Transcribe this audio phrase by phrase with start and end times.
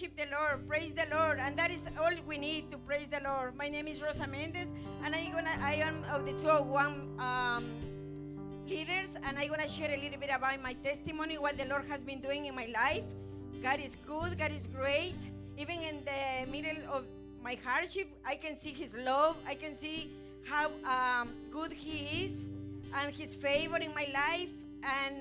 [0.00, 3.20] worship the Lord, praise the Lord, and that is all we need to praise the
[3.22, 3.54] Lord.
[3.56, 4.72] My name is Rosa Mendez,
[5.04, 7.64] and I'm gonna I am of the 201 um,
[8.66, 12.02] leaders, and I'm gonna share a little bit about my testimony, what the Lord has
[12.02, 13.02] been doing in my life.
[13.62, 15.18] God is good, God is great.
[15.58, 17.04] Even in the middle of
[17.42, 19.36] my hardship, I can see His love.
[19.46, 20.08] I can see
[20.44, 22.48] how um, good He is
[22.96, 24.48] and His favor in my life,
[24.82, 25.16] and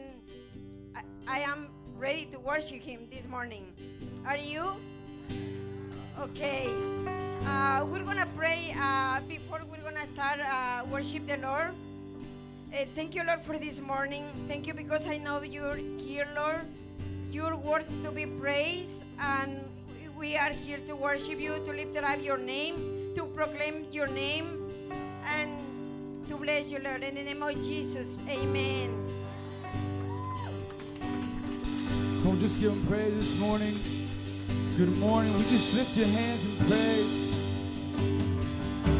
[0.95, 3.65] I, I am ready to worship Him this morning.
[4.25, 4.63] Are you?
[6.19, 6.69] Okay.
[7.45, 11.71] Uh, we're gonna pray uh, before we're gonna start uh, worship the Lord.
[12.71, 14.25] Uh, thank you, Lord, for this morning.
[14.47, 16.61] Thank you because I know you're here, Lord.
[17.31, 19.63] You're worth to be praised, and
[20.17, 24.67] we are here to worship you, to lift up your name, to proclaim your name,
[25.25, 25.57] and
[26.27, 27.01] to bless you, Lord.
[27.03, 28.93] In the name of Jesus, Amen.
[32.21, 33.79] Come just give him praise this morning.
[34.79, 35.33] Good morning.
[35.33, 37.35] We just lift your hands and praise.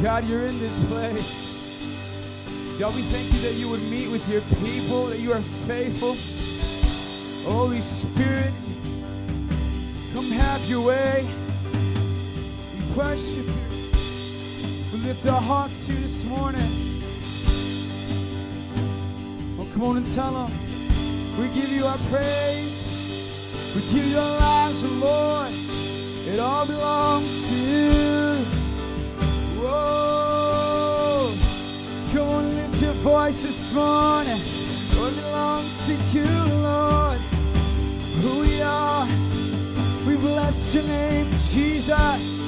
[0.03, 2.75] God, you're in this place.
[2.77, 6.17] God, we thank you that you would meet with your people, that you are faithful.
[7.50, 8.52] Holy Spirit,
[10.13, 11.25] come have your way.
[12.75, 13.53] We worship you.
[14.91, 16.59] We lift our hearts to you this morning.
[19.57, 20.52] Oh, come on and tell them.
[21.39, 23.73] We give you our praise.
[23.73, 25.69] We give you our lives, Lord.
[26.31, 28.35] It all belongs to you.
[29.58, 31.33] Whoa.
[32.13, 34.38] Come on, lift your voice this morning.
[34.38, 36.23] It belongs to you,
[36.61, 37.17] Lord.
[38.22, 39.07] Who we are.
[40.07, 42.39] We bless your name, Jesus.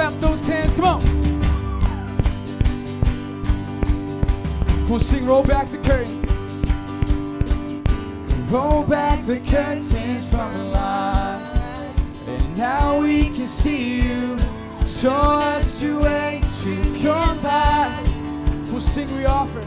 [0.00, 0.74] Clap those hands.
[0.74, 1.02] Come on.
[4.90, 6.24] On, sing, roll back the curtains.
[8.50, 11.58] Roll back the curtains from our lives.
[12.26, 14.38] And now we can see you.
[14.86, 18.02] Show us your way to your light.
[18.70, 19.64] We'll sing, we offer.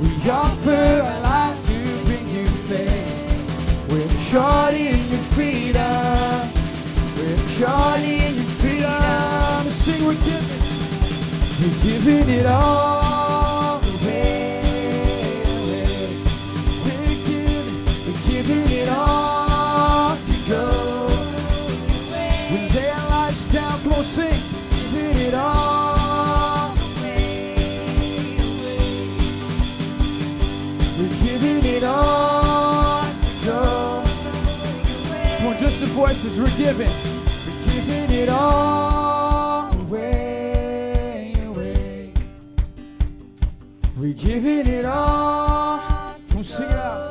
[0.00, 3.88] We offer our lives to bring you faith.
[3.88, 6.54] We're caught in your freedom.
[7.16, 8.43] We're caught in your
[10.22, 10.48] Sing,
[11.60, 14.60] we're giving, it all away.
[16.84, 21.08] We're giving, we're giving it all to go.
[22.50, 24.32] We lay our lives down, come on, sing.
[24.92, 26.74] Giving it all
[30.98, 34.04] We're giving it all to go.
[35.38, 36.88] Come on, just the voices, we're giving.
[36.88, 38.93] We're giving it all
[44.04, 45.78] We're giving it all.
[46.28, 47.10] Come on, sing it out.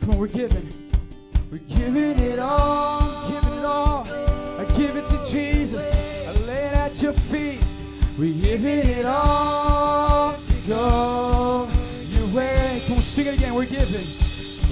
[0.00, 0.68] Come on, we're giving.
[1.52, 3.30] We're giving it all.
[3.30, 4.04] Giving it all.
[4.58, 5.94] I give it to Jesus.
[6.26, 7.62] I lay it at your feet.
[8.18, 11.68] We're giving it all to go
[12.08, 12.82] your way.
[12.88, 13.54] Come on, sing it again.
[13.54, 14.04] We're giving.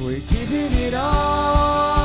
[0.04, 1.95] We're giving it all.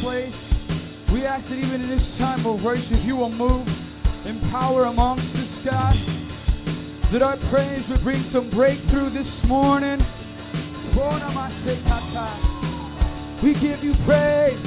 [0.00, 0.54] Place.
[1.12, 3.66] We ask that even in this time of worship, you will move
[4.26, 5.94] in power amongst us, God.
[7.12, 9.98] That our praise would bring some breakthrough this morning.
[13.42, 14.64] We give you praise.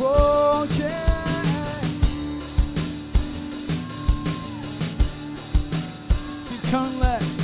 [0.00, 1.80] Oh, yeah.
[6.44, 7.37] See, let.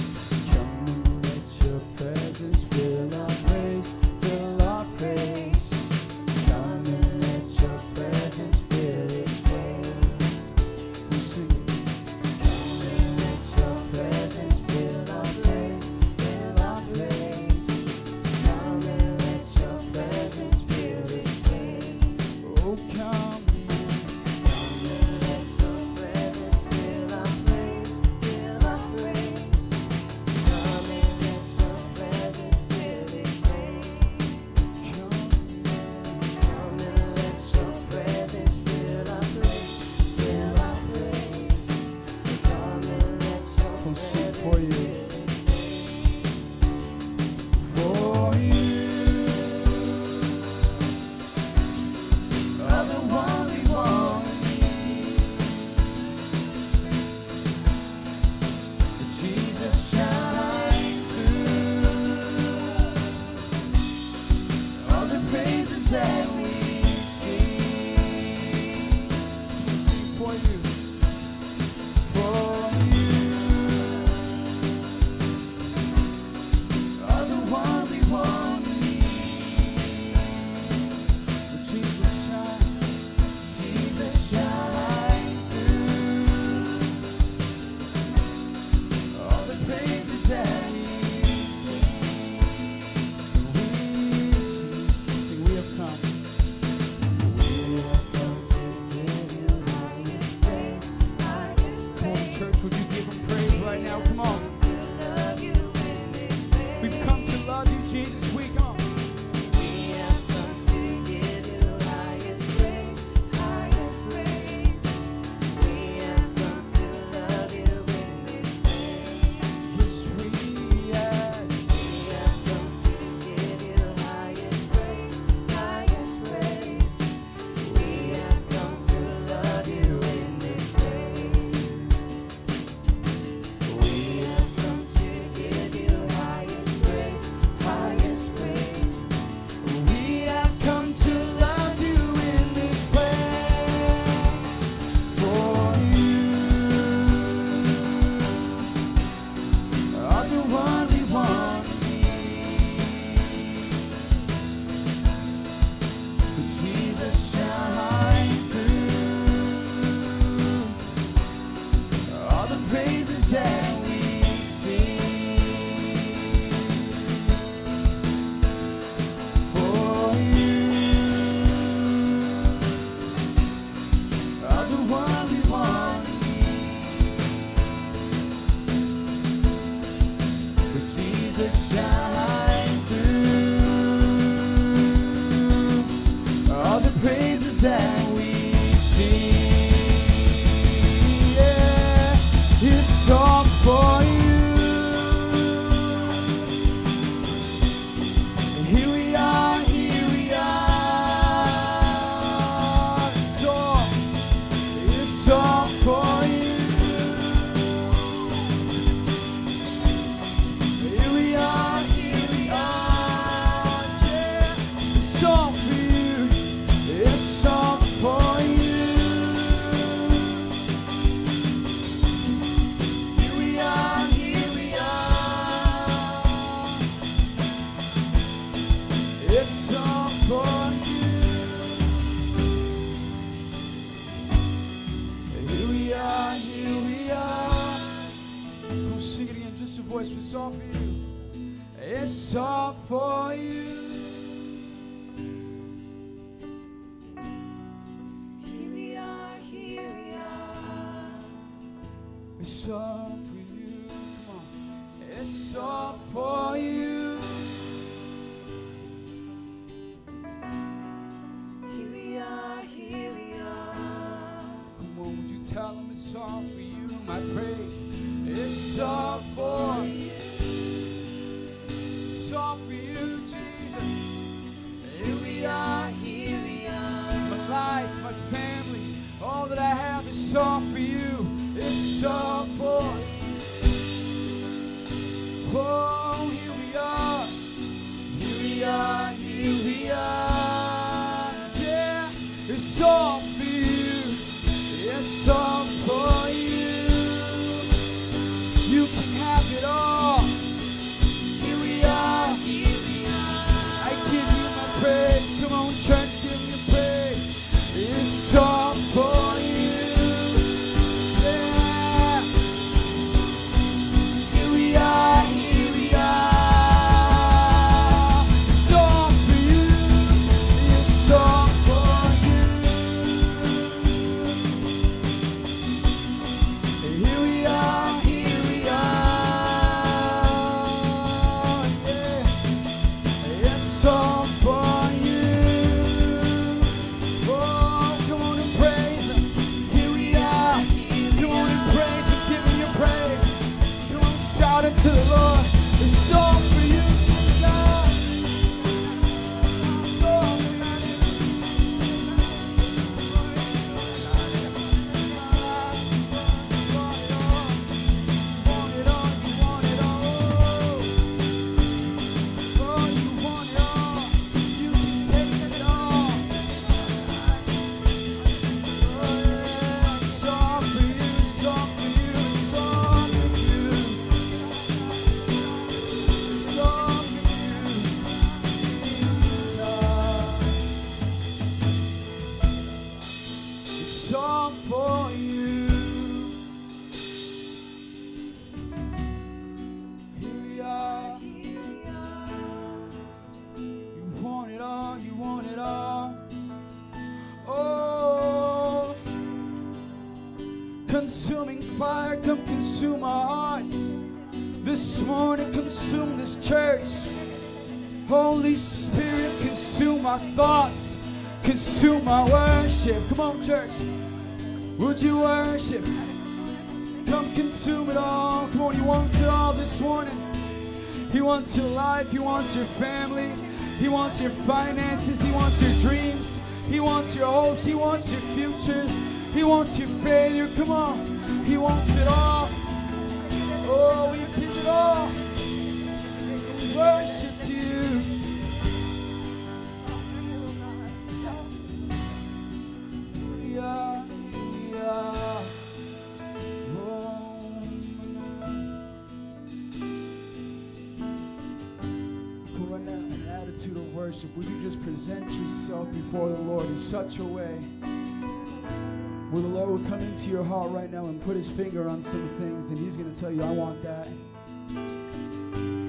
[460.54, 463.30] Heart right now and put his finger on some things and he's going to tell
[463.30, 464.08] you, I want that.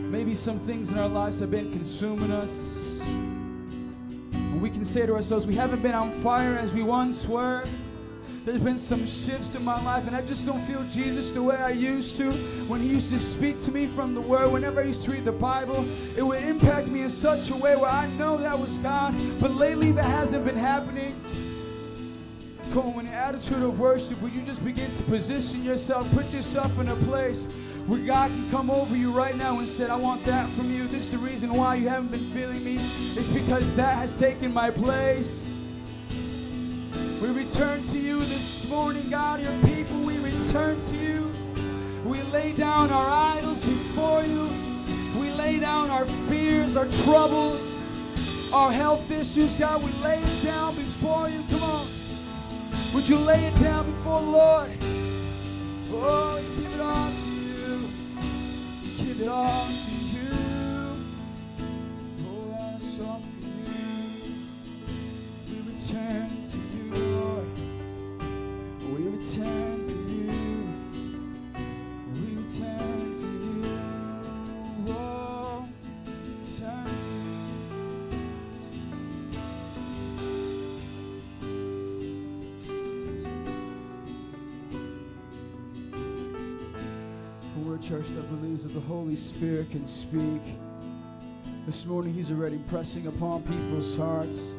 [0.10, 3.02] Maybe some things in our lives have been consuming us.
[3.06, 7.64] And we can say to ourselves, we haven't been on fire as we once were.
[8.44, 11.58] There's been some shifts in my life, and I just don't feel Jesus the way
[11.58, 12.32] I used to.
[12.68, 15.26] When He used to speak to me from the Word, whenever I used to read
[15.26, 15.84] the Bible,
[16.16, 19.16] it would impact me in such a way where I know that was God.
[19.40, 21.16] But lately, that hasn't been happening.
[22.76, 26.34] Come on, in an attitude of worship, would you just begin to position yourself, put
[26.34, 27.46] yourself in a place
[27.88, 30.84] where God can come over you right now and say, I want that from you.
[30.84, 32.74] This is the reason why you haven't been feeling me.
[32.74, 35.50] It's because that has taken my place.
[37.22, 39.98] We return to you this morning, God, your people.
[40.02, 41.32] We return to you.
[42.04, 44.50] We lay down our idols before you.
[45.18, 47.74] We lay down our fears, our troubles,
[48.52, 49.82] our health issues, God.
[49.82, 51.42] We lay it down before you.
[51.50, 52.05] Come on.
[52.96, 54.70] Would you lay it down before the Lord?
[55.92, 57.90] Oh, we give it all to you.
[58.82, 60.32] We give it all to you.
[62.24, 64.34] Pour us all for you.
[65.50, 67.50] We return to you, Lord.
[68.94, 69.85] We return
[87.76, 90.42] a church that believes that the Holy Spirit can speak.
[91.66, 94.54] This morning, He's already pressing upon people's hearts.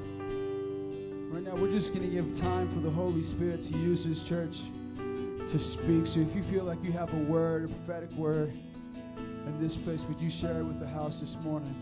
[1.30, 4.22] Right now, we're just going to give time for the Holy Spirit to use His
[4.22, 4.64] church
[5.48, 6.04] to speak.
[6.04, 8.52] So if you feel like you have a word, a prophetic word
[9.46, 11.74] in this place, would you share it with the house this morning?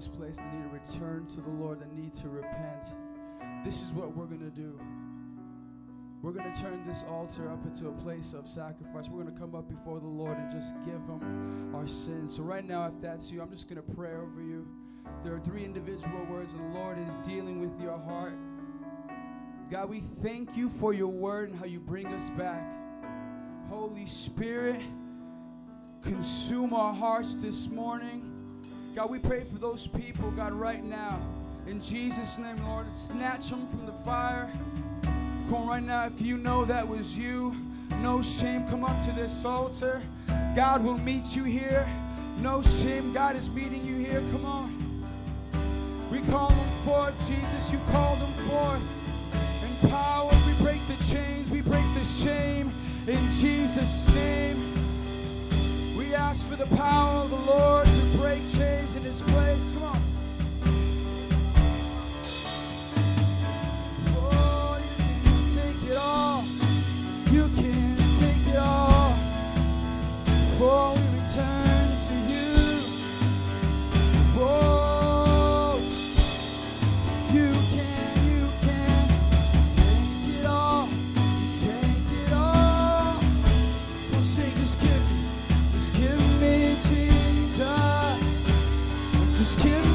[0.00, 2.94] This place that need to return to the Lord, that need to repent.
[3.62, 4.80] This is what we're going to do.
[6.22, 9.10] We're going to turn this altar up into a place of sacrifice.
[9.10, 12.34] We're going to come up before the Lord and just give Him our sins.
[12.34, 14.66] So, right now, if that's you, I'm just going to pray over you.
[15.22, 18.38] There are three individual words, and the Lord is dealing with your heart.
[19.70, 22.72] God, we thank you for your word and how you bring us back.
[23.68, 24.80] Holy Spirit,
[26.00, 28.29] consume our hearts this morning.
[28.94, 31.18] God, we pray for those people, God, right now.
[31.68, 34.50] In Jesus' name, Lord, snatch them from the fire.
[35.48, 37.54] Come on, right now, if you know that was you,
[38.02, 40.02] no shame, come up to this altar.
[40.56, 41.86] God will meet you here.
[42.40, 44.22] No shame, God is meeting you here.
[44.32, 45.04] Come on.
[46.10, 49.82] We call them forth, Jesus, you called them forth.
[49.84, 52.68] In power, we break the chains, we break the shame.
[53.06, 54.56] In Jesus' name,
[56.10, 59.72] we ask for the power of the Lord to break chains in this place.
[59.72, 60.00] Come on.
[64.82, 66.42] You can take it all.
[67.30, 69.14] You can take it all.
[70.62, 71.69] Oh, we return
[89.62, 89.89] give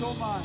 [0.00, 0.37] me, just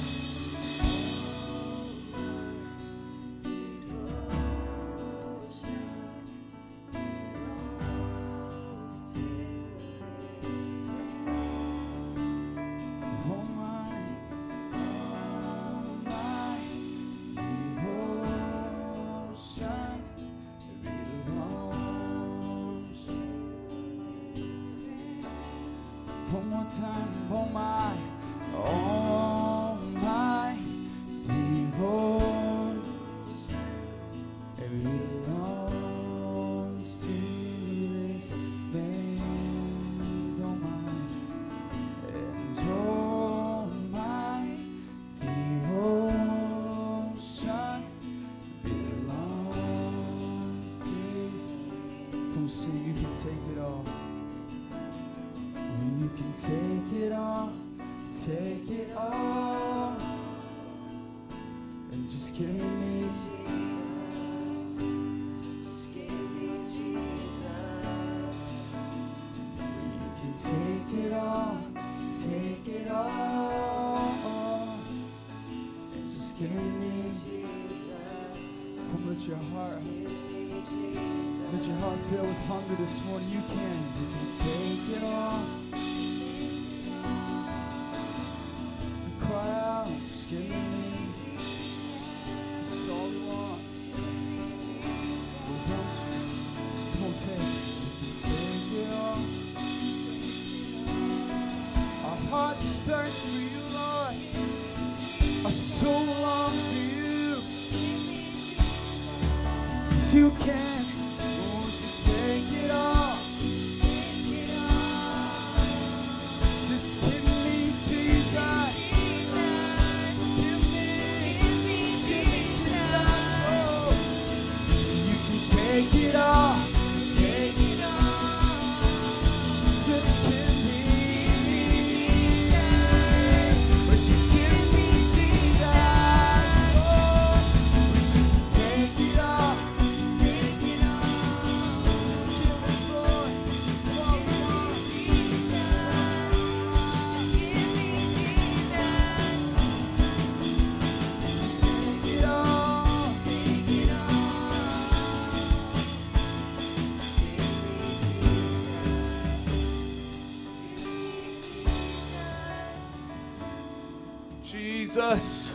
[164.94, 165.52] Jesus.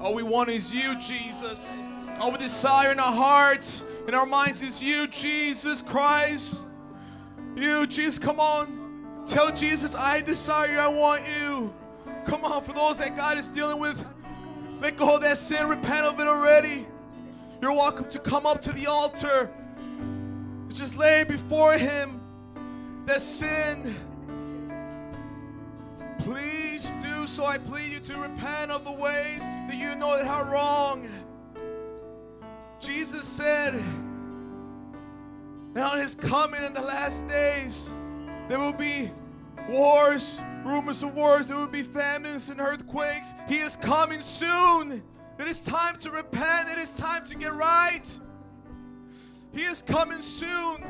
[0.00, 1.78] All we want is you, Jesus.
[2.20, 6.68] All we desire in our hearts, in our minds is you, Jesus Christ.
[7.56, 9.24] You, Jesus, come on.
[9.26, 11.72] Tell Jesus, I desire you, I want you.
[12.26, 14.04] Come on, for those that God is dealing with,
[14.78, 16.86] let go of that sin, repent of it already.
[17.62, 19.50] You're welcome to come up to the altar.
[20.68, 22.20] Just lay before Him
[23.06, 23.94] that sin.
[26.18, 27.44] Please do so.
[27.44, 31.08] I plead you to repent of the ways that you know that are wrong.
[32.80, 33.74] Jesus said
[35.74, 37.90] that on his coming in the last days,
[38.48, 39.10] there will be
[39.68, 43.32] wars, rumors of wars, there will be famines and earthquakes.
[43.48, 45.02] He is coming soon.
[45.38, 46.70] It is time to repent.
[46.70, 48.18] It is time to get right.
[49.52, 50.84] He is coming soon.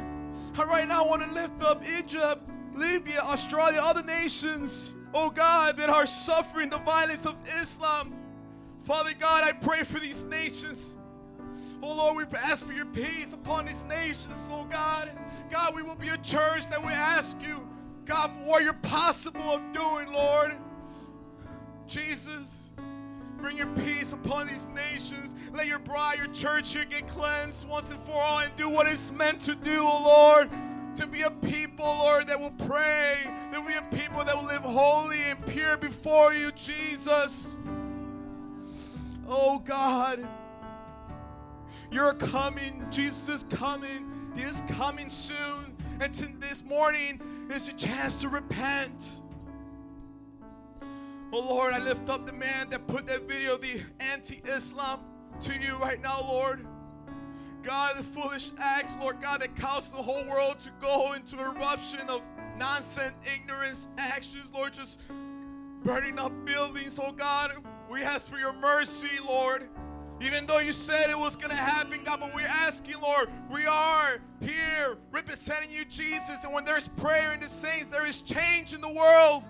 [0.58, 2.42] I right now want to lift up Egypt,
[2.74, 8.14] Libya, Australia, other nations, oh God, that are suffering the violence of Islam.
[8.82, 10.98] Father God, I pray for these nations.
[11.82, 15.10] Oh Lord, we ask for your peace upon these nations, oh God.
[15.50, 17.66] God, we will be a church that we ask you,
[18.04, 20.54] God, for what you're possible of doing, Lord.
[21.86, 22.72] Jesus,
[23.38, 25.34] bring your peace upon these nations.
[25.54, 28.86] Let your bride, your church here get cleansed once and for all and do what
[28.86, 30.50] it's meant to do, oh Lord.
[30.96, 33.20] To be a people, Lord, that will pray.
[33.52, 37.48] That we a people that will live holy and pure before you, Jesus.
[39.28, 40.26] Oh God.
[41.90, 42.84] You're coming.
[42.90, 44.10] Jesus is coming.
[44.34, 45.76] He is coming soon.
[46.00, 49.22] And to this morning is your chance to repent.
[51.32, 55.00] Oh Lord, I lift up the man that put that video, the anti Islam,
[55.42, 56.66] to you right now, Lord.
[57.62, 62.08] God, the foolish acts, Lord God, that caused the whole world to go into eruption
[62.08, 62.22] of
[62.58, 65.00] nonsense, ignorance, actions, Lord, just
[65.82, 67.52] burning up buildings, oh God.
[67.90, 69.68] We ask for your mercy, Lord.
[70.20, 73.66] Even though you said it was going to happen, God, but we're asking, Lord, we
[73.66, 76.42] are here representing you, Jesus.
[76.42, 79.42] And when there's prayer in the saints, there is change in the world.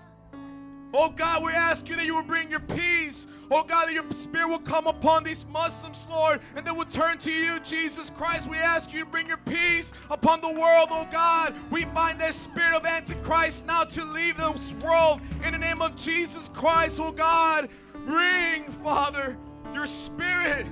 [0.93, 3.27] Oh God, we ask you that you will bring your peace.
[3.51, 7.17] Oh God, that your spirit will come upon these Muslims, Lord, and they will turn
[7.19, 8.49] to you, Jesus Christ.
[8.49, 11.53] We ask you to bring your peace upon the world, oh God.
[11.69, 15.95] We bind that spirit of Antichrist now to leave this world in the name of
[15.95, 17.69] Jesus Christ, oh God.
[18.05, 19.37] Bring, Father,
[19.73, 20.65] your spirit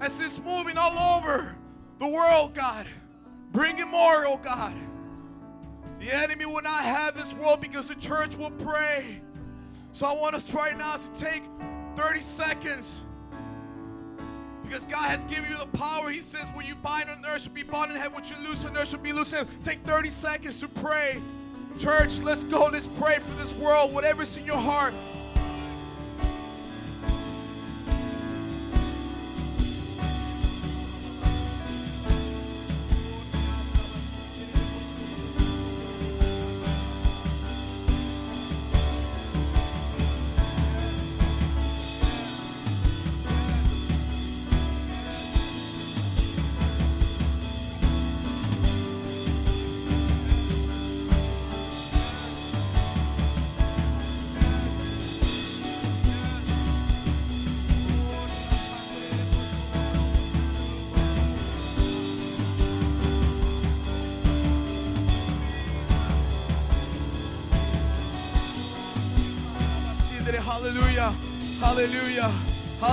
[0.00, 1.54] as it's moving all over
[1.98, 2.88] the world, God.
[3.52, 4.76] Bring it more, oh God.
[6.00, 9.20] The enemy will not have this world because the church will pray.
[9.92, 11.42] So I want us right now to take
[11.96, 13.02] 30 seconds.
[14.62, 16.08] Because God has given you the power.
[16.10, 18.14] He says, What you bind on earth shall be bound in heaven.
[18.14, 19.54] What you loose on earth shall be loose in heaven.
[19.62, 21.20] Take 30 seconds to pray.
[21.78, 22.70] Church, let's go.
[22.72, 23.92] Let's pray for this world.
[23.92, 24.94] Whatever's in your heart.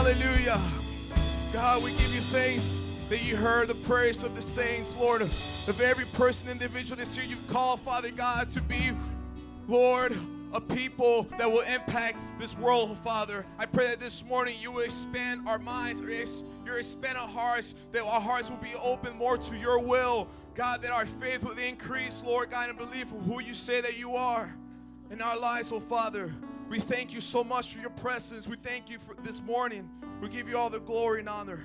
[0.10, 0.60] Hallelujah.
[1.54, 2.76] God, we give you thanks
[3.10, 7.28] that you heard the prayers of the saints, Lord, of every person, individual this year
[7.28, 8.90] you've called, Father God, to be,
[9.68, 10.18] Lord,
[10.52, 13.46] a people that will impact this world, Father.
[13.60, 18.02] I pray that this morning you will expand our minds, you expand our hearts, that
[18.02, 20.28] our hearts will be open more to your will.
[20.56, 23.96] God, that our faith will increase, Lord God, and believe of who you say that
[23.96, 24.56] you are
[25.12, 26.34] in our lives, oh Father.
[26.70, 28.48] We thank you so much for your presence.
[28.48, 29.90] We thank you for this morning.
[30.22, 31.64] We give you all the glory and honor.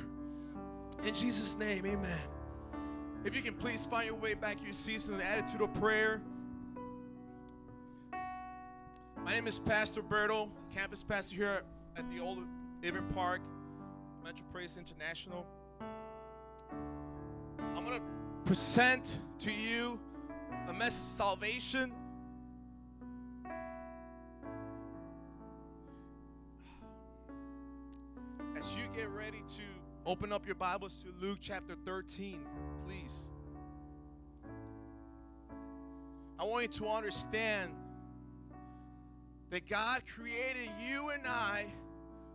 [1.04, 2.18] In Jesus' name, amen.
[3.22, 5.74] If you can please find your way back to your seats in the attitude of
[5.74, 6.22] prayer.
[9.22, 11.62] My name is Pastor Berto, campus pastor here
[11.98, 12.38] at the old
[12.82, 13.42] Avon Park,
[14.24, 15.44] Metro Praise International.
[17.76, 18.06] I'm going to
[18.46, 20.00] present to you
[20.68, 21.92] a message of salvation.
[28.64, 29.62] As you get ready to
[30.06, 32.40] open up your Bibles to Luke chapter 13,
[32.86, 33.28] please.
[36.38, 37.72] I want you to understand
[39.50, 41.66] that God created you and I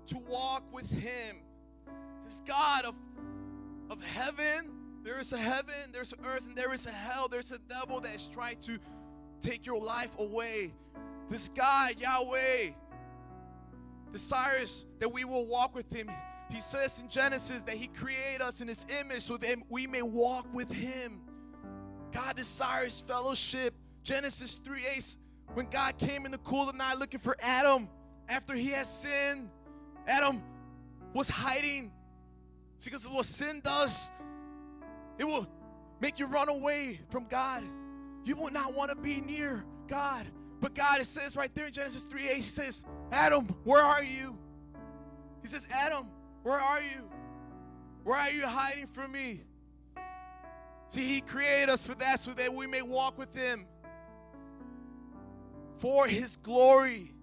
[0.07, 1.37] to walk with Him.
[2.23, 2.93] This God of,
[3.89, 4.69] of heaven,
[5.03, 7.27] there is a heaven, there's earth, and there is a hell.
[7.27, 8.77] There's a devil that is trying to
[9.41, 10.73] take your life away.
[11.27, 12.73] This God, Yahweh,
[14.11, 16.09] desires that we will walk with Him.
[16.49, 20.01] He says in Genesis that He created us in His image so that we may
[20.01, 21.21] walk with Him.
[22.11, 23.73] God desires fellowship.
[24.03, 25.17] Genesis 3 8,
[25.53, 27.89] when God came in the cool of the night looking for Adam
[28.27, 29.49] after he had sinned,
[30.07, 30.41] Adam
[31.13, 31.91] was hiding.
[32.79, 34.11] See, because what sin does,
[35.17, 35.47] it will
[35.99, 37.63] make you run away from God.
[38.23, 40.27] You will not want to be near God.
[40.61, 44.03] But God, it says right there in Genesis 3 8, He says, Adam, where are
[44.03, 44.37] you?
[45.41, 46.07] He says, Adam,
[46.43, 47.09] where are you?
[48.03, 49.41] Where are you hiding from me?
[50.87, 53.65] See, He created us for that so that we may walk with Him
[55.77, 57.13] for His glory.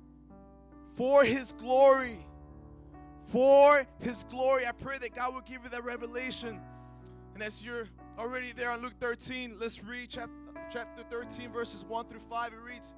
[0.94, 2.24] For His glory.
[3.28, 4.66] For His glory.
[4.66, 6.60] I pray that God will give you that revelation.
[7.34, 10.32] And as you're already there on Luke 13, let's read chapter,
[10.72, 12.52] chapter 13, verses 1 through 5.
[12.52, 12.94] It reads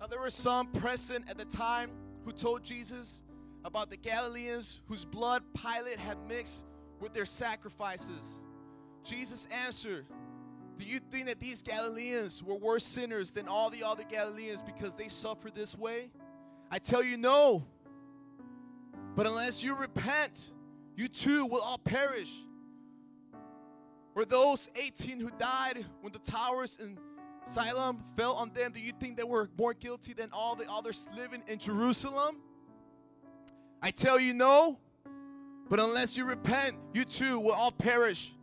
[0.00, 1.90] Now there were some present at the time
[2.24, 3.22] who told Jesus
[3.66, 6.64] about the Galileans whose blood Pilate had mixed
[7.00, 8.40] with their sacrifices.
[9.04, 10.06] Jesus answered,
[10.78, 14.94] Do you think that these Galileans were worse sinners than all the other Galileans because
[14.94, 16.10] they suffered this way?
[16.70, 17.66] I tell you, no.
[19.14, 20.54] But unless you repent,
[20.96, 22.32] you too will all perish.
[24.14, 26.98] Were those 18 who died when the towers in
[27.50, 31.08] Siloam fell on them, do you think they were more guilty than all the others
[31.16, 32.36] living in Jerusalem?
[33.82, 34.78] I tell you, no.
[35.68, 38.34] But unless you repent, you too will all perish.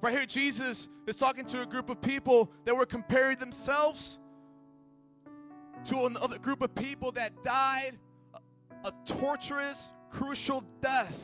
[0.00, 4.20] Right here, Jesus is talking to a group of people that were comparing themselves
[5.86, 7.98] to another group of people that died
[8.84, 11.18] a, torturous, crucial death.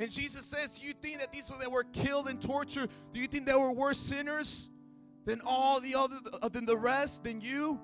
[0.00, 3.28] And Jesus says, Do you think that these that were killed and tortured, do you
[3.28, 4.70] think they were worse sinners
[5.24, 6.18] than all the other
[6.50, 7.80] than the rest, than you?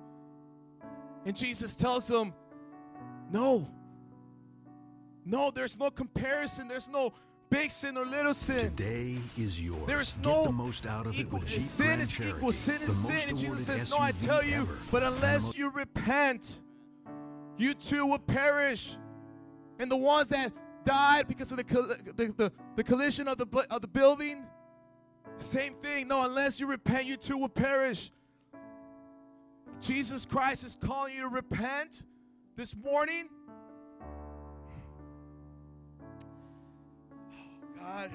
[1.25, 2.33] And Jesus tells them,
[3.31, 3.69] No.
[5.25, 6.67] No, there's no comparison.
[6.69, 7.13] There's no
[7.49, 8.59] big sin or little sin.
[8.59, 9.85] Today is yours.
[9.85, 12.51] There's Get no the most out of it equal, with Jeep sin is Cherokee, equal.
[12.53, 13.29] Sin is sin.
[13.29, 14.77] And Jesus says, No, I SUV tell you, ever.
[14.91, 16.61] but unless you repent,
[17.57, 18.97] you too will perish.
[19.79, 20.53] And the ones that
[20.85, 21.63] died because of the,
[22.15, 24.45] the, the, the collision of the, of the building,
[25.37, 26.07] same thing.
[26.07, 28.11] No, unless you repent, you too will perish.
[29.79, 32.03] Jesus Christ is calling you to repent
[32.55, 33.29] this morning.
[37.31, 38.11] Oh, God,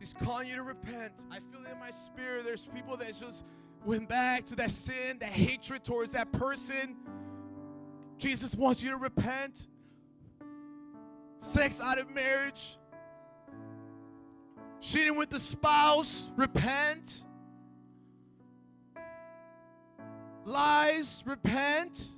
[0.00, 1.12] He's calling you to repent.
[1.30, 2.44] I feel it in my spirit.
[2.44, 3.44] There's people that just
[3.84, 6.96] went back to that sin, that hatred towards that person.
[8.18, 9.68] Jesus wants you to repent.
[11.38, 12.78] Sex out of marriage,
[14.80, 17.24] cheating with the spouse, repent.
[20.44, 22.16] Lies, repent.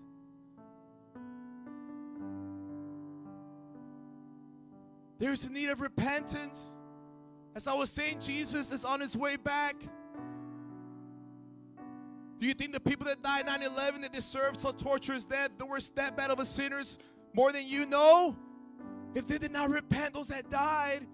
[5.18, 6.76] There's a need of repentance.
[7.56, 9.82] As I was saying, Jesus is on his way back.
[12.38, 15.66] Do you think the people that died 9 11 that deserved such torturous death, the
[15.66, 16.98] worst that bad of sinners,
[17.34, 18.36] more than you know?
[19.14, 21.06] If they did not repent, those that died,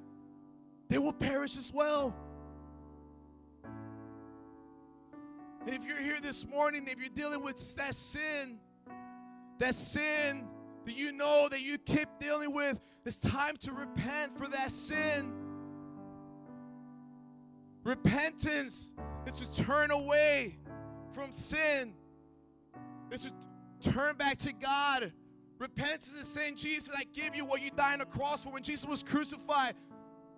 [0.89, 2.15] they will perish as well.
[5.67, 8.59] And if you're here this morning, if you're dealing with that sin,
[9.59, 10.47] that sin
[10.85, 15.33] that you know that you keep dealing with, it's time to repent for that sin.
[17.83, 18.95] Repentance
[19.27, 20.59] is to turn away
[21.13, 21.95] from sin,
[23.11, 25.13] is to turn back to God.
[25.59, 28.51] Repentance is saying, Jesus, I give you what you died on the cross for.
[28.51, 29.75] When Jesus was crucified,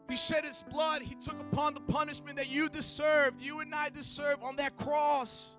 [0.08, 1.02] he shed his blood.
[1.02, 5.56] He took upon the punishment that you deserved, you and I deserve on that cross.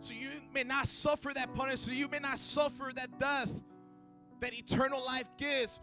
[0.00, 1.98] So you may not suffer that punishment.
[1.98, 3.50] You may not suffer that death
[4.40, 5.80] that eternal life gives,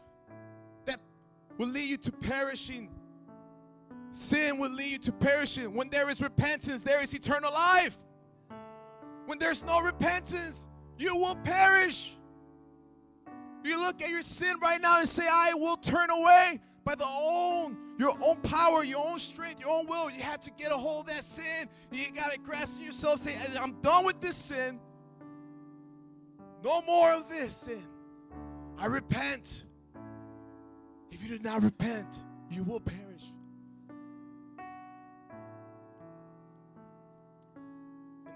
[0.85, 0.99] that
[1.57, 2.89] will lead you to perishing.
[4.11, 5.73] Sin will lead you to perishing.
[5.73, 7.97] When there is repentance, there is eternal life.
[9.25, 12.17] When there's no repentance, you will perish.
[13.65, 17.07] You look at your sin right now and say, I will turn away by the
[17.07, 20.11] own, your own power, your own strength, your own will.
[20.11, 21.67] You have to get a hold of that sin.
[21.91, 24.79] You got to grasp yourself, say, I'm done with this sin.
[26.63, 27.81] No more of this sin.
[28.77, 29.63] I repent.
[31.09, 33.33] If you do not repent, you will perish.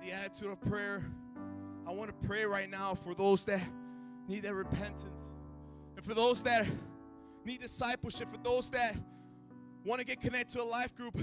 [0.01, 1.05] In the attitude of prayer,
[1.87, 3.61] I want to pray right now for those that
[4.29, 5.28] need that repentance.
[5.99, 6.65] And for those that
[7.43, 8.95] need discipleship, for those that
[9.83, 11.13] want to get connected to a life group,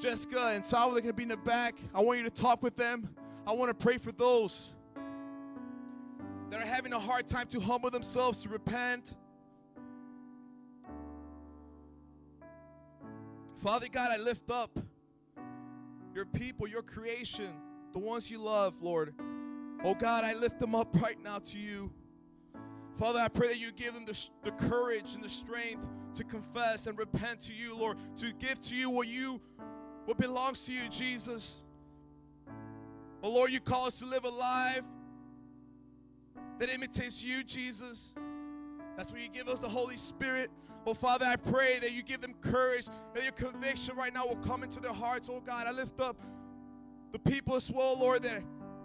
[0.00, 1.76] Jessica and Saul are going to be in the back.
[1.94, 3.08] I want you to talk with them.
[3.46, 4.74] I want to pray for those
[6.50, 9.14] that are having a hard time to humble themselves, to repent.
[13.62, 14.76] Father God, I lift up
[16.12, 17.50] your people, your creation,
[17.92, 19.14] the ones you love, Lord.
[19.84, 21.92] Oh God, I lift them up right now to you.
[22.98, 26.86] Father, I pray that you give them the, the courage and the strength to confess
[26.86, 29.40] and repent to you, Lord, to give to you what you
[30.04, 31.64] what belongs to you, Jesus.
[33.22, 34.82] Oh Lord, you call us to live a life
[36.58, 38.14] that imitates you, Jesus.
[38.96, 40.50] That's where you give us the Holy Spirit.
[40.86, 44.36] Oh Father, I pray that you give them courage, that your conviction right now will
[44.36, 45.28] come into their hearts.
[45.30, 46.16] Oh God, I lift up
[47.12, 48.42] the people as well, Lord, that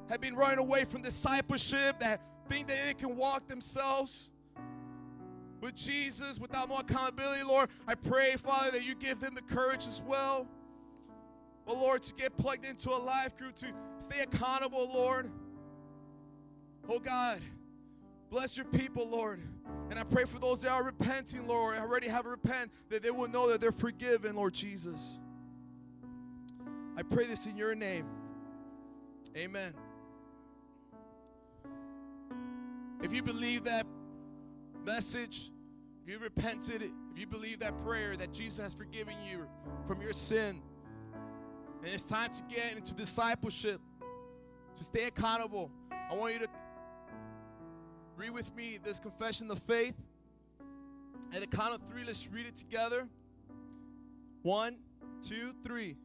[0.09, 4.31] have been running away from discipleship, that think that they can walk themselves
[5.61, 7.69] with Jesus without no accountability, Lord.
[7.87, 10.47] I pray, Father, that you give them the courage as well.
[11.65, 13.67] But Lord, to get plugged into a life group, to
[13.99, 15.29] stay accountable, Lord.
[16.87, 17.41] Oh God,
[18.29, 19.41] bless your people, Lord.
[19.89, 23.27] And I pray for those that are repenting, Lord, already have repent, that they will
[23.27, 25.19] know that they're forgiven, Lord Jesus.
[26.97, 28.05] I pray this in your name.
[29.35, 29.73] Amen.
[33.01, 33.85] If you believe that
[34.83, 35.51] message,
[36.03, 39.47] if you repented, if you believe that prayer that Jesus has forgiven you
[39.87, 40.61] from your sin,
[41.83, 43.79] and it's time to get into discipleship,
[44.75, 46.47] to stay accountable, I want you to
[48.15, 49.95] read with me this confession of faith.
[51.33, 53.07] At the count of three, let's read it together.
[54.41, 54.77] One,
[55.21, 55.97] two, three.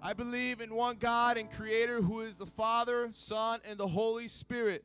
[0.00, 4.28] I believe in one God and Creator who is the Father, Son, and the Holy
[4.28, 4.84] Spirit.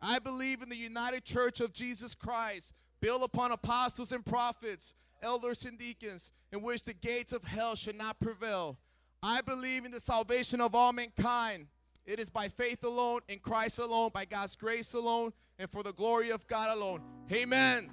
[0.00, 5.64] I believe in the united church of Jesus Christ, built upon apostles and prophets, elders
[5.64, 8.78] and deacons, in which the gates of hell should not prevail.
[9.22, 11.66] I believe in the salvation of all mankind.
[12.04, 15.92] It is by faith alone, in Christ alone, by God's grace alone, and for the
[15.92, 17.00] glory of God alone.
[17.32, 17.90] Amen.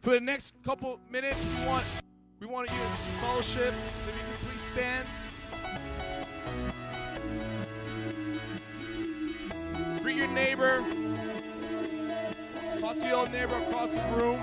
[0.00, 1.84] For the next couple minutes, we want
[2.38, 3.74] we want you to fellowship.
[4.06, 5.08] If you can please stand.
[10.06, 10.84] Greet your neighbor.
[12.78, 14.40] Talk to your neighbor across the room.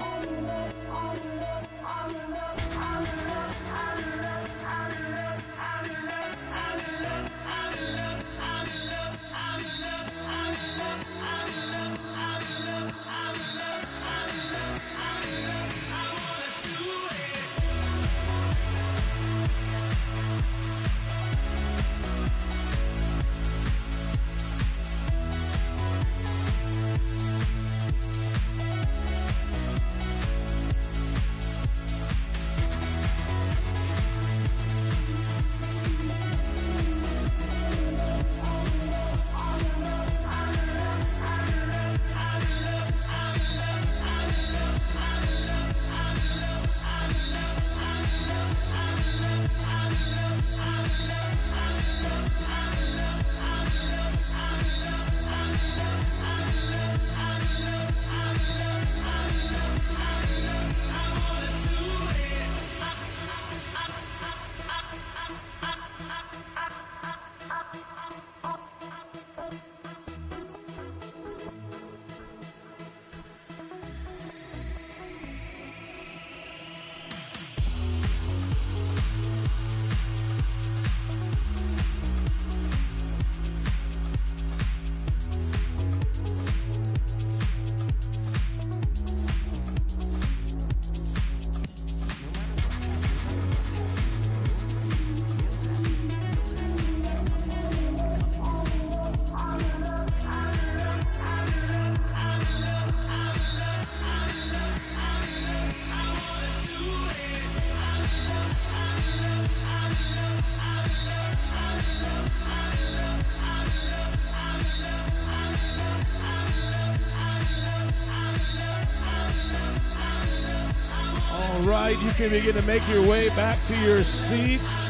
[122.16, 124.90] Can begin to make your way back to your seats.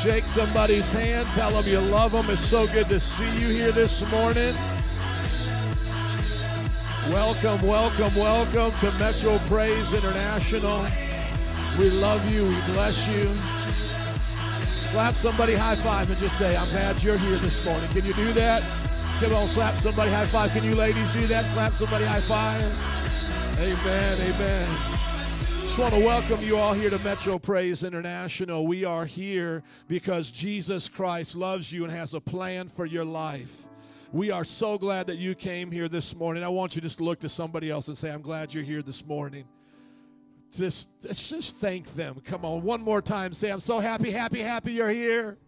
[0.00, 2.30] Shake somebody's hand, tell them you love them.
[2.30, 4.54] It's so good to see you here this morning.
[7.08, 10.86] Welcome, welcome, welcome to Metro Praise International.
[11.78, 13.34] We love you, we bless you.
[14.76, 17.88] Slap somebody high five and just say, I'm glad you're here this morning.
[17.88, 18.62] Can you do that?
[19.18, 20.52] Come on, slap somebody high five.
[20.52, 21.46] Can you ladies do that?
[21.46, 22.62] Slap somebody high five.
[23.58, 24.99] Amen, amen.
[25.80, 28.66] Want to welcome you all here to Metro Praise International.
[28.66, 33.66] We are here because Jesus Christ loves you and has a plan for your life.
[34.12, 36.44] We are so glad that you came here this morning.
[36.44, 38.82] I want you just to look to somebody else and say, I'm glad you're here
[38.82, 39.46] this morning.
[40.54, 42.20] Just, just thank them.
[42.26, 43.32] Come on, one more time.
[43.32, 45.38] Say, I'm so happy, happy, happy you're here.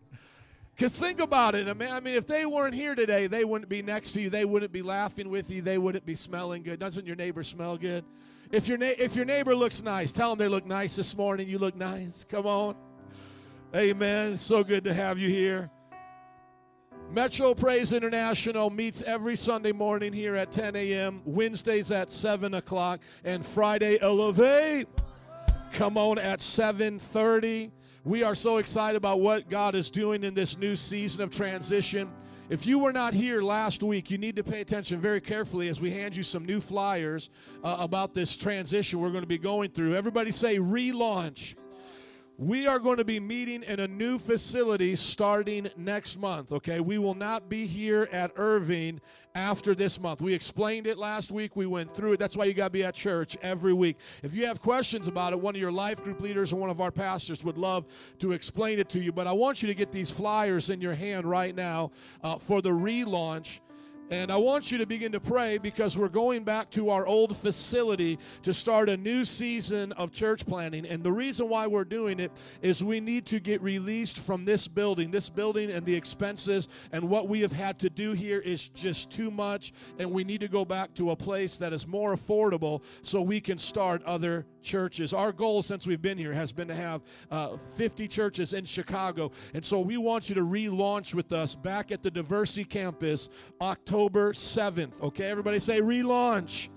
[0.75, 1.69] Because think about it.
[1.69, 4.31] I mean, I mean, if they weren't here today, they wouldn't be next to you.
[4.31, 5.61] They wouldn't be laughing with you.
[5.61, 6.79] They wouldn't be smelling good.
[6.79, 8.03] Doesn't your neighbor smell good?
[8.53, 11.49] If your, na- if your neighbor looks nice, tell them they look nice this morning.
[11.49, 12.25] You look nice.
[12.29, 12.77] Come on.
[13.75, 14.37] Amen.
[14.37, 15.71] So good to have you here.
[17.11, 23.01] Metro Praise International meets every Sunday morning here at 10 a.m., Wednesdays at 7 o'clock,
[23.25, 24.87] and Friday Elevate.
[25.73, 27.71] Come on at 7:30.
[28.05, 32.11] We are so excited about what God is doing in this new season of transition.
[32.53, 35.81] If you were not here last week, you need to pay attention very carefully as
[35.81, 37.31] we hand you some new flyers
[37.65, 39.95] uh, about this transition we're going to be going through.
[39.95, 41.55] Everybody say relaunch.
[42.39, 46.81] We are going to be meeting in a new facility starting next month, okay?
[46.81, 49.01] We will not be here at Irving
[49.35, 50.23] after this month.
[50.23, 51.57] We explained it last week.
[51.57, 52.19] We went through it.
[52.19, 53.99] That's why you got to be at church every week.
[54.23, 56.81] If you have questions about it, one of your life group leaders or one of
[56.81, 57.85] our pastors would love
[58.21, 59.13] to explain it to you.
[59.13, 61.91] But I want you to get these flyers in your hand right now
[62.25, 63.61] uh, for the relaunch.
[64.11, 67.35] And I want you to begin to pray because we're going back to our old
[67.35, 70.87] facility to start a new season of church planning.
[70.87, 72.31] And the reason why we're doing it
[72.61, 75.11] is we need to get released from this building.
[75.11, 79.11] This building and the expenses and what we have had to do here is just
[79.11, 79.73] too much.
[79.99, 83.41] And we need to go back to a place that is more affordable so we
[83.41, 85.13] can start other churches.
[85.13, 89.33] Our goal since we've been here has been to have uh, 50 churches in Chicago.
[89.55, 93.29] And so we want you to relaunch with us back at the Diversity Campus
[93.61, 95.01] October 7th.
[95.03, 96.69] Okay, everybody say relaunch.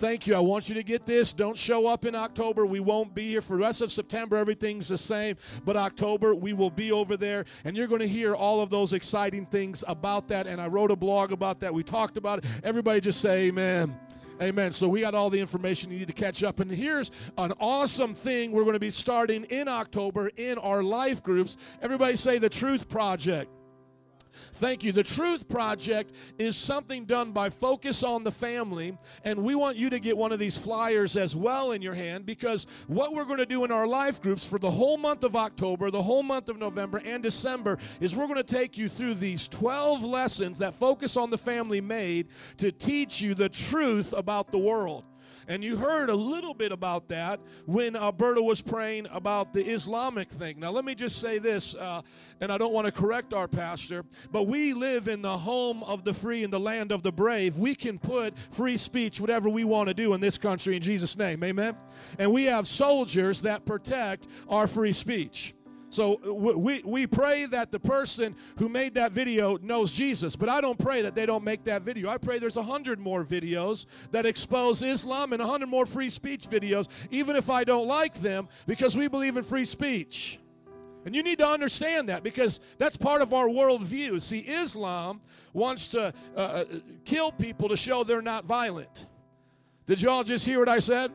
[0.00, 0.34] Thank you.
[0.34, 1.30] I want you to get this.
[1.34, 2.64] Don't show up in October.
[2.64, 4.36] We won't be here for the rest of September.
[4.36, 5.36] Everything's the same.
[5.66, 7.44] But October, we will be over there.
[7.64, 10.46] And you're going to hear all of those exciting things about that.
[10.46, 11.74] And I wrote a blog about that.
[11.74, 12.50] We talked about it.
[12.64, 13.94] Everybody just say amen.
[14.42, 14.72] Amen.
[14.72, 16.60] So we got all the information you need to catch up.
[16.60, 21.22] And here's an awesome thing we're going to be starting in October in our life
[21.22, 21.58] groups.
[21.82, 23.50] Everybody say the Truth Project.
[24.54, 24.92] Thank you.
[24.92, 29.90] The Truth Project is something done by Focus on the Family, and we want you
[29.90, 33.38] to get one of these flyers as well in your hand because what we're going
[33.38, 36.48] to do in our life groups for the whole month of October, the whole month
[36.48, 40.74] of November, and December is we're going to take you through these 12 lessons that
[40.74, 42.28] Focus on the Family made
[42.58, 45.04] to teach you the truth about the world.
[45.50, 50.30] And you heard a little bit about that when Alberta was praying about the Islamic
[50.30, 50.60] thing.
[50.60, 52.02] Now, let me just say this, uh,
[52.40, 56.04] and I don't want to correct our pastor, but we live in the home of
[56.04, 57.58] the free and the land of the brave.
[57.58, 61.18] We can put free speech, whatever we want to do in this country in Jesus'
[61.18, 61.42] name.
[61.42, 61.76] Amen?
[62.20, 65.56] And we have soldiers that protect our free speech.
[65.90, 70.60] So we, we pray that the person who made that video knows Jesus, but I
[70.60, 72.08] don't pray that they don't make that video.
[72.08, 76.08] I pray there's a hundred more videos that expose Islam and a hundred more free
[76.08, 80.38] speech videos, even if I don't like them, because we believe in free speech.
[81.04, 84.20] And you need to understand that because that's part of our worldview.
[84.20, 85.20] See, Islam
[85.52, 86.64] wants to uh, uh,
[87.04, 89.06] kill people to show they're not violent.
[89.86, 91.10] Did y'all just hear what I said?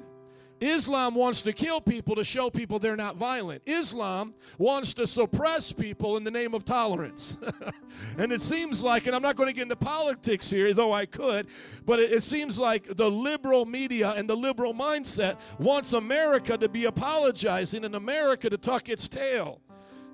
[0.61, 3.61] Islam wants to kill people to show people they're not violent.
[3.65, 7.37] Islam wants to suppress people in the name of tolerance.
[8.17, 11.05] and it seems like, and I'm not going to get into politics here, though I
[11.05, 11.47] could,
[11.85, 16.69] but it, it seems like the liberal media and the liberal mindset wants America to
[16.69, 19.59] be apologizing and America to tuck its tail.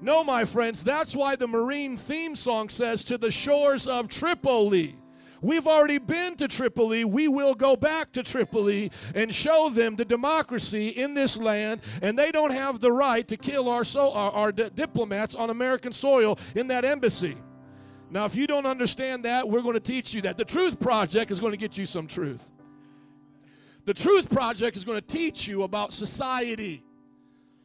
[0.01, 4.95] No, my friends, that's why the Marine theme song says, To the shores of Tripoli.
[5.41, 7.03] We've already been to Tripoli.
[7.03, 12.17] We will go back to Tripoli and show them the democracy in this land, and
[12.17, 15.91] they don't have the right to kill our, so, our, our di- diplomats on American
[15.91, 17.35] soil in that embassy.
[18.11, 20.37] Now, if you don't understand that, we're going to teach you that.
[20.37, 22.51] The Truth Project is going to get you some truth.
[23.85, 26.83] The Truth Project is going to teach you about society.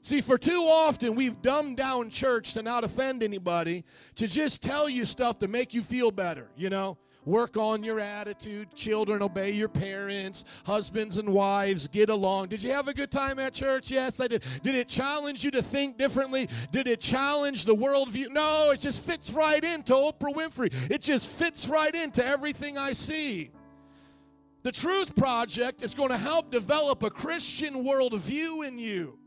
[0.01, 4.89] See, for too often we've dumbed down church to not offend anybody, to just tell
[4.89, 6.97] you stuff to make you feel better, you know?
[7.27, 8.72] Work on your attitude.
[8.77, 10.45] Children, obey your parents.
[10.64, 12.49] Husbands and wives, get along.
[12.49, 13.91] Did you have a good time at church?
[13.91, 14.45] Yes, I did.
[14.62, 16.49] Did it challenge you to think differently?
[16.70, 18.31] Did it challenge the worldview?
[18.31, 20.72] No, it just fits right into Oprah Winfrey.
[20.89, 23.51] It just fits right into everything I see.
[24.62, 29.18] The Truth Project is going to help develop a Christian worldview in you.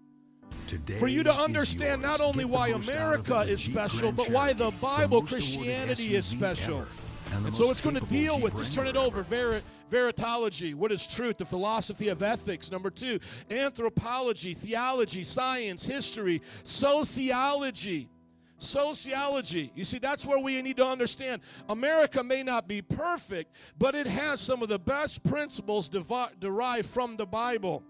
[0.67, 4.29] Today For you to understand not only why most out of America is special, but
[4.29, 6.79] why the Bible, awarded Christianity is special.
[6.79, 6.87] ever,
[7.33, 9.61] and And so it's going to deal with, just turn it over, ver-
[9.91, 12.71] veritology, what is truth, the philosophy of ethics.
[12.71, 13.19] Number two,
[13.49, 18.09] anthropology, theology, science, history, sociology.
[18.57, 19.71] Sociology.
[19.73, 21.41] You see, that's where we need to understand.
[21.69, 26.89] America may not be perfect, but it has some of the best principles devi- derived
[26.89, 27.83] from the Bible.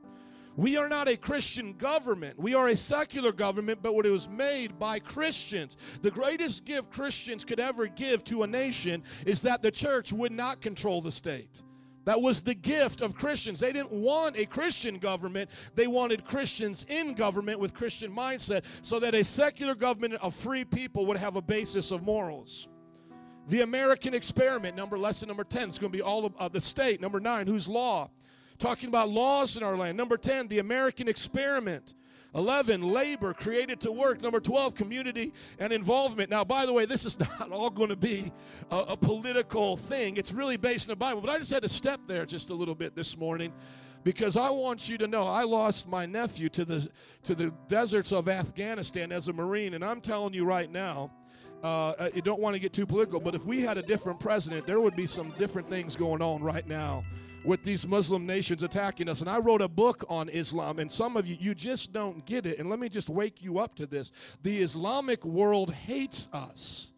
[0.59, 2.37] We are not a Christian government.
[2.37, 5.77] We are a secular government, but what it was made by Christians.
[6.01, 10.33] The greatest gift Christians could ever give to a nation is that the church would
[10.33, 11.61] not control the state.
[12.03, 13.61] That was the gift of Christians.
[13.61, 15.49] They didn't want a Christian government.
[15.75, 20.65] They wanted Christians in government with Christian mindset so that a secular government of free
[20.65, 22.67] people would have a basis of morals.
[23.47, 26.59] The American experiment, number lesson number 10, is going to be all of uh, the
[26.59, 26.99] state.
[26.99, 28.09] Number 9, whose law?
[28.59, 29.97] Talking about laws in our land.
[29.97, 31.95] Number 10, the American experiment.
[32.35, 34.21] 11, labor created to work.
[34.21, 36.29] Number 12, community and involvement.
[36.29, 38.31] Now, by the way, this is not all going to be
[38.69, 40.17] a, a political thing.
[40.17, 41.21] It's really based in the Bible.
[41.21, 43.53] But I just had to step there just a little bit this morning
[44.03, 46.89] because I want you to know I lost my nephew to the
[47.23, 51.11] to the deserts of Afghanistan as a Marine, and I'm telling you right now,
[51.63, 54.65] uh, you don't want to get too political, but if we had a different president,
[54.65, 57.03] there would be some different things going on right now
[57.43, 59.21] with these Muslim nations attacking us.
[59.21, 62.45] And I wrote a book on Islam, and some of you, you just don't get
[62.45, 62.59] it.
[62.59, 64.11] And let me just wake you up to this
[64.43, 66.93] the Islamic world hates us.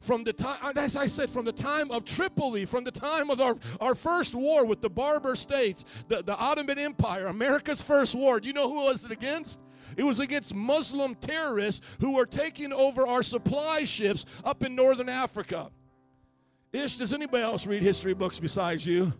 [0.00, 3.30] from the time, uh, as I said, from the time of Tripoli, from the time
[3.30, 8.14] of our, our first war with the Barbary states, the, the Ottoman Empire, America's first
[8.14, 8.40] war.
[8.40, 9.62] Do you know who was it against?
[9.96, 15.08] It was against Muslim terrorists who were taking over our supply ships up in northern
[15.08, 15.70] Africa.
[16.72, 19.12] Ish, does anybody else read history books besides you?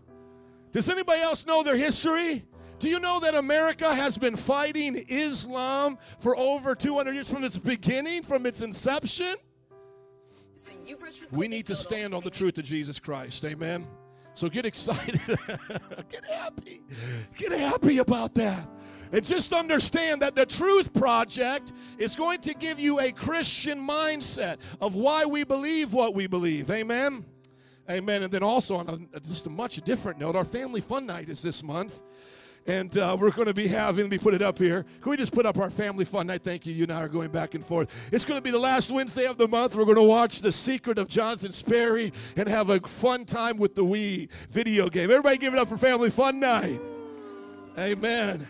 [0.71, 2.45] Does anybody else know their history?
[2.79, 7.57] Do you know that America has been fighting Islam for over 200 years from its
[7.57, 9.35] beginning, from its inception?
[11.31, 13.43] We need to stand on the truth of Jesus Christ.
[13.45, 13.85] Amen.
[14.33, 15.19] So get excited.
[16.09, 16.81] get happy.
[17.35, 18.67] Get happy about that.
[19.11, 24.57] And just understand that the Truth Project is going to give you a Christian mindset
[24.79, 26.69] of why we believe what we believe.
[26.69, 27.25] Amen.
[27.89, 28.23] Amen.
[28.23, 31.41] And then also on a, just a much different note, our family fun night is
[31.41, 32.03] this month.
[32.67, 34.85] And uh, we're going to be having, let me put it up here.
[35.01, 36.43] Can we just put up our family fun night?
[36.43, 36.73] Thank you.
[36.73, 38.09] You and I are going back and forth.
[38.11, 39.75] It's going to be the last Wednesday of the month.
[39.75, 43.73] We're going to watch The Secret of Jonathan Sperry and have a fun time with
[43.73, 45.09] the Wii video game.
[45.09, 46.79] Everybody give it up for family fun night.
[47.77, 48.47] Amen.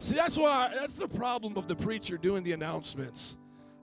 [0.00, 3.36] See, that's why that's the problem of the preacher doing the announcements.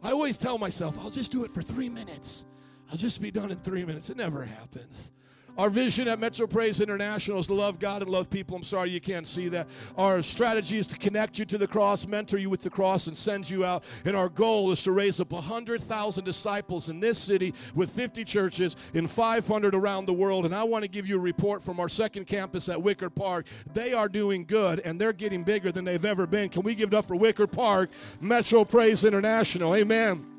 [0.04, 2.46] I always tell myself, I'll just do it for three minutes.
[2.90, 4.10] I'll just be done in three minutes.
[4.10, 5.12] It never happens.
[5.60, 8.56] Our vision at Metro Praise International is to love God and love people.
[8.56, 9.68] I'm sorry you can't see that.
[9.98, 13.18] Our strategy is to connect you to the cross, mentor you with the cross, and
[13.18, 13.84] send you out.
[14.06, 18.78] And our goal is to raise up 100,000 disciples in this city with 50 churches
[18.94, 20.46] in 500 around the world.
[20.46, 23.46] And I want to give you a report from our second campus at Wicker Park.
[23.74, 26.48] They are doing good and they're getting bigger than they've ever been.
[26.48, 27.90] Can we give it up for Wicker Park,
[28.22, 29.76] Metro Praise International?
[29.76, 30.39] Amen.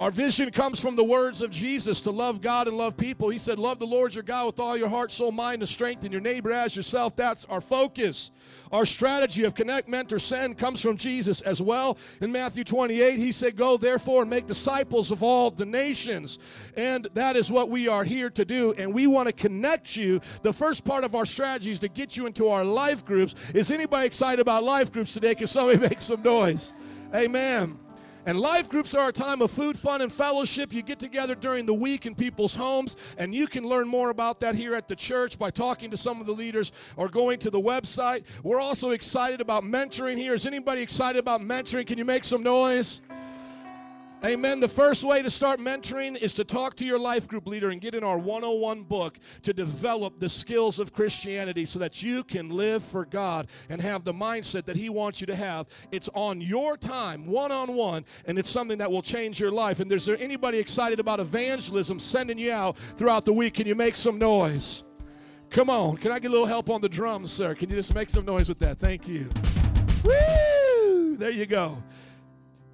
[0.00, 3.28] Our vision comes from the words of Jesus to love God and love people.
[3.28, 6.04] He said, Love the Lord your God with all your heart, soul, mind, and strength,
[6.04, 7.14] and your neighbor as yourself.
[7.16, 8.30] That's our focus.
[8.72, 11.98] Our strategy of connect, mentor, send comes from Jesus as well.
[12.22, 16.38] In Matthew 28, he said, Go therefore and make disciples of all the nations.
[16.78, 18.72] And that is what we are here to do.
[18.78, 20.22] And we want to connect you.
[20.40, 23.34] The first part of our strategy is to get you into our life groups.
[23.52, 25.34] Is anybody excited about life groups today?
[25.34, 26.72] Can somebody make some noise?
[27.14, 27.78] Amen.
[28.26, 30.72] And life groups are a time of food, fun, and fellowship.
[30.72, 34.40] You get together during the week in people's homes, and you can learn more about
[34.40, 37.50] that here at the church by talking to some of the leaders or going to
[37.50, 38.24] the website.
[38.42, 40.34] We're also excited about mentoring here.
[40.34, 41.86] Is anybody excited about mentoring?
[41.86, 43.00] Can you make some noise?
[44.22, 44.60] Amen.
[44.60, 47.80] The first way to start mentoring is to talk to your life group leader and
[47.80, 52.50] get in our 101 book to develop the skills of Christianity so that you can
[52.50, 55.68] live for God and have the mindset that He wants you to have.
[55.90, 59.80] It's on your time, one on one, and it's something that will change your life.
[59.80, 63.54] And is there anybody excited about evangelism sending you out throughout the week?
[63.54, 64.84] Can you make some noise?
[65.48, 65.96] Come on.
[65.96, 67.54] Can I get a little help on the drums, sir?
[67.54, 68.78] Can you just make some noise with that?
[68.78, 69.30] Thank you.
[70.04, 71.16] Woo!
[71.16, 71.82] There you go.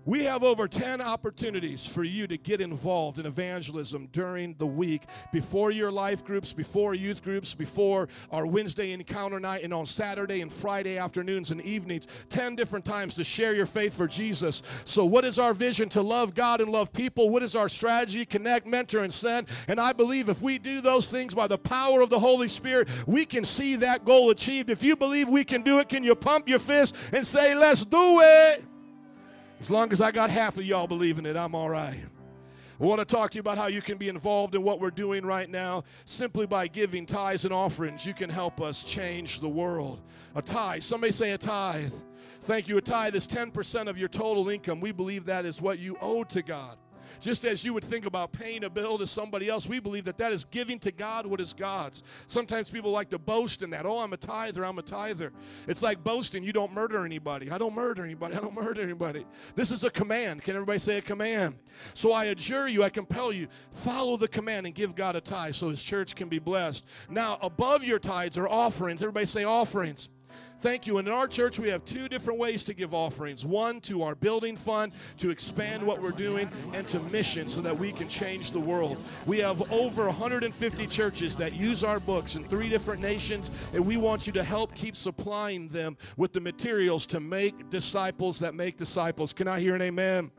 [0.07, 5.03] We have over 10 opportunities for you to get involved in evangelism during the week
[5.33, 10.43] before your life groups, before youth groups, before our Wednesday encounter night, and on Saturday
[10.43, 12.07] and Friday afternoons and evenings.
[12.29, 14.63] 10 different times to share your faith for Jesus.
[14.85, 15.89] So, what is our vision?
[15.89, 17.29] To love God and love people.
[17.29, 18.25] What is our strategy?
[18.25, 19.49] Connect, mentor, and send.
[19.67, 22.89] And I believe if we do those things by the power of the Holy Spirit,
[23.09, 24.71] we can see that goal achieved.
[24.71, 27.85] If you believe we can do it, can you pump your fist and say, Let's
[27.85, 28.63] do it?
[29.67, 31.99] As long as I got half of y'all believing it, I'm all right.
[32.81, 34.93] I want to talk to you about how you can be involved in what we're
[34.93, 35.83] doing right now.
[36.05, 40.03] Simply by giving tithes and offerings, you can help us change the world.
[40.37, 41.93] A tithe, somebody say a tithe.
[42.43, 42.77] Thank you.
[42.77, 44.79] A tithe is 10% of your total income.
[44.79, 46.79] We believe that is what you owe to God.
[47.21, 50.19] Just as you would think about paying a bill to somebody else, we believe that
[50.19, 52.03] that is giving to God what is God's.
[52.27, 53.87] Sometimes people like to boast in that.
[53.87, 55.33] Oh, I'm a tither, I'm a tither.
[55.67, 57.51] It's like boasting, you don't murder anybody.
[57.51, 59.27] I don't murder anybody, I don't murder anybody.
[59.55, 60.43] This is a command.
[60.43, 61.57] Can everybody say a command?
[61.95, 65.55] So I adjure you, I compel you, follow the command and give God a tithe
[65.55, 66.85] so his church can be blessed.
[67.09, 69.03] Now, above your tithes are offerings.
[69.03, 70.09] Everybody say offerings.
[70.63, 70.99] Thank you.
[70.99, 74.15] And in our church, we have two different ways to give offerings one to our
[74.15, 78.53] building fund to expand what we're doing, and to mission so that we can change
[78.53, 78.97] the world.
[79.27, 83.97] We have over 150 churches that use our books in three different nations, and we
[83.99, 88.77] want you to help keep supplying them with the materials to make disciples that make
[88.77, 89.33] disciples.
[89.33, 90.31] Can I hear an amen?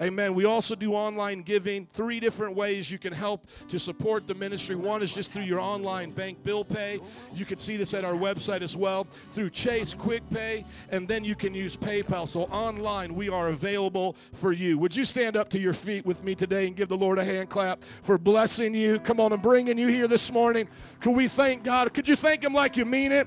[0.00, 0.34] Amen.
[0.34, 1.86] We also do online giving.
[1.92, 4.76] Three different ways you can help to support the ministry.
[4.76, 7.00] One is just through your online bank bill pay.
[7.34, 9.08] You can see this at our website as well.
[9.34, 12.28] Through Chase Quick Pay, and then you can use PayPal.
[12.28, 14.78] So online, we are available for you.
[14.78, 17.24] Would you stand up to your feet with me today and give the Lord a
[17.24, 19.00] hand clap for blessing you?
[19.00, 20.68] Come on and bringing you here this morning.
[21.00, 21.92] Can we thank God?
[21.92, 23.26] Could you thank Him like you mean it?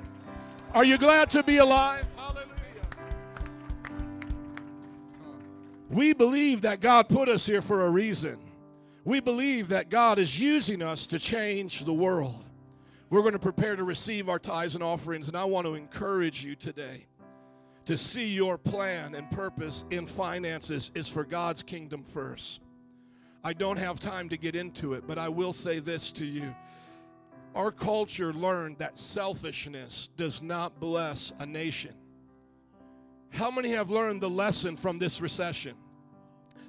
[0.73, 2.05] Are you glad to be alive?
[5.91, 8.39] We believe that God put us here for a reason.
[9.03, 12.47] We believe that God is using us to change the world.
[13.09, 16.45] We're going to prepare to receive our tithes and offerings, and I want to encourage
[16.45, 17.07] you today
[17.83, 22.61] to see your plan and purpose in finances is for God's kingdom first.
[23.43, 26.55] I don't have time to get into it, but I will say this to you.
[27.53, 31.95] Our culture learned that selfishness does not bless a nation.
[33.31, 35.75] How many have learned the lesson from this recession?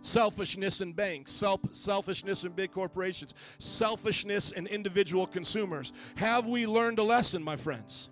[0.01, 5.93] Selfishness in banks, self, selfishness in big corporations, selfishness in individual consumers.
[6.17, 8.11] Have we learned a lesson, my friends?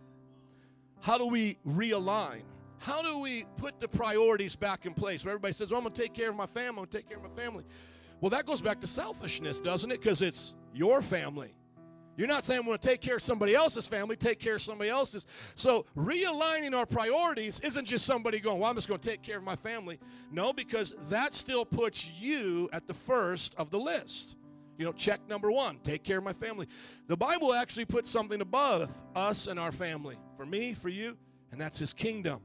[1.00, 2.42] How do we realign?
[2.78, 5.24] How do we put the priorities back in place?
[5.24, 6.96] Where everybody says, well, I'm going to take care of my family, I'm going to
[6.96, 7.64] take care of my family.
[8.20, 10.00] Well, that goes back to selfishness, doesn't it?
[10.00, 11.54] Because it's your family.
[12.20, 14.60] You're not saying I'm going to take care of somebody else's family, take care of
[14.60, 15.26] somebody else's.
[15.54, 19.38] So, realigning our priorities isn't just somebody going, Well, I'm just going to take care
[19.38, 19.98] of my family.
[20.30, 24.36] No, because that still puts you at the first of the list.
[24.76, 26.66] You know, check number one, take care of my family.
[27.06, 31.16] The Bible actually puts something above us and our family for me, for you,
[31.52, 32.42] and that's His kingdom.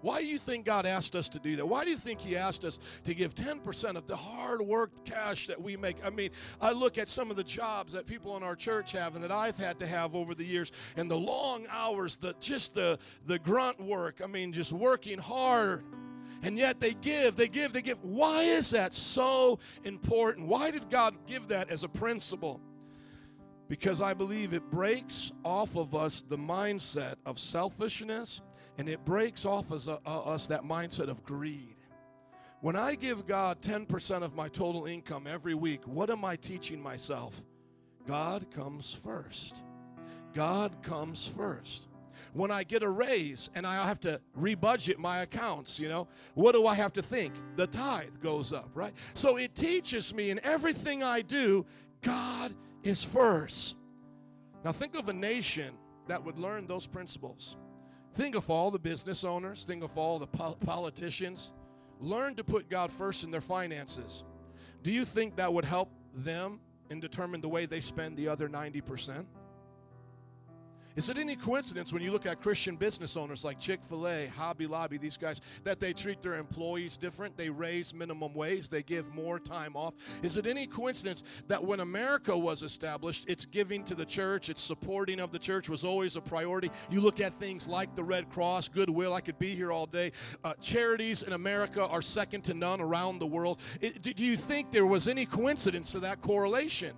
[0.00, 1.66] Why do you think God asked us to do that?
[1.66, 5.48] Why do you think He asked us to give 10% of the hard worked cash
[5.48, 5.96] that we make?
[6.04, 6.30] I mean,
[6.60, 9.32] I look at some of the jobs that people in our church have and that
[9.32, 13.38] I've had to have over the years, and the long hours, the just the the
[13.38, 14.20] grunt work.
[14.22, 15.84] I mean, just working hard.
[16.42, 17.98] And yet they give, they give, they give.
[18.02, 20.46] Why is that so important?
[20.46, 22.60] Why did God give that as a principle?
[23.68, 28.40] Because I believe it breaks off of us the mindset of selfishness
[28.78, 31.76] and it breaks off as a, us that mindset of greed.
[32.60, 36.82] When I give God 10% of my total income every week, what am I teaching
[36.82, 37.40] myself?
[38.06, 39.62] God comes first.
[40.34, 41.88] God comes first.
[42.32, 46.52] When I get a raise and I have to rebudget my accounts, you know, what
[46.52, 47.34] do I have to think?
[47.56, 48.92] The tithe goes up, right?
[49.14, 51.64] So it teaches me in everything I do,
[52.02, 53.76] God is first.
[54.64, 55.74] Now think of a nation
[56.08, 57.56] that would learn those principles.
[58.18, 61.52] Think of all the business owners, think of all the po- politicians.
[62.00, 64.24] Learn to put God first in their finances.
[64.82, 66.58] Do you think that would help them
[66.90, 69.24] and determine the way they spend the other 90%?
[70.98, 74.26] Is it any coincidence when you look at Christian business owners like Chick fil A,
[74.26, 77.36] Hobby Lobby, these guys, that they treat their employees different?
[77.36, 79.94] They raise minimum wage, they give more time off.
[80.24, 84.60] Is it any coincidence that when America was established, its giving to the church, its
[84.60, 86.68] supporting of the church was always a priority?
[86.90, 90.10] You look at things like the Red Cross, Goodwill, I could be here all day.
[90.42, 93.60] Uh, charities in America are second to none around the world.
[93.80, 96.96] It, do you think there was any coincidence to that correlation?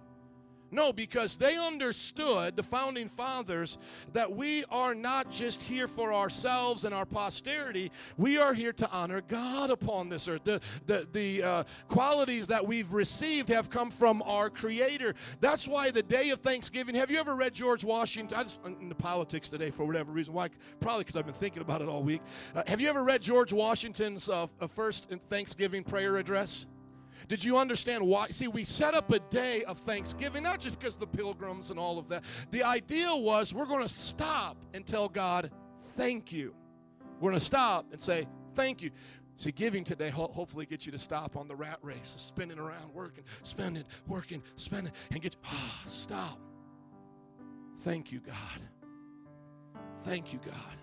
[0.72, 3.78] No, because they understood, the founding fathers,
[4.12, 7.90] that we are not just here for ourselves and our posterity.
[8.16, 10.44] We are here to honor God upon this earth.
[10.44, 15.14] The, the, the uh, qualities that we've received have come from our Creator.
[15.40, 18.38] That's why the day of Thanksgiving, have you ever read George Washington?
[18.38, 20.34] I just, into politics today for whatever reason.
[20.34, 20.50] Why?
[20.80, 22.22] Probably because I've been thinking about it all week.
[22.54, 26.66] Uh, have you ever read George Washington's uh, first Thanksgiving prayer address?
[27.28, 28.28] Did you understand why?
[28.28, 31.98] See, we set up a day of Thanksgiving, not just because the pilgrims and all
[31.98, 32.24] of that.
[32.50, 35.50] The idea was we're going to stop and tell God,
[35.96, 36.54] thank you.
[37.20, 38.90] We're going to stop and say, thank you.
[39.36, 42.92] See, giving today ho- hopefully gets you to stop on the rat race, spinning around,
[42.92, 46.38] working, spending, working, spending, and get ah, stop.
[47.82, 48.36] Thank you, God.
[50.04, 50.79] Thank you, God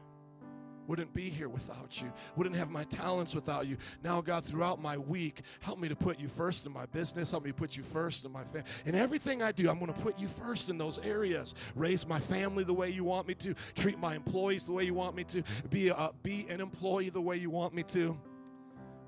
[0.88, 3.78] wouldn't be here without you, wouldn't have my talents without you.
[4.04, 7.44] Now, God, throughout my week, help me to put you first in my business, help
[7.44, 8.70] me put you first in my family.
[8.86, 11.56] In everything I do, I'm going to put you first in those areas.
[11.76, 14.94] Raise my family the way you want me to, treat my employees the way you
[14.94, 18.18] want me to, be, a, be an employee the way you want me to.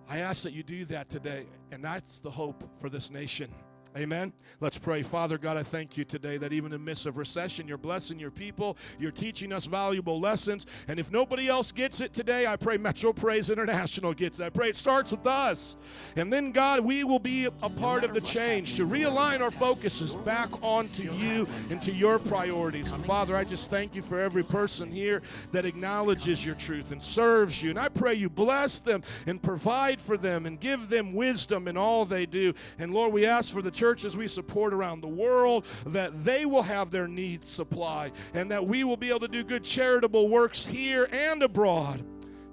[0.10, 3.54] I ask that you do that today, and that's the hope for this nation.
[3.98, 4.32] Amen.
[4.60, 5.02] Let's pray.
[5.02, 8.20] Father God, I thank you today that even in the midst of recession, you're blessing
[8.20, 8.78] your people.
[9.00, 10.68] You're teaching us valuable lessons.
[10.88, 14.44] And if nobody else gets it today, I pray Metro Praise International gets it.
[14.44, 15.76] I pray it starts with us.
[16.18, 20.16] And then, God, we will be a part of the change to realign our focuses
[20.18, 22.92] back onto you and to your priorities.
[22.92, 27.02] And Father, I just thank you for every person here that acknowledges your truth and
[27.02, 27.72] serves you.
[27.72, 31.76] And I pray you bless them and provide for them and give them wisdom in
[31.76, 32.54] all they do.
[32.78, 36.62] And Lord, we ask for the churches we support around the world, that they will
[36.62, 40.66] have their needs supplied, and that we will be able to do good charitable works
[40.66, 42.04] here and abroad.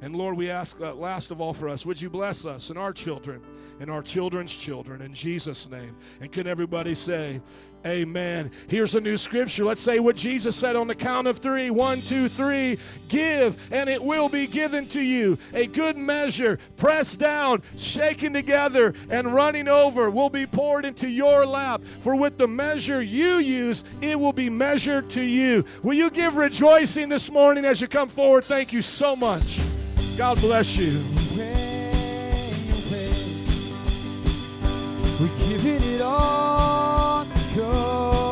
[0.03, 2.79] And Lord, we ask uh, last of all for us, would you bless us and
[2.79, 3.41] our children
[3.81, 5.97] and our children's children in Jesus' name?
[6.21, 7.41] And can everybody say,
[7.87, 8.51] Amen.
[8.67, 9.65] Here's a new scripture.
[9.65, 11.71] Let's say what Jesus said on the count of three.
[11.71, 12.79] One, two, three.
[13.07, 15.39] Give, and it will be given to you.
[15.55, 21.47] A good measure, pressed down, shaken together, and running over will be poured into your
[21.47, 21.81] lap.
[22.03, 25.65] For with the measure you use, it will be measured to you.
[25.85, 28.45] Will you give rejoicing this morning as you come forward?
[28.45, 29.61] Thank you so much.
[30.19, 30.91] God bless you.
[35.21, 36.76] We're giving it all
[37.57, 38.26] go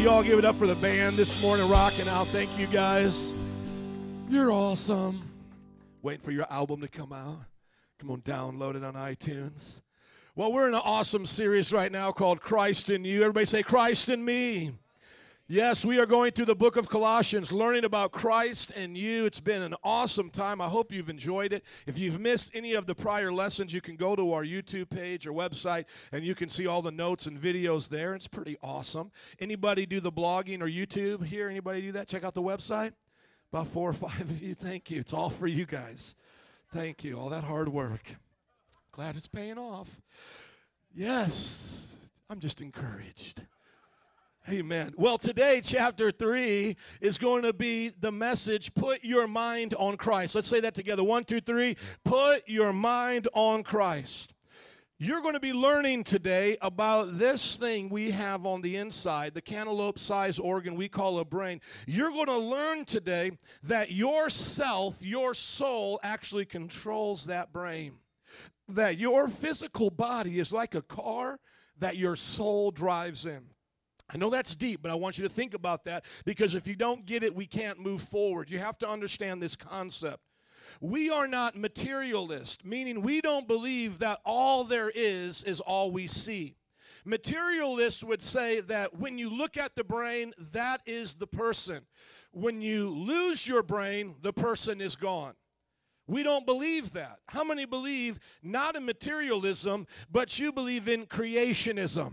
[0.00, 0.08] Amen.
[0.08, 2.26] Will you all give it up for the band this morning, rocking out?
[2.28, 3.34] Thank you guys.
[4.30, 5.22] You're awesome.
[6.00, 7.40] Waiting for your album to come out.
[7.98, 9.82] Come on, download it on iTunes.
[10.34, 13.20] Well, we're in an awesome series right now called Christ in You.
[13.20, 14.72] Everybody say, Christ in Me.
[15.52, 19.26] Yes, we are going through the book of Colossians, learning about Christ and you.
[19.26, 20.60] It's been an awesome time.
[20.60, 21.64] I hope you've enjoyed it.
[21.88, 25.26] If you've missed any of the prior lessons, you can go to our YouTube page
[25.26, 28.14] or website and you can see all the notes and videos there.
[28.14, 29.10] It's pretty awesome.
[29.40, 31.48] Anybody do the blogging or YouTube here?
[31.48, 32.06] Anybody do that?
[32.06, 32.92] Check out the website.
[33.52, 34.54] About four or five of you.
[34.54, 35.00] Thank you.
[35.00, 36.14] It's all for you guys.
[36.72, 37.18] Thank you.
[37.18, 38.14] All that hard work.
[38.92, 39.88] Glad it's paying off.
[40.94, 41.96] Yes,
[42.28, 43.42] I'm just encouraged.
[44.48, 44.94] Amen.
[44.96, 50.34] Well, today, chapter 3 is going to be the message Put Your Mind on Christ.
[50.34, 51.04] Let's say that together.
[51.04, 51.76] One, two, three.
[52.04, 54.34] Put your mind on Christ.
[54.98, 59.42] You're going to be learning today about this thing we have on the inside, the
[59.42, 61.60] cantaloupe sized organ we call a brain.
[61.86, 63.32] You're going to learn today
[63.64, 67.92] that yourself, your soul, actually controls that brain.
[68.68, 71.38] That your physical body is like a car
[71.78, 73.49] that your soul drives in.
[74.12, 76.74] I know that's deep, but I want you to think about that because if you
[76.74, 78.50] don't get it, we can't move forward.
[78.50, 80.20] You have to understand this concept.
[80.80, 86.06] We are not materialist, meaning we don't believe that all there is is all we
[86.06, 86.56] see.
[87.04, 91.86] Materialists would say that when you look at the brain, that is the person.
[92.32, 95.34] When you lose your brain, the person is gone.
[96.06, 97.18] We don't believe that.
[97.28, 102.12] How many believe not in materialism, but you believe in creationism?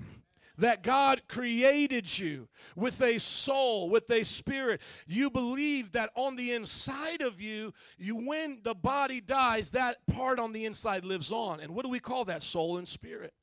[0.58, 4.82] That God created you with a soul, with a spirit.
[5.06, 10.40] You believe that on the inside of you, you when the body dies, that part
[10.40, 11.60] on the inside lives on.
[11.60, 12.44] And what do we call that?
[12.44, 13.34] Soul and spirit.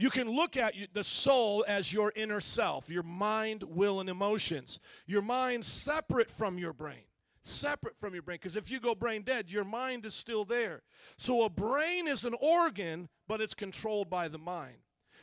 [0.00, 4.80] You can look at the soul as your inner self, your mind, will, and emotions.
[5.06, 7.04] Your mind separate from your brain.
[7.42, 8.38] Separate from your brain.
[8.40, 10.82] Because if you go brain dead, your mind is still there.
[11.18, 14.78] So a brain is an organ, but it's controlled by the mind.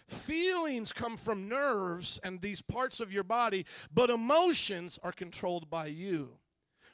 [0.08, 5.88] Feelings come from nerves and these parts of your body, but emotions are controlled by
[5.88, 6.38] you.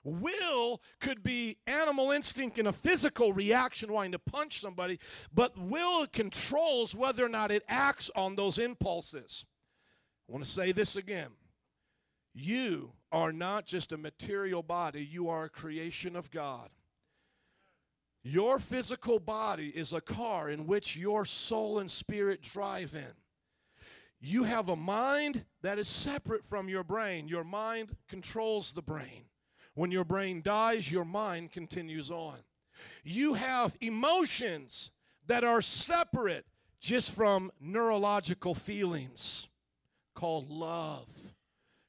[0.03, 4.99] Will could be animal instinct and a physical reaction wanting to punch somebody,
[5.33, 9.45] but will controls whether or not it acts on those impulses.
[10.27, 11.29] I want to say this again.
[12.33, 16.69] You are not just a material body, you are a creation of God.
[18.23, 23.13] Your physical body is a car in which your soul and spirit drive in.
[24.21, 27.27] You have a mind that is separate from your brain.
[27.27, 29.25] Your mind controls the brain.
[29.75, 32.37] When your brain dies, your mind continues on.
[33.03, 34.91] You have emotions
[35.27, 36.45] that are separate
[36.79, 39.49] just from neurological feelings
[40.15, 41.07] called love,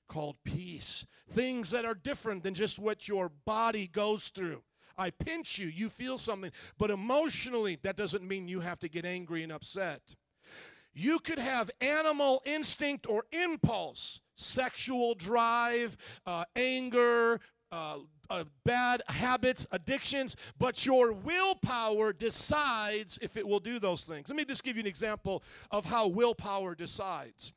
[0.09, 1.07] called peace.
[1.33, 4.63] Things that are different than just what your body goes through.
[4.97, 9.05] I pinch you, you feel something, but emotionally, that doesn't mean you have to get
[9.05, 10.15] angry and upset.
[10.95, 17.41] You could have animal instinct or impulse, sexual drive, uh, anger,
[17.73, 17.99] uh,
[18.31, 24.29] uh, bad habits, addictions, but your willpower decides if it will do those things.
[24.29, 27.53] Let me just give you an example of how willpower decides.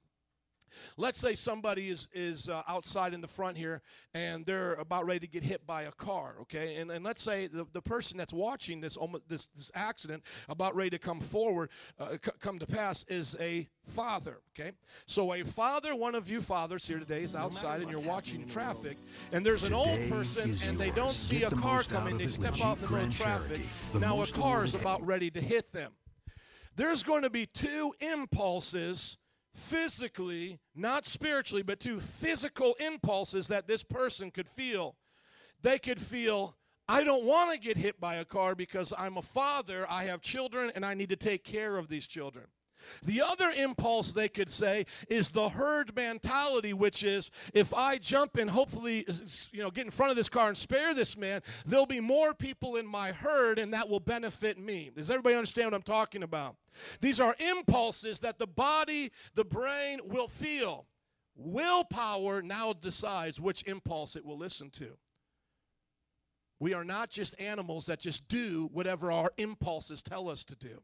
[0.97, 3.81] Let's say somebody is, is uh, outside in the front here
[4.13, 6.77] and they're about ready to get hit by a car, okay?
[6.77, 8.97] And, and let's say the, the person that's watching this,
[9.27, 13.67] this, this accident about ready to come forward, uh, c- come to pass, is a
[13.85, 14.71] father, okay?
[15.05, 18.97] So a father, one of you fathers here today is outside and you're watching traffic
[19.31, 22.59] and there's an old person and they don't see Get a car coming, they step
[22.61, 23.61] out in the Grand traffic.
[23.93, 25.91] The Now a car is about ready to hit them.
[26.75, 29.17] there's going to be two impulses
[29.57, 34.95] physically, not spiritually, but to physical impulses that this person could feel.
[35.61, 36.55] They could feel,
[36.87, 40.21] I don't want to get hit by a car because I'm a father, I have
[40.21, 42.45] children, and I need to take care of these children.
[43.03, 48.37] The other impulse they could say is the herd mentality, which is if I jump
[48.37, 49.05] and hopefully
[49.51, 52.33] you know get in front of this car and spare this man, there'll be more
[52.33, 54.91] people in my herd and that will benefit me.
[54.95, 56.55] Does everybody understand what I'm talking about?
[57.01, 60.85] These are impulses that the body, the brain will feel.
[61.35, 64.97] Willpower now decides which impulse it will listen to.
[66.59, 70.81] We are not just animals that just do whatever our impulses tell us to do.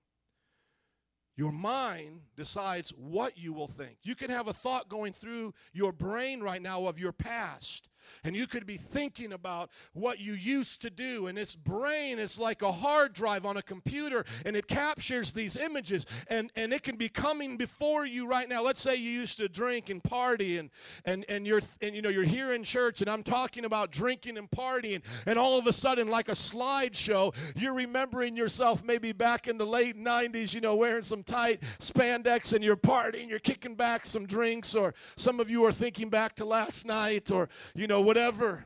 [1.35, 3.97] Your mind decides what you will think.
[4.03, 7.89] You can have a thought going through your brain right now of your past.
[8.23, 11.27] And you could be thinking about what you used to do.
[11.27, 15.57] And this brain is like a hard drive on a computer and it captures these
[15.57, 16.05] images.
[16.27, 18.61] And, and it can be coming before you right now.
[18.61, 20.69] Let's say you used to drink and party and,
[21.05, 24.37] and, and you're and you know you're here in church and I'm talking about drinking
[24.37, 29.47] and partying, and all of a sudden, like a slideshow, you're remembering yourself maybe back
[29.47, 33.75] in the late 90s, you know, wearing some tight spandex and you're partying, you're kicking
[33.75, 37.87] back some drinks, or some of you are thinking back to last night, or you
[37.87, 38.65] know know, whatever.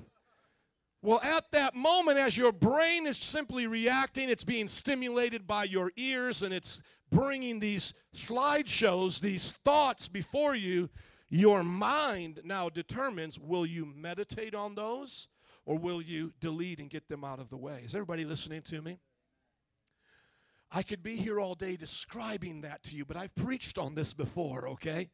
[1.02, 5.92] Well, at that moment, as your brain is simply reacting, it's being stimulated by your
[5.98, 10.90] ears and it's bringing these slideshows, these thoughts before you.
[11.30, 15.28] Your mind now determines will you meditate on those
[15.66, 17.82] or will you delete and get them out of the way?
[17.84, 18.98] Is everybody listening to me?
[20.72, 24.14] I could be here all day describing that to you, but I've preached on this
[24.14, 25.10] before, okay?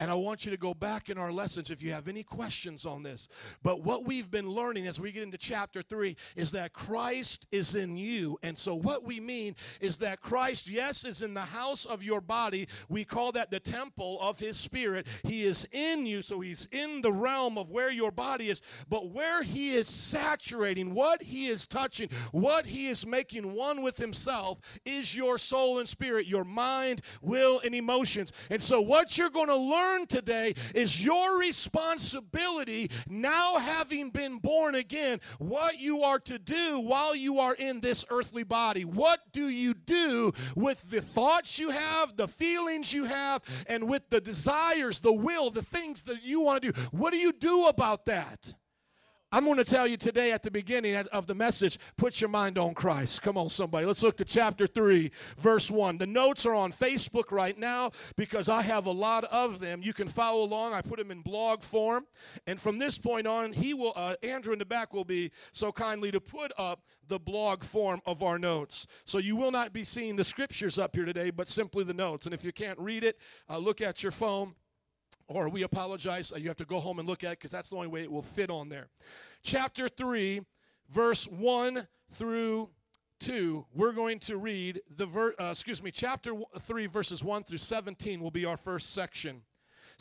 [0.00, 2.86] And I want you to go back in our lessons if you have any questions
[2.86, 3.28] on this.
[3.62, 7.74] But what we've been learning as we get into chapter 3 is that Christ is
[7.74, 8.38] in you.
[8.42, 12.22] And so what we mean is that Christ, yes, is in the house of your
[12.22, 12.66] body.
[12.88, 15.06] We call that the temple of his spirit.
[15.22, 18.62] He is in you, so he's in the realm of where your body is.
[18.88, 23.98] But where he is saturating, what he is touching, what he is making one with
[23.98, 24.58] himself
[24.96, 28.32] is your soul and spirit, your mind, will, and emotions.
[28.50, 34.74] And so, what you're going to learn today is your responsibility, now having been born
[34.74, 38.84] again, what you are to do while you are in this earthly body.
[38.84, 44.08] What do you do with the thoughts you have, the feelings you have, and with
[44.10, 46.80] the desires, the will, the things that you want to do?
[46.90, 48.54] What do you do about that?
[49.34, 52.56] I'm going to tell you today at the beginning of the message put your mind
[52.56, 53.20] on Christ.
[53.20, 53.84] Come on, somebody.
[53.84, 55.98] Let's look to chapter 3, verse 1.
[55.98, 59.82] The notes are on Facebook right now because I have a lot of them.
[59.82, 60.72] You can follow along.
[60.72, 62.06] I put them in blog form.
[62.46, 65.72] And from this point on, he will, uh, Andrew in the back will be so
[65.72, 68.86] kindly to put up the blog form of our notes.
[69.04, 72.26] So you will not be seeing the scriptures up here today, but simply the notes.
[72.26, 73.18] And if you can't read it,
[73.50, 74.54] uh, look at your phone
[75.28, 76.32] or we apologize.
[76.32, 78.10] Uh, you have to go home and look at because that's the only way it
[78.10, 78.88] will fit on there.
[79.42, 80.42] Chapter 3,
[80.90, 82.68] verse 1 through
[83.20, 87.58] 2, we're going to read the ver- uh, excuse me, chapter 3 verses 1 through
[87.58, 89.42] 17 will be our first section.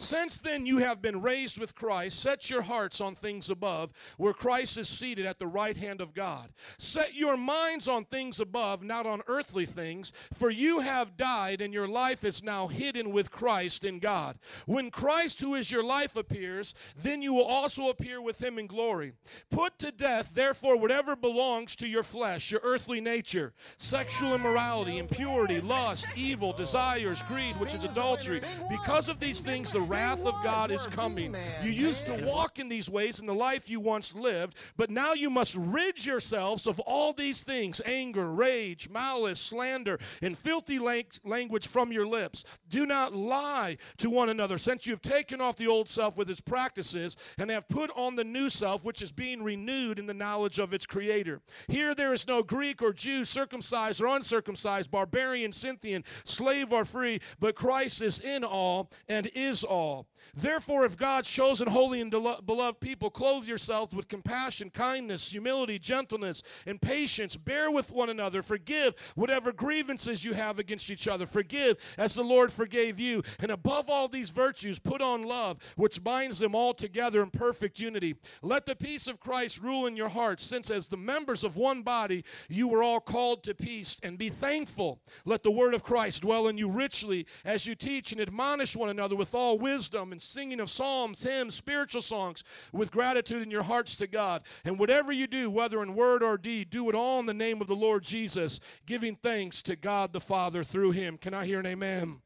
[0.03, 4.33] Since then you have been raised with Christ, set your hearts on things above, where
[4.33, 6.49] Christ is seated at the right hand of God.
[6.77, 11.73] Set your minds on things above, not on earthly things, for you have died, and
[11.73, 14.37] your life is now hidden with Christ in God.
[14.65, 18.67] When Christ, who is your life, appears, then you will also appear with him in
[18.67, 19.13] glory.
[19.51, 25.61] Put to death, therefore, whatever belongs to your flesh, your earthly nature, sexual immorality, impurity,
[25.61, 28.41] lust, evil, desires, greed, which is adultery.
[28.69, 31.35] Because of these things, the wrath of God is coming.
[31.61, 35.13] You used to walk in these ways in the life you once lived, but now
[35.13, 41.67] you must rid yourselves of all these things anger, rage, malice, slander, and filthy language
[41.67, 42.43] from your lips.
[42.69, 46.27] Do not lie to one another, since you have taken off the old self with
[46.27, 50.13] its practices and have put on the new self, which is being renewed in the
[50.13, 51.39] knowledge of its creator.
[51.67, 57.21] Here there is no Greek or Jew, circumcised or uncircumcised, barbarian, Scythian, slave or free,
[57.39, 60.07] but Christ is in all and is all all.
[60.35, 66.43] Therefore, if God's chosen, holy, and beloved people, clothe yourselves with compassion, kindness, humility, gentleness,
[66.65, 67.35] and patience.
[67.35, 68.41] Bear with one another.
[68.41, 71.27] Forgive whatever grievances you have against each other.
[71.27, 73.21] Forgive as the Lord forgave you.
[73.39, 77.79] And above all these virtues, put on love, which binds them all together in perfect
[77.79, 78.15] unity.
[78.41, 81.81] Let the peace of Christ rule in your hearts, since as the members of one
[81.81, 83.99] body, you were all called to peace.
[84.03, 85.01] And be thankful.
[85.25, 88.89] Let the word of Christ dwell in you richly as you teach and admonish one
[88.89, 92.43] another with all wisdom and singing of psalms, hymns, spiritual songs
[92.73, 94.43] with gratitude in your hearts to God.
[94.65, 97.61] And whatever you do, whether in word or deed, do it all in the name
[97.61, 101.17] of the Lord Jesus, giving thanks to God the Father through him.
[101.17, 102.17] Can I hear an amen?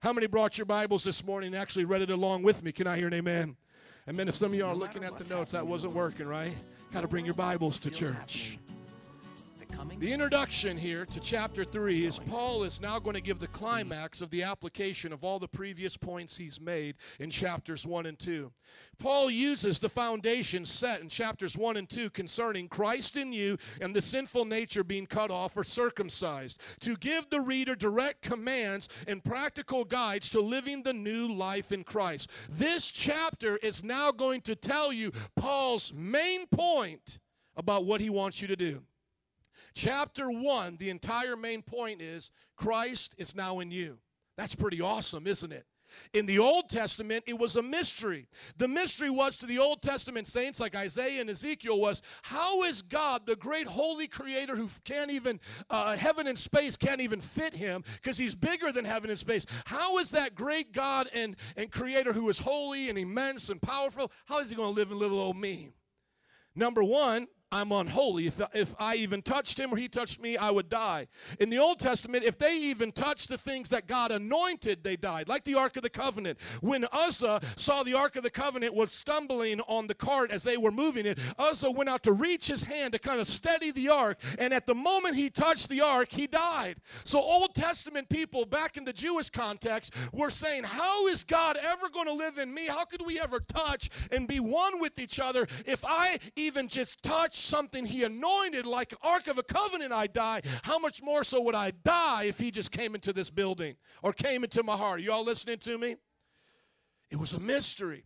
[0.00, 2.70] How many brought your Bibles this morning and actually read it along with me?
[2.70, 3.56] Can I hear an amen?
[4.08, 4.28] Amen.
[4.28, 6.54] If some of you are looking at the notes, that wasn't working, right?
[6.92, 8.58] Got to bring your Bibles to church.
[9.98, 14.20] The introduction here to chapter 3 is Paul is now going to give the climax
[14.20, 18.52] of the application of all the previous points he's made in chapters 1 and 2.
[18.98, 23.96] Paul uses the foundation set in chapters 1 and 2 concerning Christ in you and
[23.96, 29.24] the sinful nature being cut off or circumcised to give the reader direct commands and
[29.24, 32.30] practical guides to living the new life in Christ.
[32.50, 37.18] This chapter is now going to tell you Paul's main point
[37.56, 38.82] about what he wants you to do.
[39.74, 43.98] Chapter 1, the entire main point is Christ is now in you.
[44.36, 45.66] That's pretty awesome, isn't it?
[46.12, 48.28] In the Old Testament, it was a mystery.
[48.58, 52.82] The mystery was to the Old Testament saints like Isaiah and Ezekiel was how is
[52.82, 55.40] God, the great holy creator who can't even,
[55.70, 59.46] uh, heaven and space can't even fit him because he's bigger than heaven and space.
[59.64, 64.10] How is that great God and, and creator who is holy and immense and powerful,
[64.26, 65.70] how is he going to live in little old me?
[66.54, 67.26] Number one,
[67.56, 68.26] I'm unholy.
[68.26, 71.08] If, if I even touched him or he touched me, I would die.
[71.40, 75.26] In the Old Testament, if they even touched the things that God anointed, they died,
[75.26, 76.38] like the Ark of the Covenant.
[76.60, 80.58] When Uzzah saw the Ark of the Covenant was stumbling on the cart as they
[80.58, 83.88] were moving it, Uzzah went out to reach his hand to kind of steady the
[83.88, 86.76] Ark, and at the moment he touched the Ark, he died.
[87.04, 91.88] So, Old Testament people back in the Jewish context were saying, How is God ever
[91.88, 92.66] going to live in me?
[92.66, 97.02] How could we ever touch and be one with each other if I even just
[97.02, 100.42] touch something he anointed like ark of a covenant i die.
[100.62, 104.12] How much more so would i die if he just came into this building or
[104.12, 105.96] came into my heart you all listening to me?
[107.10, 108.04] It was a mystery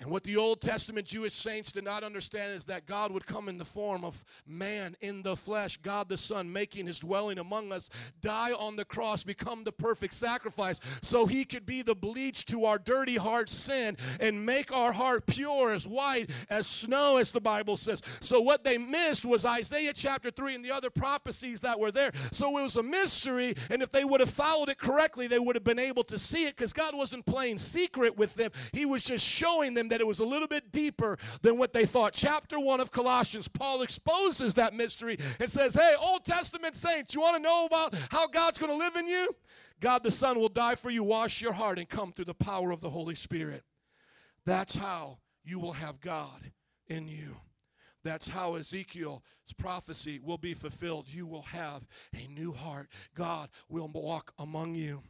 [0.00, 3.50] and what the Old Testament Jewish saints did not understand is that God would come
[3.50, 7.70] in the form of man in the flesh, God the Son, making his dwelling among
[7.70, 7.90] us,
[8.22, 12.64] die on the cross, become the perfect sacrifice, so he could be the bleach to
[12.64, 17.40] our dirty heart sin and make our heart pure as white as snow, as the
[17.40, 18.00] Bible says.
[18.20, 22.12] So what they missed was Isaiah chapter 3 and the other prophecies that were there.
[22.32, 25.56] So it was a mystery, and if they would have followed it correctly, they would
[25.56, 28.50] have been able to see it because God wasn't playing secret with them.
[28.72, 31.84] He was just showing them that it was a little bit deeper than what they
[31.84, 32.14] thought.
[32.14, 37.20] Chapter 1 of Colossians, Paul exposes that mystery and says, Hey, Old Testament saints, you
[37.20, 39.28] want to know about how God's going to live in you?
[39.80, 42.70] God the Son will die for you, wash your heart, and come through the power
[42.70, 43.62] of the Holy Spirit.
[44.44, 46.50] That's how you will have God
[46.88, 47.36] in you.
[48.02, 49.22] That's how Ezekiel's
[49.58, 51.06] prophecy will be fulfilled.
[51.08, 52.88] You will have a new heart.
[53.14, 55.02] God will walk among you.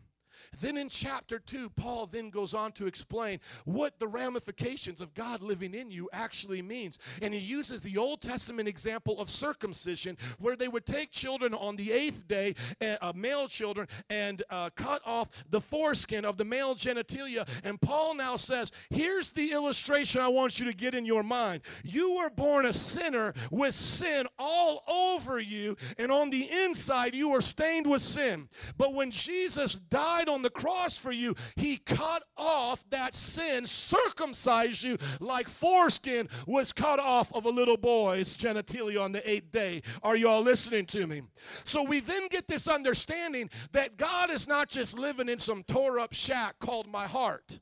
[0.61, 5.43] Then in chapter 2, Paul then goes on to explain what the ramifications of God
[5.43, 6.99] living in you actually means.
[7.23, 11.77] And he uses the Old Testament example of circumcision, where they would take children on
[11.77, 16.75] the eighth day, uh, male children, and uh, cut off the foreskin of the male
[16.75, 17.49] genitalia.
[17.65, 21.63] And Paul now says, Here's the illustration I want you to get in your mind.
[21.85, 27.31] You were born a sinner with sin all over you, and on the inside, you
[27.31, 28.49] were stained with sin.
[28.77, 34.83] But when Jesus died on the cross for you, he cut off that sin, circumcised
[34.83, 39.83] you like foreskin was cut off of a little boy's genitalia on the eighth day.
[40.03, 41.23] Are you all listening to me?
[41.65, 45.99] So we then get this understanding that God is not just living in some tore
[45.99, 47.61] up shack called my heart.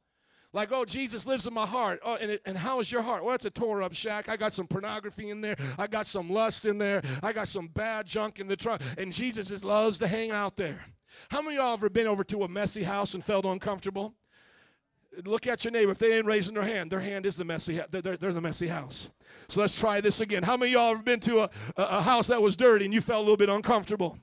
[0.55, 2.01] Like, oh, Jesus lives in my heart.
[2.03, 3.23] Oh, and, it, and how is your heart?
[3.23, 4.31] Well, it's a tore up shack.
[4.31, 5.57] I got some pornography in there.
[5.79, 7.03] I got some lust in there.
[7.23, 8.81] I got some bad junk in the trunk.
[8.97, 10.81] And Jesus just loves to hang out there.
[11.29, 14.15] How many of y'all ever been over to a messy house and felt uncomfortable?
[15.25, 15.93] Look at your neighbor.
[15.93, 17.81] If they ain't raising their hand, their hand is the messy.
[17.91, 19.09] They're, they're the messy house.
[19.49, 20.43] So let's try this again.
[20.43, 23.01] How many of y'all ever been to a, a house that was dirty and you
[23.01, 24.19] felt a little bit uncomfortable?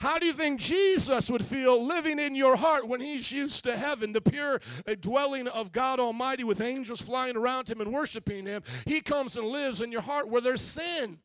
[0.00, 3.76] How do you think Jesus would feel living in your heart when he's used to
[3.76, 8.46] heaven, the pure uh, dwelling of God Almighty with angels flying around him and worshiping
[8.46, 8.62] him?
[8.86, 11.18] He comes and lives in your heart where there's sin.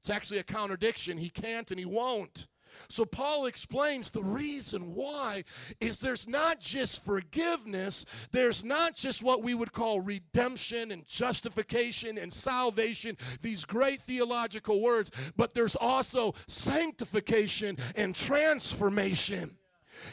[0.00, 1.18] It's actually a contradiction.
[1.18, 2.46] He can't and he won't.
[2.88, 5.44] So Paul explains the reason why
[5.80, 12.18] is there's not just forgiveness, there's not just what we would call redemption and justification
[12.18, 19.56] and salvation, these great theological words, but there's also sanctification and transformation.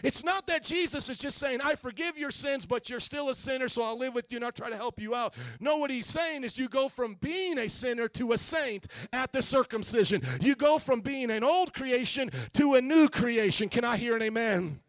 [0.03, 3.35] It's not that Jesus is just saying, I forgive your sins, but you're still a
[3.35, 5.35] sinner, so I'll live with you and I'll try to help you out.
[5.59, 9.31] No, what he's saying is you go from being a sinner to a saint at
[9.31, 10.21] the circumcision.
[10.41, 13.69] You go from being an old creation to a new creation.
[13.69, 14.79] Can I hear an amen?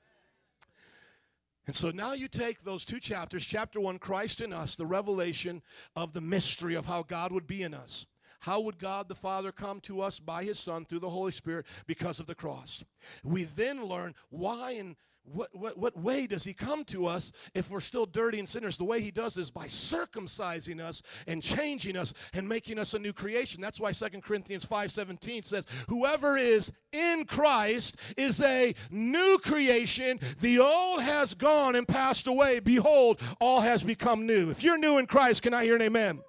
[1.67, 5.63] And so now you take those two chapters, chapter one, Christ in us, the revelation
[5.97, 8.07] of the mystery of how God would be in us.
[8.41, 11.67] How would God the Father come to us by his Son through the Holy Spirit
[11.87, 12.85] because of the cross?
[13.25, 14.97] We then learn why and
[15.33, 18.77] what, what, what way does he come to us if we're still dirty and sinners?
[18.77, 22.99] The way he does is by circumcising us and changing us and making us a
[22.99, 23.61] new creation.
[23.61, 30.19] That's why 2 Corinthians 5:17 says, "Whoever is in Christ is a new creation.
[30.41, 32.61] The old has gone and passed away.
[32.61, 36.23] Behold, all has become new." If you're new in Christ, can I hear an amen?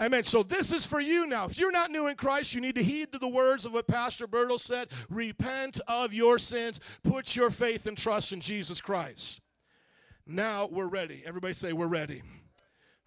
[0.00, 0.24] Amen.
[0.24, 1.46] So this is for you now.
[1.46, 3.86] If you're not new in Christ, you need to heed to the words of what
[3.86, 4.88] Pastor Bertle said.
[5.10, 6.80] Repent of your sins.
[7.02, 9.40] Put your faith and trust in Jesus Christ.
[10.26, 11.22] Now we're ready.
[11.24, 12.22] Everybody say we're ready.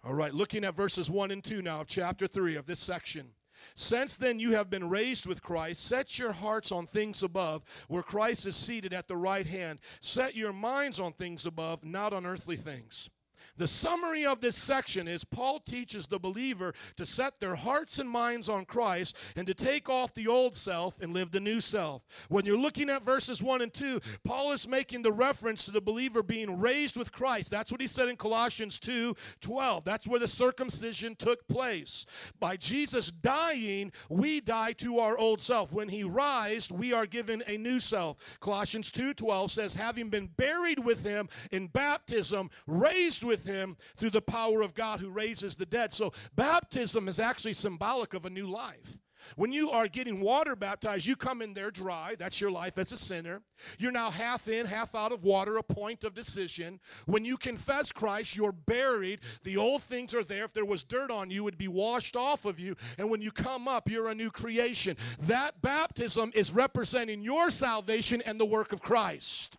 [0.02, 3.26] All right, looking at verses 1 and 2 now of chapter 3 of this section.
[3.74, 8.02] Since then you have been raised with Christ, set your hearts on things above, where
[8.02, 9.80] Christ is seated at the right hand.
[10.00, 13.10] Set your minds on things above, not on earthly things.
[13.56, 18.08] The summary of this section is Paul teaches the believer to set their hearts and
[18.08, 22.02] minds on Christ and to take off the old self and live the new self.
[22.28, 25.80] When you're looking at verses 1 and 2, Paul is making the reference to the
[25.80, 27.50] believer being raised with Christ.
[27.50, 29.84] That's what he said in Colossians 2 12.
[29.84, 32.06] That's where the circumcision took place.
[32.38, 35.72] By Jesus dying, we die to our old self.
[35.72, 38.16] When he rised, we are given a new self.
[38.40, 44.10] Colossians 2 12 says, having been buried with him in baptism, raised with him through
[44.10, 45.92] the power of God who raises the dead.
[45.92, 48.98] So baptism is actually symbolic of a new life.
[49.36, 52.14] When you are getting water baptized, you come in there dry.
[52.18, 53.42] That's your life as a sinner.
[53.78, 56.80] You're now half in, half out of water, a point of decision.
[57.06, 59.20] When you confess Christ, you're buried.
[59.44, 60.44] The old things are there.
[60.44, 62.76] If there was dirt on you, it would be washed off of you.
[62.98, 64.96] And when you come up, you're a new creation.
[65.20, 69.58] That baptism is representing your salvation and the work of Christ.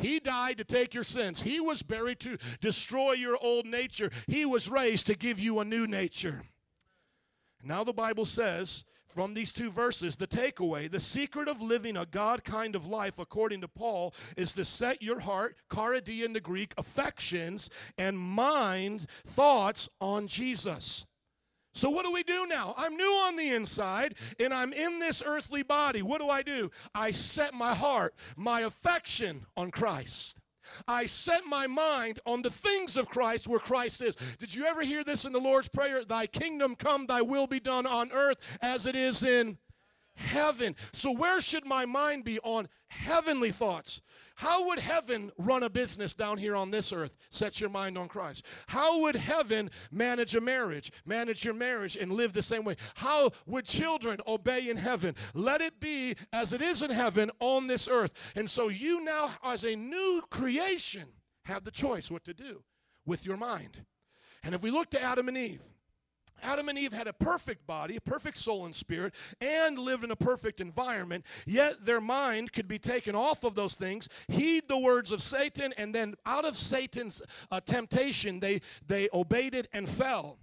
[0.00, 1.42] He died to take your sins.
[1.42, 4.10] He was buried to destroy your old nature.
[4.26, 6.42] He was raised to give you a new nature.
[7.62, 12.06] Now, the Bible says from these two verses, the takeaway, the secret of living a
[12.06, 16.40] God kind of life, according to Paul, is to set your heart, karadia in the
[16.40, 21.04] Greek, affections and mind, thoughts on Jesus.
[21.74, 22.74] So, what do we do now?
[22.76, 26.02] I'm new on the inside and I'm in this earthly body.
[26.02, 26.70] What do I do?
[26.94, 30.38] I set my heart, my affection on Christ.
[30.86, 34.16] I set my mind on the things of Christ where Christ is.
[34.38, 36.04] Did you ever hear this in the Lord's Prayer?
[36.04, 39.58] Thy kingdom come, thy will be done on earth as it is in
[40.14, 40.74] heaven.
[40.92, 42.38] So, where should my mind be?
[42.40, 44.00] On heavenly thoughts.
[44.34, 47.16] How would heaven run a business down here on this earth?
[47.30, 48.44] Set your mind on Christ.
[48.66, 50.90] How would heaven manage a marriage?
[51.04, 52.76] Manage your marriage and live the same way.
[52.94, 55.14] How would children obey in heaven?
[55.34, 58.14] Let it be as it is in heaven on this earth.
[58.34, 61.06] And so you now, as a new creation,
[61.44, 62.62] have the choice what to do
[63.06, 63.84] with your mind.
[64.42, 65.62] And if we look to Adam and Eve,
[66.42, 70.10] Adam and Eve had a perfect body, a perfect soul and spirit, and lived in
[70.10, 74.78] a perfect environment, yet their mind could be taken off of those things, heed the
[74.78, 79.88] words of Satan, and then out of Satan's uh, temptation, they, they obeyed it and
[79.88, 80.38] fell.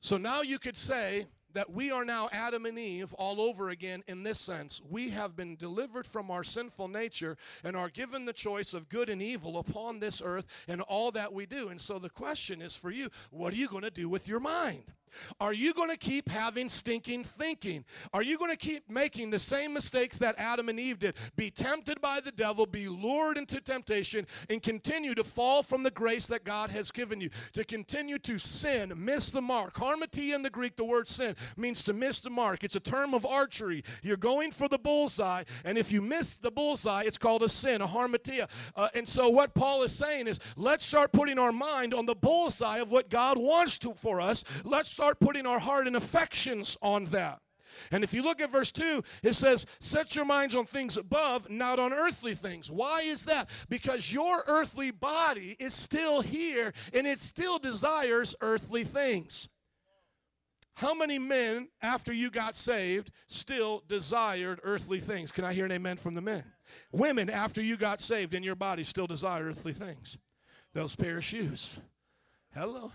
[0.00, 4.02] So now you could say, that we are now Adam and Eve all over again
[4.06, 4.82] in this sense.
[4.90, 9.08] We have been delivered from our sinful nature and are given the choice of good
[9.08, 11.68] and evil upon this earth and all that we do.
[11.68, 14.40] And so the question is for you what are you going to do with your
[14.40, 14.92] mind?
[15.40, 17.84] Are you going to keep having stinking thinking?
[18.12, 21.14] Are you going to keep making the same mistakes that Adam and Eve did?
[21.36, 25.90] Be tempted by the devil, be lured into temptation, and continue to fall from the
[25.90, 27.30] grace that God has given you.
[27.52, 29.74] To continue to sin, miss the mark.
[29.74, 32.64] Harmatia in the Greek, the word sin, means to miss the mark.
[32.64, 33.84] It's a term of archery.
[34.02, 37.80] You're going for the bullseye, and if you miss the bullseye, it's called a sin,
[37.82, 38.48] a harmatia.
[38.76, 42.14] Uh, and so what Paul is saying is, let's start putting our mind on the
[42.14, 44.44] bullseye of what God wants to for us.
[44.64, 47.40] Let's start putting our heart and affections on that.
[47.90, 51.50] And if you look at verse 2, it says, Set your minds on things above,
[51.50, 52.70] not on earthly things.
[52.70, 53.50] Why is that?
[53.68, 59.48] Because your earthly body is still here and it still desires earthly things.
[60.76, 65.30] How many men, after you got saved, still desired earthly things?
[65.30, 66.42] Can I hear an amen from the men?
[66.90, 70.18] Women, after you got saved in your body, still desire earthly things.
[70.72, 71.78] Those pair of shoes.
[72.52, 72.90] Hello.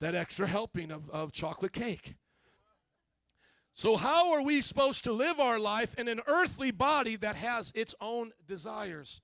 [0.00, 2.14] That extra helping of, of chocolate cake.
[3.76, 7.72] So, how are we supposed to live our life in an earthly body that has
[7.74, 9.20] its own desires?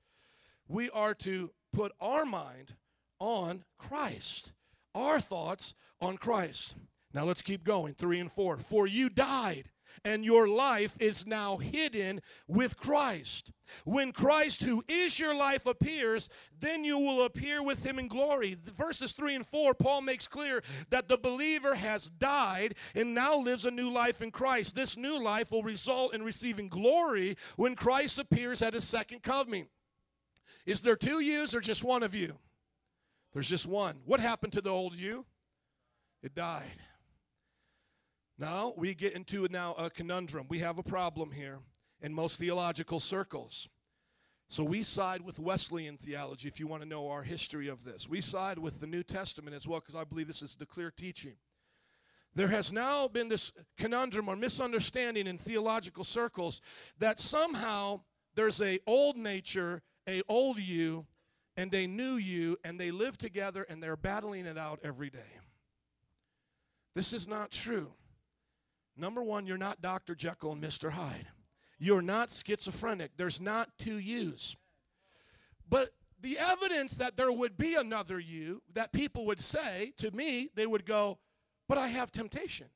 [0.66, 2.74] We are to put our mind
[3.20, 4.52] on Christ,
[4.94, 6.74] our thoughts on Christ.
[7.12, 7.94] Now let's keep going.
[7.94, 8.56] Three and four.
[8.56, 9.70] For you died,
[10.04, 13.52] and your life is now hidden with Christ.
[13.84, 18.56] When Christ, who is your life, appears, then you will appear with him in glory.
[18.76, 23.64] Verses 3 and 4, Paul makes clear that the believer has died and now lives
[23.64, 24.74] a new life in Christ.
[24.74, 29.66] This new life will result in receiving glory when Christ appears at his second coming.
[30.66, 32.36] Is there two yous or just one of you?
[33.32, 34.00] There's just one.
[34.04, 35.24] What happened to the old you?
[36.22, 36.82] It died.
[38.40, 40.46] Now we get into now a conundrum.
[40.48, 41.58] We have a problem here
[42.00, 43.68] in most theological circles.
[44.48, 48.08] So we side with Wesleyan theology if you want to know our history of this.
[48.08, 50.90] We side with the New Testament as well because I believe this is the clear
[50.90, 51.34] teaching.
[52.34, 56.62] There has now been this conundrum or misunderstanding in theological circles
[56.98, 58.00] that somehow
[58.36, 61.04] there's a old nature, a old you,
[61.58, 65.18] and a new you, and they live together and they're battling it out every day.
[66.94, 67.92] This is not true.
[69.00, 70.14] Number one, you're not Dr.
[70.14, 70.90] Jekyll and Mr.
[70.90, 71.26] Hyde.
[71.78, 73.12] You're not schizophrenic.
[73.16, 74.54] There's not two yous.
[75.68, 75.88] But
[76.20, 80.66] the evidence that there would be another you, that people would say to me, they
[80.66, 81.18] would go,
[81.66, 82.66] But I have temptation.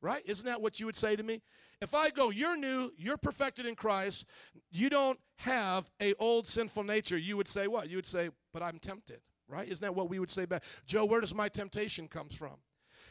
[0.00, 0.22] Right?
[0.24, 1.42] Isn't that what you would say to me?
[1.82, 4.24] If I go, You're new, you're perfected in Christ,
[4.70, 7.90] you don't have a old sinful nature, you would say what?
[7.90, 9.20] You would say, But I'm tempted.
[9.48, 9.68] Right?
[9.68, 10.64] Isn't that what we would say back?
[10.86, 12.56] Joe, where does my temptation comes from?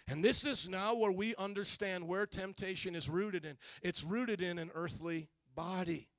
[0.08, 3.58] And this is now where we understand where temptation is rooted in.
[3.82, 6.10] It's rooted in an earthly body.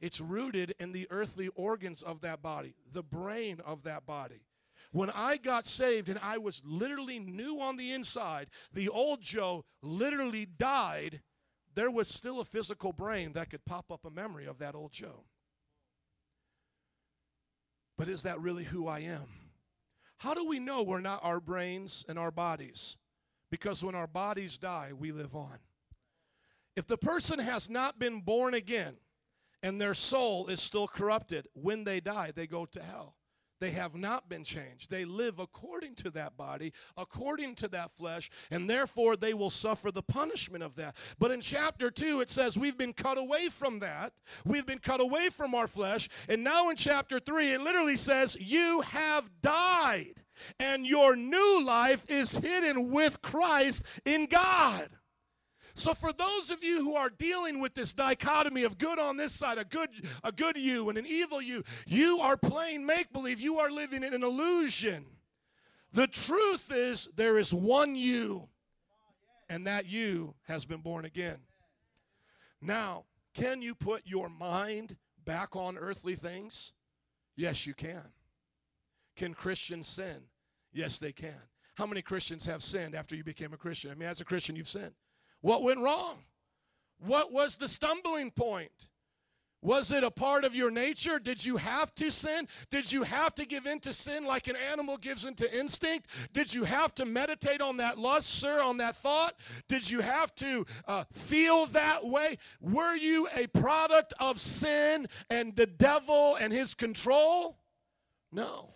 [0.00, 4.42] It's rooted in the earthly organs of that body, the brain of that body.
[4.90, 9.64] When I got saved and I was literally new on the inside, the old Joe
[9.80, 11.22] literally died.
[11.74, 14.92] There was still a physical brain that could pop up a memory of that old
[14.92, 15.24] Joe.
[17.96, 19.28] But is that really who I am?
[20.18, 22.96] How do we know we're not our brains and our bodies?
[23.52, 25.58] Because when our bodies die, we live on.
[26.74, 28.94] If the person has not been born again
[29.62, 33.14] and their soul is still corrupted, when they die, they go to hell.
[33.62, 34.90] They have not been changed.
[34.90, 39.92] They live according to that body, according to that flesh, and therefore they will suffer
[39.92, 40.96] the punishment of that.
[41.20, 44.14] But in chapter 2, it says we've been cut away from that.
[44.44, 46.08] We've been cut away from our flesh.
[46.28, 50.14] And now in chapter 3, it literally says, You have died,
[50.58, 54.88] and your new life is hidden with Christ in God.
[55.74, 59.32] So for those of you who are dealing with this dichotomy of good on this
[59.32, 59.88] side, a good
[60.22, 63.40] a good you and an evil you, you are playing make believe.
[63.40, 65.06] You are living in an illusion.
[65.92, 68.48] The truth is there is one you
[69.48, 71.38] and that you has been born again.
[72.60, 73.04] Now,
[73.34, 76.72] can you put your mind back on earthly things?
[77.36, 78.04] Yes, you can.
[79.16, 80.22] Can Christians sin?
[80.72, 81.40] Yes, they can.
[81.74, 83.90] How many Christians have sinned after you became a Christian?
[83.90, 84.94] I mean, as a Christian, you've sinned.
[85.42, 86.18] What went wrong?
[86.98, 88.88] What was the stumbling point?
[89.60, 91.20] Was it a part of your nature?
[91.20, 92.48] Did you have to sin?
[92.70, 96.08] Did you have to give in to sin like an animal gives into instinct?
[96.32, 99.34] Did you have to meditate on that lust, sir, on that thought?
[99.68, 102.38] Did you have to uh, feel that way?
[102.60, 107.56] Were you a product of sin and the devil and his control?
[108.32, 108.74] No.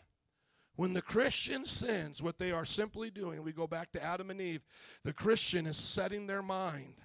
[0.77, 4.40] When the Christian sins, what they are simply doing, we go back to Adam and
[4.40, 4.62] Eve,
[5.05, 7.01] the Christian is setting their mind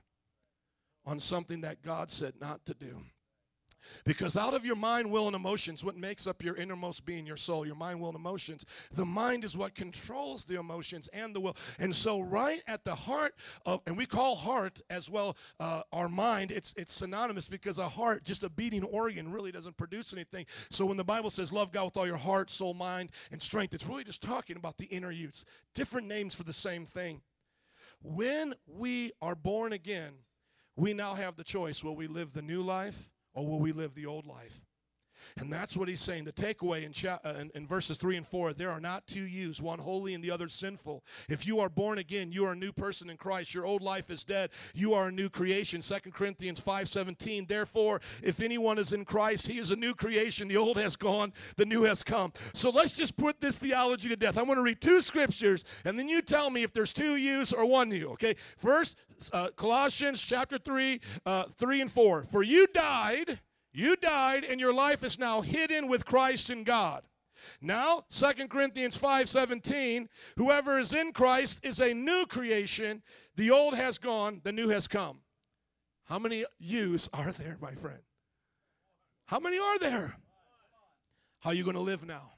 [1.06, 3.02] on something that God said not to do.
[4.06, 7.38] Because out of your mind, will, and emotions, what makes up your innermost being, your
[7.38, 11.40] soul, your mind, will, and emotions, the mind is what controls the emotions and the
[11.40, 11.56] will.
[11.80, 13.36] And so, right at the heart
[13.66, 17.90] of, and we call heart as well uh, our mind, it's, it's synonymous because a
[17.90, 20.46] heart, just a beating organ, really doesn't produce anything.
[20.70, 23.74] So, when the Bible says, love God with all your heart, soul, mind, and strength,
[23.74, 25.46] it's really just talking about the inner use.
[25.74, 27.22] Different names for the same thing.
[28.04, 30.14] When we are born again,
[30.76, 33.96] we now have the choice will we live the new life or will we live
[33.96, 34.60] the old life?
[35.38, 36.26] And that's what he's saying.
[36.26, 39.24] The takeaway in, cha- uh, in, in, verses 3 and 4 there are not two
[39.24, 41.04] yous, one holy and the other sinful.
[41.30, 43.54] If you are born again, you are a new person in Christ.
[43.54, 44.50] Your old life is dead.
[44.74, 45.82] You are a new creation.
[45.82, 47.48] 2 Corinthians 5:17.
[47.48, 50.48] Therefore, if anyone is in Christ, he is a new creation.
[50.48, 52.34] The old has gone, the new has come.
[52.54, 54.38] So let's just put this theology to death.
[54.38, 57.54] I want to read two scriptures, and then you tell me if there's two yous
[57.54, 58.36] or one you, okay?
[58.58, 58.98] First,
[59.34, 62.28] uh, Colossians chapter 3, uh, 3 and 4.
[62.32, 63.40] For you died
[63.74, 67.04] you died, and your life is now hidden with Christ in God.
[67.60, 70.08] Now, 2 Corinthians 5:17,
[70.38, 73.02] whoever is in Christ is a new creation.
[73.36, 75.22] The old has gone, the new has come.
[76.06, 78.02] How many yous are there, my friend?
[79.26, 80.18] How many are there?
[81.40, 82.34] How are you going to live now?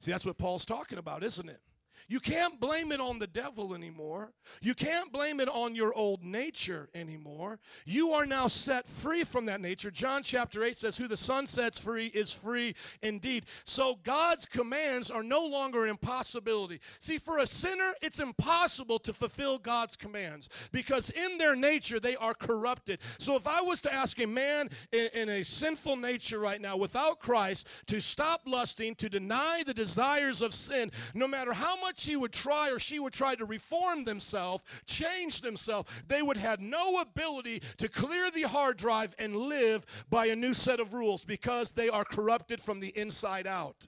[0.00, 1.60] See, that's what Paul's talking about, isn't it?
[2.08, 4.32] You can't blame it on the devil anymore.
[4.62, 7.58] You can't blame it on your old nature anymore.
[7.84, 9.90] You are now set free from that nature.
[9.90, 13.44] John chapter 8 says, Who the Son sets free is free indeed.
[13.64, 16.80] So God's commands are no longer an impossibility.
[16.98, 22.16] See, for a sinner, it's impossible to fulfill God's commands because in their nature they
[22.16, 23.00] are corrupted.
[23.18, 26.78] So if I was to ask a man in, in a sinful nature right now
[26.78, 31.97] without Christ to stop lusting, to deny the desires of sin, no matter how much
[32.04, 36.60] he would try or she would try to reform themselves, change themselves, they would have
[36.60, 41.24] no ability to clear the hard drive and live by a new set of rules
[41.24, 43.86] because they are corrupted from the inside out.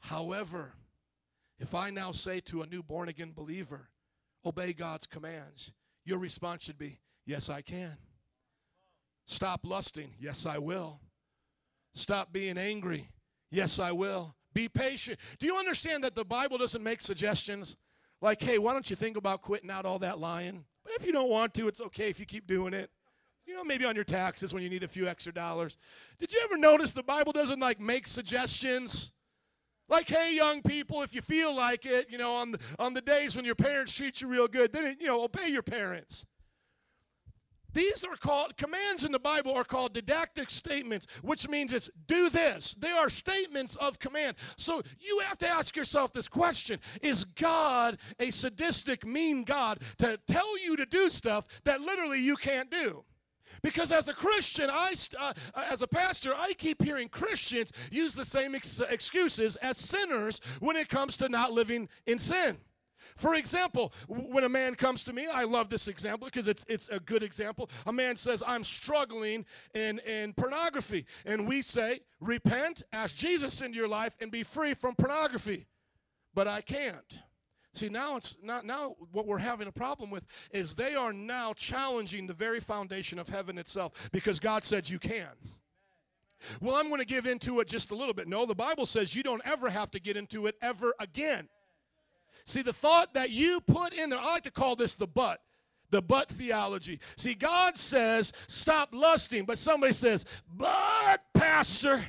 [0.00, 0.72] However,
[1.58, 3.88] if I now say to a new born again believer,
[4.44, 5.72] obey God's commands,
[6.04, 7.96] your response should be, Yes, I can.
[9.26, 10.12] Stop lusting.
[10.20, 11.00] Yes, I will.
[11.94, 13.08] Stop being angry.
[13.50, 14.36] Yes, I will.
[14.56, 15.18] Be patient.
[15.38, 17.76] Do you understand that the Bible doesn't make suggestions
[18.22, 20.64] like, hey, why don't you think about quitting out all that lying?
[20.82, 22.88] But if you don't want to, it's okay if you keep doing it.
[23.44, 25.76] You know, maybe on your taxes when you need a few extra dollars.
[26.18, 29.12] Did you ever notice the Bible doesn't like make suggestions?
[29.90, 33.02] Like, hey, young people, if you feel like it, you know, on the, on the
[33.02, 36.24] days when your parents treat you real good, then, you know, obey your parents.
[37.76, 42.30] These are called, commands in the Bible are called didactic statements, which means it's do
[42.30, 42.74] this.
[42.74, 44.36] They are statements of command.
[44.56, 50.18] So you have to ask yourself this question Is God a sadistic, mean God to
[50.26, 53.04] tell you to do stuff that literally you can't do?
[53.60, 55.34] Because as a Christian, I uh,
[55.70, 60.76] as a pastor, I keep hearing Christians use the same ex- excuses as sinners when
[60.76, 62.56] it comes to not living in sin.
[63.16, 66.88] For example, when a man comes to me, I love this example because it's, it's
[66.88, 67.70] a good example.
[67.86, 69.44] A man says, I'm struggling
[69.74, 71.06] in, in pornography.
[71.24, 75.66] And we say, repent, ask Jesus into your life, and be free from pornography.
[76.34, 77.22] But I can't.
[77.74, 81.52] See, now it's not now what we're having a problem with is they are now
[81.52, 85.28] challenging the very foundation of heaven itself because God said you can.
[86.60, 88.28] Well, I'm going to give into it just a little bit.
[88.28, 91.48] No, the Bible says you don't ever have to get into it ever again.
[92.46, 95.40] See, the thought that you put in there, I like to call this the but.
[95.90, 97.00] The but theology.
[97.16, 100.24] See, God says, stop lusting, but somebody says,
[100.56, 102.04] but, Pastor,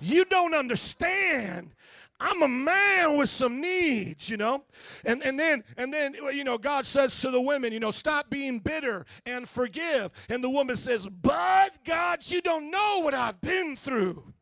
[0.00, 1.70] you don't understand.
[2.18, 4.64] I'm a man with some needs, you know?
[5.04, 8.30] And and then and then you know God says to the women, you know, stop
[8.30, 10.12] being bitter and forgive.
[10.30, 14.32] And the woman says, "But God, you don't know what I've been through."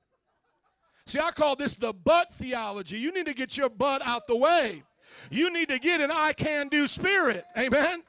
[1.07, 2.99] See, I call this the butt theology.
[2.99, 4.85] You need to get your butt out the way.
[5.31, 7.45] You need to get an I can do spirit.
[7.57, 8.03] Amen.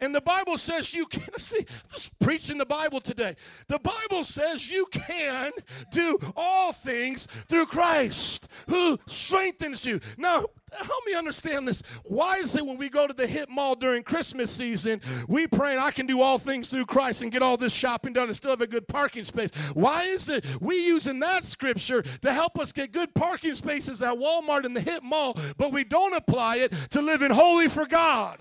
[0.00, 3.36] And the Bible says you can see, I'm just preaching the Bible today.
[3.68, 5.52] The Bible says you can
[5.90, 10.00] do all things through Christ who strengthens you.
[10.16, 11.82] Now, help me understand this.
[12.04, 15.78] Why is it when we go to the hit mall during Christmas season, we pray
[15.78, 18.50] I can do all things through Christ and get all this shopping done and still
[18.50, 19.50] have a good parking space?
[19.74, 24.14] Why is it we using that scripture to help us get good parking spaces at
[24.14, 28.38] Walmart and the hit mall, but we don't apply it to living holy for God?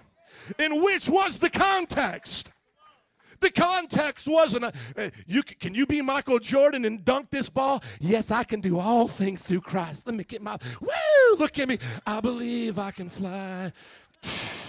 [0.59, 2.51] In which was the context.
[3.39, 7.83] The context wasn't a, you can you be Michael Jordan and dunk this ball?
[7.99, 10.07] Yes, I can do all things through Christ.
[10.07, 11.77] Let me get my woo, look at me.
[12.07, 13.71] I believe I can fly.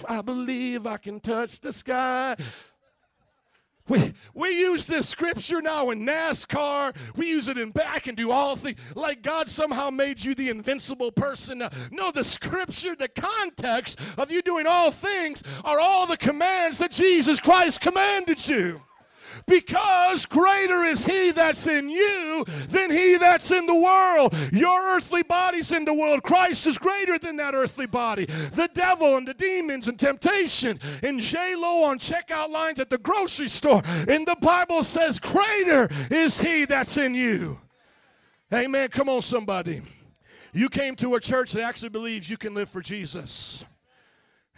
[0.07, 2.35] I believe I can touch the sky.
[3.87, 6.95] We, we use this scripture now in NASCAR.
[7.15, 10.49] We use it in back and do all things like God somehow made you the
[10.49, 11.63] invincible person.
[11.91, 16.91] No, the scripture, the context of you doing all things are all the commands that
[16.91, 18.81] Jesus Christ commanded you.
[19.45, 24.35] Because greater is he that's in you than he that's in the world.
[24.51, 26.23] Your earthly body's in the world.
[26.23, 28.25] Christ is greater than that earthly body.
[28.25, 33.49] The devil and the demons and temptation and J-Lo on checkout lines at the grocery
[33.49, 33.81] store.
[34.07, 37.59] And the Bible says, greater is he that's in you.
[38.53, 38.89] Amen.
[38.89, 39.81] Come on, somebody.
[40.53, 43.63] You came to a church that actually believes you can live for Jesus.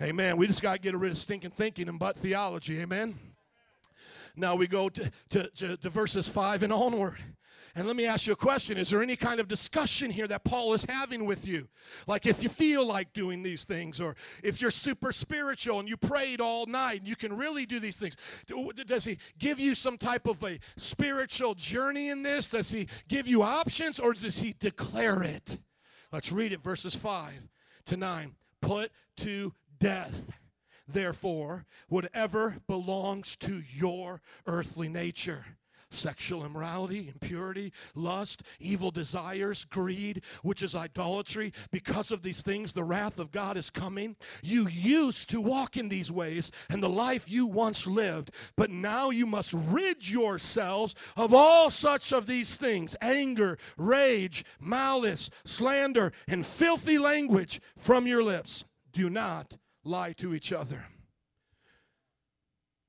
[0.02, 0.38] Amen.
[0.38, 2.80] We just got to get rid of stinking thinking and butt theology.
[2.80, 3.20] Amen.
[4.40, 7.18] Now we go to, to, to, to verses 5 and onward.
[7.76, 8.78] And let me ask you a question.
[8.78, 11.68] Is there any kind of discussion here that Paul is having with you?
[12.08, 15.96] Like if you feel like doing these things, or if you're super spiritual and you
[15.96, 18.18] prayed all night and you can really do these things,
[18.86, 22.48] does he give you some type of a spiritual journey in this?
[22.48, 25.58] Does he give you options, or does he declare it?
[26.12, 27.34] Let's read it, verses 5
[27.86, 28.36] to 9.
[28.62, 30.24] Put to death
[30.94, 35.46] therefore, whatever belongs to your earthly nature
[35.92, 41.52] sexual immorality, impurity, lust, evil desires, greed, which is idolatry.
[41.72, 44.16] Because of these things, the wrath of God is coming.
[44.44, 49.10] You used to walk in these ways and the life you once lived, but now
[49.10, 56.46] you must rid yourselves of all such of these things anger, rage, malice, slander, and
[56.46, 58.64] filthy language from your lips.
[58.92, 59.58] Do not
[59.90, 60.86] lie to each other.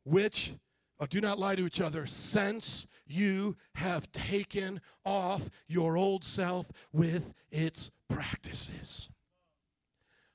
[0.05, 0.53] Which
[1.01, 6.71] uh, do not lie to each other, since you have taken off your old self
[6.93, 9.09] with its practices.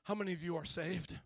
[0.02, 1.16] How many of you are saved?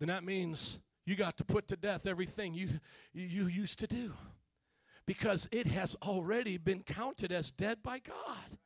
[0.00, 2.68] Then that means you got to put to death everything you,
[3.12, 4.12] you used to do
[5.06, 8.58] because it has already been counted as dead by God.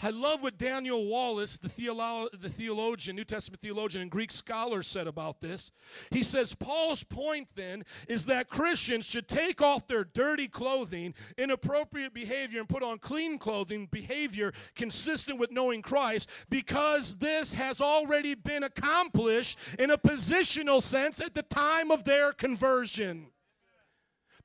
[0.00, 4.80] I love what Daniel Wallace, the, theolo- the theologian, New Testament theologian, and Greek scholar
[4.84, 5.72] said about this.
[6.12, 12.14] He says, Paul's point then is that Christians should take off their dirty clothing, inappropriate
[12.14, 18.36] behavior, and put on clean clothing, behavior consistent with knowing Christ, because this has already
[18.36, 23.26] been accomplished in a positional sense at the time of their conversion.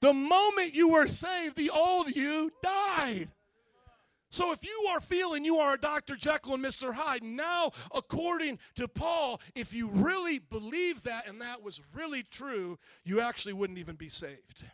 [0.01, 3.30] The moment you were saved, the old you died.
[4.34, 6.15] So if you are feeling you are a Dr.
[6.15, 6.91] Jekyll and Mr.
[6.91, 12.80] Hyde, now, according to Paul, if you really believe that and that was really true,
[13.03, 14.65] you actually wouldn't even be saved.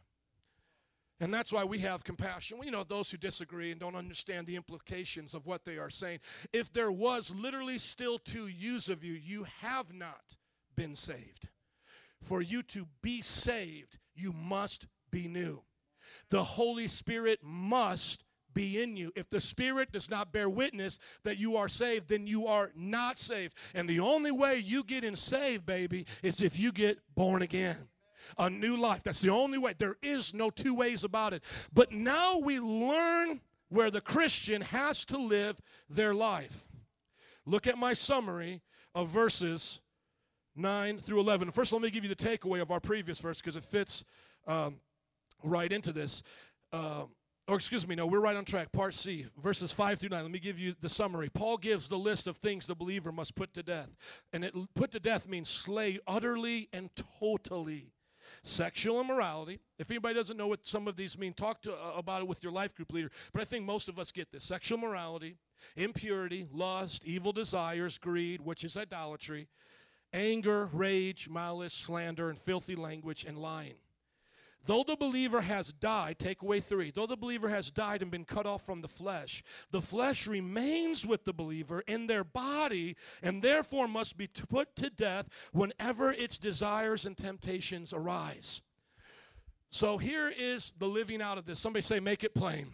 [1.19, 2.57] And that's why we have compassion.
[2.57, 5.90] Well, you know, those who disagree and don't understand the implications of what they are
[5.90, 6.19] saying.
[6.53, 10.38] If there was literally still two use of you, you have not
[10.77, 11.49] been saved.
[12.22, 15.64] For you to be saved, you must be new.
[16.30, 18.23] The Holy Spirit must
[18.53, 19.11] be in you.
[19.15, 23.17] If the Spirit does not bear witness that you are saved, then you are not
[23.17, 23.55] saved.
[23.73, 27.77] And the only way you get in saved, baby, is if you get born again.
[28.38, 29.01] A new life.
[29.03, 29.73] That's the only way.
[29.77, 31.43] There is no two ways about it.
[31.73, 35.59] But now we learn where the Christian has to live
[35.89, 36.67] their life.
[37.45, 38.61] Look at my summary
[38.93, 39.80] of verses
[40.55, 41.51] 9 through 11.
[41.51, 44.05] First, let me give you the takeaway of our previous verse because it fits
[44.47, 44.80] um,
[45.43, 46.23] right into this.
[46.73, 47.09] Um,
[47.49, 48.71] or excuse me, no, we're right on track.
[48.71, 50.21] Part C, verses 5 through 9.
[50.21, 51.30] Let me give you the summary.
[51.30, 53.89] Paul gives the list of things the believer must put to death.
[54.34, 57.91] And it put to death means slay utterly and totally.
[58.43, 59.59] Sexual immorality.
[59.80, 62.43] If anybody doesn't know what some of these mean, talk to, uh, about it with
[62.43, 63.09] your life group leader.
[63.34, 64.43] But I think most of us get this.
[64.43, 65.35] Sexual morality,
[65.76, 69.47] impurity, lust, evil desires, greed, which is idolatry,
[70.13, 73.76] anger, rage, malice, slander, and filthy language, and lying.
[74.65, 78.26] Though the believer has died, take away three, though the believer has died and been
[78.26, 83.41] cut off from the flesh, the flesh remains with the believer in their body and
[83.41, 88.61] therefore must be put to death whenever its desires and temptations arise.
[89.72, 91.60] So here is the living out of this.
[91.60, 92.68] Somebody say, make it plain.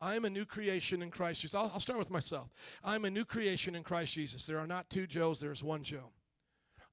[0.00, 1.54] I am a new creation in Christ Jesus.
[1.54, 2.48] I'll, I'll start with myself.
[2.82, 4.46] I'm a new creation in Christ Jesus.
[4.46, 6.10] There are not two Joes, there's one Joe.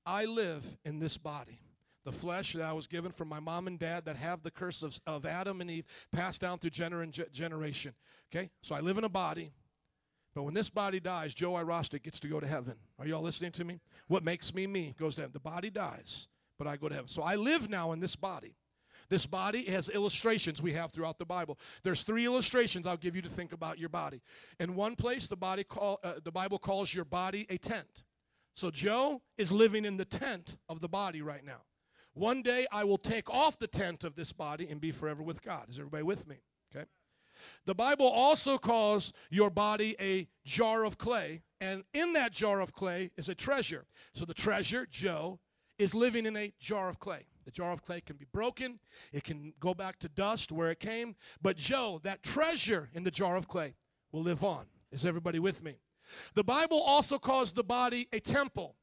[0.05, 1.59] I live in this body
[2.07, 4.81] the flesh that I was given from my mom and dad that have the curse
[4.81, 7.93] of, of Adam and Eve passed down through gener- generation.
[8.31, 8.49] Okay?
[8.61, 9.51] So I live in a body.
[10.33, 12.75] But when this body dies, Joe Irostic gets to go to heaven.
[12.97, 13.81] Are you all listening to me?
[14.07, 15.33] What makes me me goes to heaven.
[15.33, 17.09] The body dies, but I go to heaven.
[17.09, 18.55] So I live now in this body.
[19.09, 21.59] This body has illustrations we have throughout the Bible.
[21.83, 24.21] There's three illustrations I'll give you to think about your body.
[24.61, 28.05] In one place, the body call, uh, the Bible calls your body a tent.
[28.55, 31.63] So Joe is living in the tent of the body right now.
[32.17, 35.43] One day I will take off the tent of this body and be forever with
[35.43, 35.69] God.
[35.69, 36.37] Is everybody with me?
[36.75, 36.85] Okay.
[37.67, 42.73] The Bible also calls your body a jar of clay, and in that jar of
[42.73, 43.85] clay is a treasure.
[44.13, 45.39] So the treasure, Joe,
[45.77, 47.27] is living in a jar of clay.
[47.45, 48.79] The jar of clay can be broken,
[49.13, 53.11] it can go back to dust where it came, but Joe, that treasure in the
[53.11, 53.75] jar of clay,
[54.11, 54.65] will live on.
[54.91, 55.77] Is everybody with me?
[56.33, 58.75] The Bible also calls the body a temple.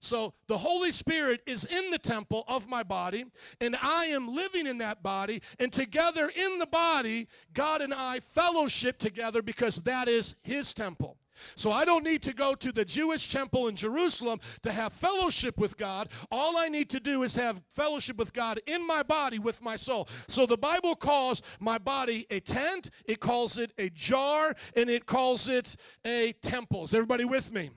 [0.00, 3.26] So the Holy Spirit is in the temple of my body,
[3.60, 5.42] and I am living in that body.
[5.58, 11.16] And together in the body, God and I fellowship together because that is His temple.
[11.54, 15.58] So I don't need to go to the Jewish temple in Jerusalem to have fellowship
[15.58, 16.08] with God.
[16.30, 19.76] All I need to do is have fellowship with God in my body with my
[19.76, 20.08] soul.
[20.28, 25.06] So the Bible calls my body a tent, it calls it a jar, and it
[25.06, 26.84] calls it a temple.
[26.84, 27.70] Is everybody with me?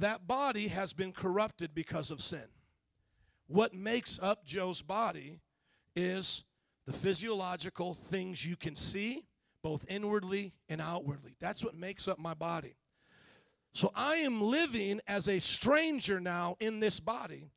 [0.00, 2.44] That body has been corrupted because of sin.
[3.46, 5.40] What makes up Joe's body
[5.96, 6.44] is
[6.86, 9.24] the physiological things you can see,
[9.62, 11.34] both inwardly and outwardly.
[11.40, 12.76] That's what makes up my body.
[13.72, 17.50] So I am living as a stranger now in this body,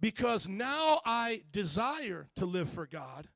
[0.00, 3.28] because now I desire to live for God.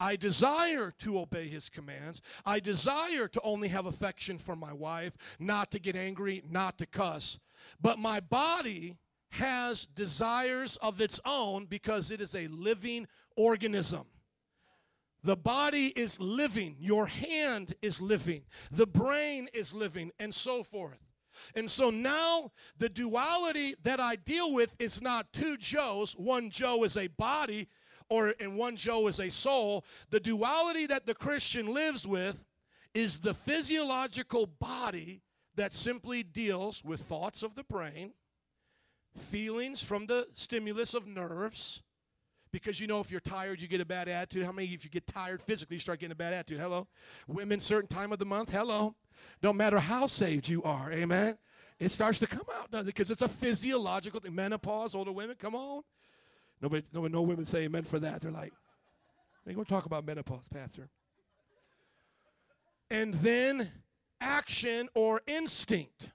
[0.00, 2.20] I desire to obey his commands.
[2.44, 6.86] I desire to only have affection for my wife, not to get angry, not to
[6.86, 7.38] cuss.
[7.80, 8.96] But my body
[9.30, 13.06] has desires of its own because it is a living
[13.36, 14.06] organism.
[15.24, 20.98] The body is living, your hand is living, the brain is living, and so forth.
[21.54, 26.12] And so now the duality that I deal with is not two Joes.
[26.12, 27.68] One Joe is a body,
[28.08, 29.84] or and one Joe is a soul.
[30.10, 32.44] The duality that the Christian lives with
[32.94, 35.20] is the physiological body
[35.58, 38.12] that simply deals with thoughts of the brain,
[39.16, 41.82] feelings from the stimulus of nerves.
[42.52, 44.46] Because you know, if you're tired, you get a bad attitude.
[44.46, 46.60] How many, if you get tired physically, you start getting a bad attitude?
[46.60, 46.86] Hello?
[47.26, 48.94] Women, certain time of the month, hello.
[49.42, 51.36] No matter how saved you are, amen.
[51.80, 52.94] It starts to come out, doesn't it?
[52.94, 54.34] Because it's a physiological thing.
[54.34, 55.82] Menopause, older women, come on.
[56.62, 58.20] Nobody, nobody, no women say amen for that.
[58.20, 58.52] They're like,
[59.46, 60.88] ain't gonna talk about menopause, Pastor.
[62.90, 63.68] And then
[64.20, 66.10] action or instinct.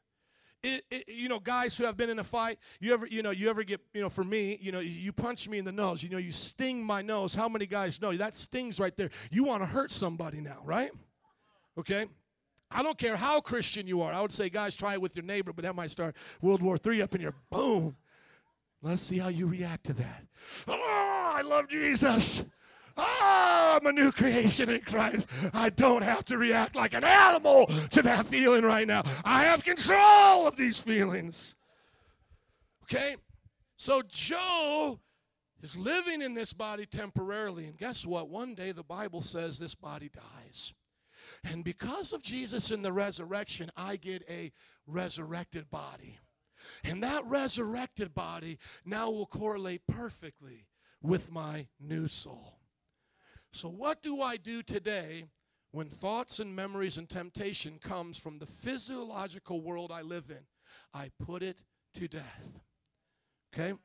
[0.63, 3.31] It, it, you know, guys who have been in a fight, you ever, you know,
[3.31, 6.01] you ever get, you know, for me, you know, you punch me in the nose,
[6.01, 7.35] you know, you sting my nose.
[7.35, 9.09] How many guys know that stings right there?
[9.30, 10.91] You want to hurt somebody now, right?
[11.77, 12.05] Okay.
[12.71, 14.13] I don't care how Christian you are.
[14.13, 16.77] I would say, guys, try it with your neighbor, but that might start World War
[16.84, 17.95] III up in your boom.
[18.81, 20.25] Let's see how you react to that.
[20.67, 22.43] Oh, I love Jesus.
[22.95, 25.28] Oh, I'm a new creation in Christ.
[25.53, 29.03] I don't have to react like an animal to that feeling right now.
[29.26, 31.56] I have control of these feelings.
[32.84, 33.15] Okay?
[33.78, 34.99] So Joe
[35.61, 37.65] is living in this body temporarily.
[37.65, 38.30] And guess what?
[38.30, 40.74] One day the Bible says this body dies.
[41.44, 44.52] And because of Jesus in the resurrection, I get a
[44.86, 46.20] resurrected body.
[46.84, 50.68] And that resurrected body now will correlate perfectly
[51.02, 52.52] with my new soul.
[53.53, 55.25] So what do I do today
[55.71, 60.39] when thoughts and memories and temptation comes from the physiological world I live in?
[60.91, 61.59] I put it
[61.93, 62.59] to death.
[63.53, 63.77] Okay?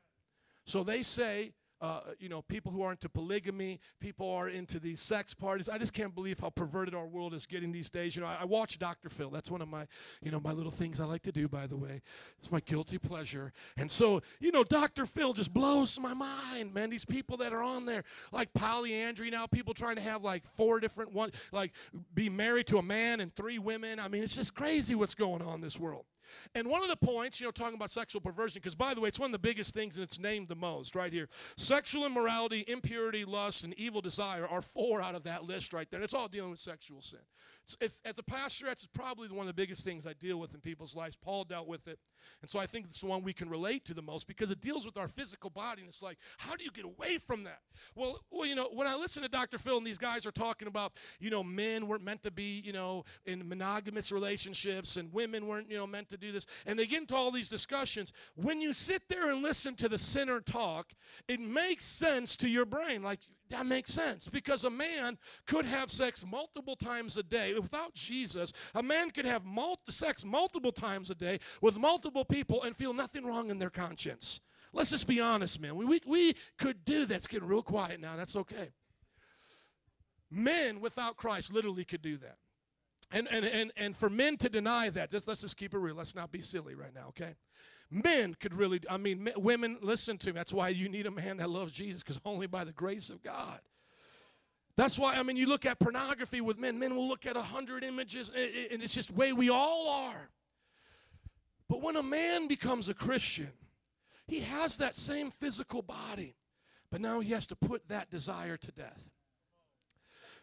[0.65, 4.99] So they say uh, you know, people who are into polygamy, people are into these
[4.99, 5.69] sex parties.
[5.69, 8.15] I just can't believe how perverted our world is getting these days.
[8.15, 9.09] You know, I, I watch Dr.
[9.09, 9.29] Phil.
[9.29, 9.87] That's one of my,
[10.21, 12.01] you know, my little things I like to do, by the way.
[12.37, 13.53] It's my guilty pleasure.
[13.77, 15.05] And so, you know, Dr.
[15.05, 16.89] Phil just blows my mind, man.
[16.89, 20.79] These people that are on there, like polyandry now, people trying to have like four
[20.79, 21.71] different one, like
[22.13, 23.99] be married to a man and three women.
[23.99, 26.05] I mean, it's just crazy what's going on in this world.
[26.55, 29.07] And one of the points, you know, talking about sexual perversion, because by the way,
[29.07, 31.29] it's one of the biggest things and it's named the most right here.
[31.57, 35.99] Sexual immorality, impurity, lust, and evil desire are four out of that list right there.
[35.99, 37.19] And it's all dealing with sexual sin.
[37.81, 40.95] As a pastor, that's probably one of the biggest things I deal with in people's
[40.95, 41.15] lives.
[41.15, 41.99] Paul dealt with it.
[42.41, 44.61] And so I think it's the one we can relate to the most because it
[44.61, 45.81] deals with our physical body.
[45.81, 47.59] And it's like, how do you get away from that?
[47.95, 49.57] Well, well, you know, when I listen to Dr.
[49.57, 52.73] Phil and these guys are talking about, you know, men weren't meant to be, you
[52.73, 56.45] know, in monogamous relationships and women weren't, you know, meant to do this.
[56.65, 58.13] And they get into all these discussions.
[58.35, 60.93] When you sit there and listen to the sinner talk,
[61.27, 63.03] it makes sense to your brain.
[63.03, 63.19] Like,
[63.49, 65.17] that makes sense because a man
[65.47, 68.53] could have sex multiple times a day without Jesus.
[68.75, 69.43] A man could have
[69.89, 74.41] sex multiple times a day with multiple people and feel nothing wrong in their conscience.
[74.71, 75.75] Let's just be honest, man.
[75.75, 77.15] We, we, we could do that.
[77.15, 78.15] It's getting real quiet now.
[78.15, 78.69] That's okay.
[80.29, 82.37] Men without Christ literally could do that.
[83.11, 85.95] And, and, and, and for men to deny that, just let's just keep it real.
[85.95, 87.33] Let's not be silly right now, okay?
[87.91, 90.33] Men could really, I mean, men, women, listen to me.
[90.33, 93.23] That's why you need a man that loves Jesus, because only by the grace of
[93.23, 93.59] God.
[94.77, 97.41] That's why, I mean, you look at pornography with men, men will look at a
[97.41, 100.29] hundred images, and it's just the way we all are.
[101.67, 103.51] But when a man becomes a Christian,
[104.27, 106.35] he has that same physical body,
[106.91, 109.09] but now he has to put that desire to death.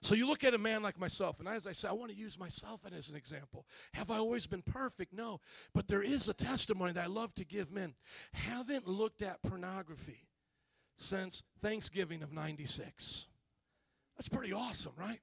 [0.03, 2.17] So you look at a man like myself, and as I say, I want to
[2.17, 3.67] use myself as an example.
[3.95, 5.13] Have I always been perfect?
[5.13, 5.41] No.
[5.75, 7.95] But there is a testimony that I love to give men.
[8.33, 10.27] Haven't looked at pornography
[10.97, 13.27] since Thanksgiving of 96.
[14.17, 15.21] That's pretty awesome, right?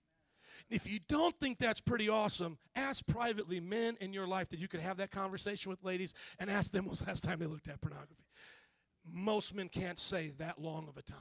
[0.69, 4.67] If you don't think that's pretty awesome, ask privately men in your life that you
[4.67, 7.67] could have that conversation with ladies and ask them was the last time they looked
[7.67, 8.25] at pornography.
[9.11, 11.17] Most men can't say that long of a time.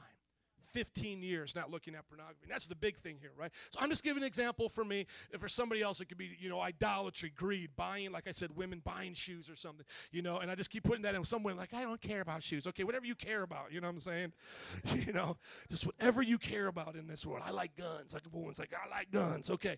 [0.73, 2.39] 15 years not looking at pornography.
[2.43, 3.51] And that's the big thing here, right?
[3.71, 5.05] So I'm just giving an example for me.
[5.31, 8.55] And for somebody else, it could be, you know, idolatry, greed, buying, like I said,
[8.55, 11.23] women buying shoes or something, you know, and I just keep putting that in.
[11.23, 12.67] Some women like, I don't care about shoes.
[12.67, 14.33] Okay, whatever you care about, you know what I'm saying?
[15.07, 15.37] you know,
[15.69, 17.43] just whatever you care about in this world.
[17.45, 18.13] I like guns.
[18.13, 19.49] Like a woman's like, I like guns.
[19.49, 19.77] Okay.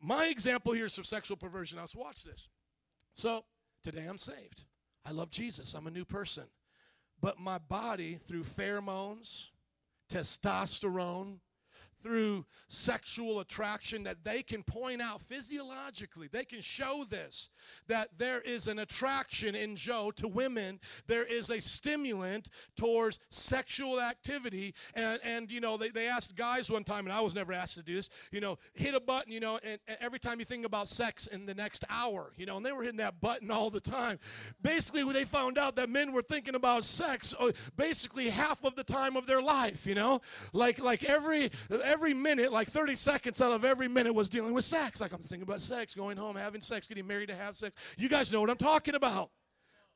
[0.00, 1.76] My example here is of sexual perversion.
[1.76, 2.48] Now, let's watch this.
[3.14, 3.44] So
[3.82, 4.64] today I'm saved.
[5.06, 5.74] I love Jesus.
[5.74, 6.44] I'm a new person.
[7.20, 9.46] but my body, through pheromones,
[10.10, 11.38] testosterone,
[12.04, 16.28] through sexual attraction that they can point out physiologically.
[16.30, 17.48] They can show this
[17.88, 20.78] that there is an attraction in Joe to women.
[21.06, 24.74] There is a stimulant towards sexual activity.
[24.94, 27.74] And, and you know, they, they asked guys one time, and I was never asked
[27.76, 30.44] to do this, you know, hit a button, you know, and, and every time you
[30.44, 33.50] think about sex in the next hour, you know, and they were hitting that button
[33.50, 34.18] all the time.
[34.60, 38.84] Basically, they found out that men were thinking about sex uh, basically half of the
[38.84, 40.20] time of their life, you know,
[40.52, 41.50] like like every
[41.82, 45.00] every minute, like 30 seconds out of every minute was dealing with sex.
[45.00, 47.76] Like I'm thinking about sex, going home, having sex, getting married to have sex.
[47.96, 49.30] You guys know what I'm talking about.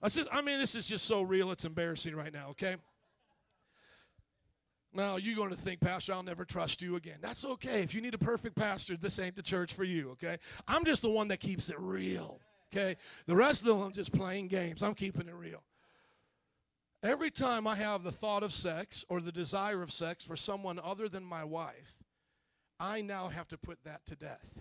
[0.01, 2.77] That's just, I mean, this is just so real, it's embarrassing right now, okay?
[4.95, 7.19] Now, you're going to think, Pastor, I'll never trust you again.
[7.21, 7.83] That's okay.
[7.83, 10.39] If you need a perfect pastor, this ain't the church for you, okay?
[10.67, 12.41] I'm just the one that keeps it real,
[12.73, 12.97] okay?
[13.27, 14.83] The rest of them, I'm just playing games.
[14.83, 15.63] I'm keeping it real.
[17.03, 20.81] Every time I have the thought of sex or the desire of sex for someone
[20.83, 22.03] other than my wife,
[22.81, 24.59] I now have to put that to death.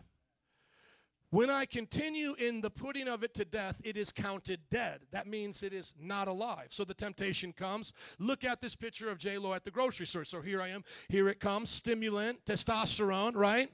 [1.32, 5.02] When I continue in the putting of it to death, it is counted dead.
[5.12, 6.68] That means it is not alive.
[6.70, 7.92] So the temptation comes.
[8.18, 10.24] Look at this picture of J Lo at the grocery store.
[10.24, 10.84] So here I am.
[11.10, 11.70] Here it comes.
[11.70, 13.70] Stimulant, testosterone, right?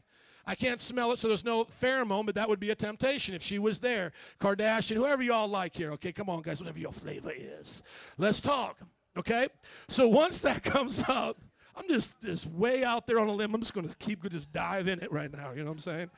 [0.45, 3.41] I can't smell it, so there's no pheromone, but that would be a temptation if
[3.41, 4.11] she was there.
[4.41, 5.91] Kardashian, whoever you all like here.
[5.94, 7.82] Okay, come on, guys, whatever your flavor is.
[8.18, 8.78] Let's talk.
[9.18, 9.48] Okay?
[9.88, 11.38] So once that comes up,
[11.76, 13.56] I'm just just way out there on a limb.
[13.56, 15.52] I'm just going to keep just dive in it right now.
[15.52, 16.10] You know what I'm saying?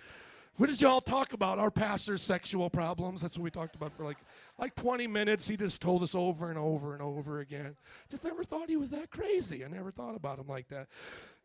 [0.58, 1.60] What did y'all talk about?
[1.60, 3.22] Our pastor's sexual problems.
[3.22, 4.18] That's what we talked about for like
[4.58, 5.48] like 20 minutes.
[5.48, 7.76] He just told us over and over and over again.
[8.10, 9.66] Just never thought he was that crazy.
[9.66, 10.88] I never thought about him like that.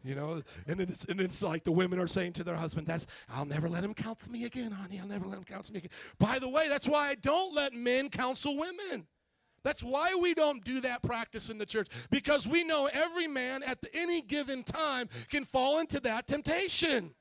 [0.04, 3.06] You know, and it's and it's like the women are saying to their husband, "That's
[3.28, 5.00] I'll never let him counsel me again, honey.
[5.00, 7.72] I'll never let him counsel me again." By the way, that's why I don't let
[7.72, 9.08] men counsel women.
[9.64, 13.62] That's why we don't do that practice in the church because we know every man
[13.64, 17.14] at any given time can fall into that temptation.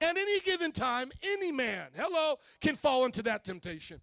[0.00, 4.00] At any given time, any man, hello, can fall into that temptation.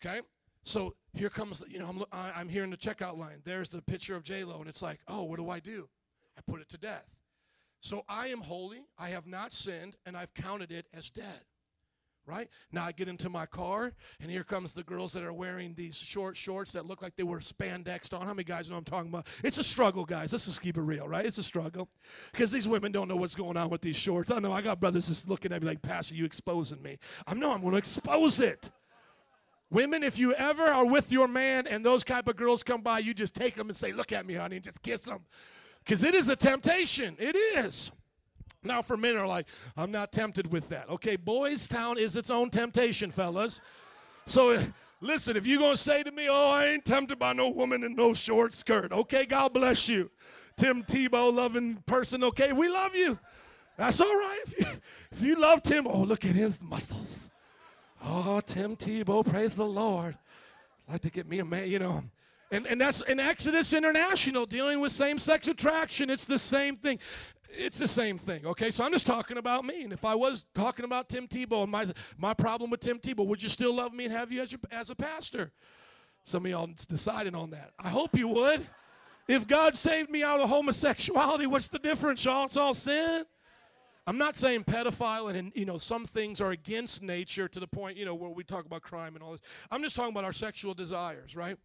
[0.00, 0.20] Okay?
[0.64, 3.42] So here comes, you know, I'm, I'm here in the checkout line.
[3.44, 5.88] There's the picture of J-Lo, and it's like, oh, what do I do?
[6.38, 7.04] I put it to death.
[7.80, 11.40] So I am holy, I have not sinned, and I've counted it as dead.
[12.30, 12.48] Right?
[12.70, 15.96] Now I get into my car, and here comes the girls that are wearing these
[15.96, 18.22] short shorts that look like they were spandexed on.
[18.22, 19.26] How many guys know I'm talking about?
[19.42, 20.30] It's a struggle, guys.
[20.30, 21.26] Let's just keep it real, right?
[21.26, 21.88] It's a struggle.
[22.30, 24.30] Because these women don't know what's going on with these shorts.
[24.30, 26.98] I know I got brothers just looking at me like, Pastor, you exposing me.
[27.26, 28.70] I know I'm going to expose it.
[29.70, 33.00] Women, if you ever are with your man and those type of girls come by,
[33.00, 35.20] you just take them and say, Look at me, honey, and just kiss them.
[35.84, 37.16] Because it is a temptation.
[37.18, 37.90] It is.
[38.62, 39.46] Now, for men are like,
[39.76, 40.88] I'm not tempted with that.
[40.90, 43.60] Okay, Boys Town is its own temptation, fellas.
[44.26, 44.62] So, uh,
[45.00, 47.84] listen, if you're going to say to me, Oh, I ain't tempted by no woman
[47.84, 50.10] in no short skirt, okay, God bless you.
[50.56, 53.18] Tim Tebow loving person, okay, we love you.
[53.78, 54.40] That's all right.
[54.46, 54.66] If you,
[55.12, 57.30] if you love Tim, oh, look at his muscles.
[58.04, 60.18] Oh, Tim Tebow, praise the Lord.
[60.86, 62.02] Like to get me a man, you know.
[62.50, 66.10] And, and that's in Exodus International dealing with same sex attraction.
[66.10, 66.98] It's the same thing.
[67.52, 68.70] It's the same thing, okay?
[68.70, 69.82] So I'm just talking about me.
[69.82, 71.86] And if I was talking about Tim Tebow and my,
[72.16, 74.60] my problem with Tim Tebow, would you still love me and have you as, your,
[74.70, 75.52] as a pastor?
[76.24, 77.72] Some of y'all decided on that.
[77.78, 78.66] I hope you would.
[79.26, 82.44] If God saved me out of homosexuality, what's the difference, y'all?
[82.44, 83.24] It's all sin.
[84.06, 87.66] I'm not saying pedophile and, and, you know some things are against nature to the
[87.66, 89.40] point you know where we talk about crime and all this.
[89.70, 91.56] I'm just talking about our sexual desires, right?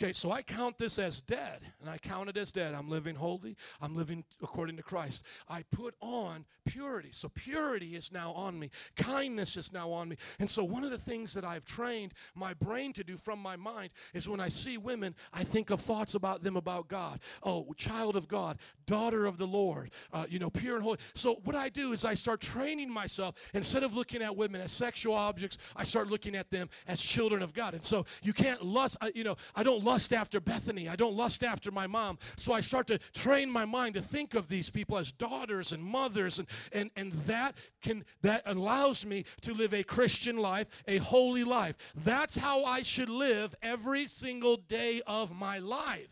[0.00, 2.74] Okay, so I count this as dead, and I count it as dead.
[2.74, 3.56] I'm living holy.
[3.80, 5.24] I'm living according to Christ.
[5.48, 7.10] I put on purity.
[7.12, 8.70] So purity is now on me.
[8.96, 10.16] Kindness is now on me.
[10.38, 13.56] And so one of the things that I've trained my brain to do from my
[13.56, 17.20] mind is when I see women, I think of thoughts about them about God.
[17.42, 20.98] Oh, child of God, daughter of the Lord, uh, you know, pure and holy.
[21.14, 23.34] So what I do is I start training myself.
[23.54, 27.42] Instead of looking at women as sexual objects, I start looking at them as children
[27.42, 27.74] of God.
[27.74, 30.88] And so you can't lust, uh, you know, I don't lust after Bethany.
[30.88, 32.18] I don't lust after my mom.
[32.36, 35.82] So I start to train my mind to think of these people as daughters and
[35.82, 40.98] mothers and and and that can that allows me to live a Christian life, a
[40.98, 41.76] holy life.
[41.94, 46.08] That's how I should live every single day of my life.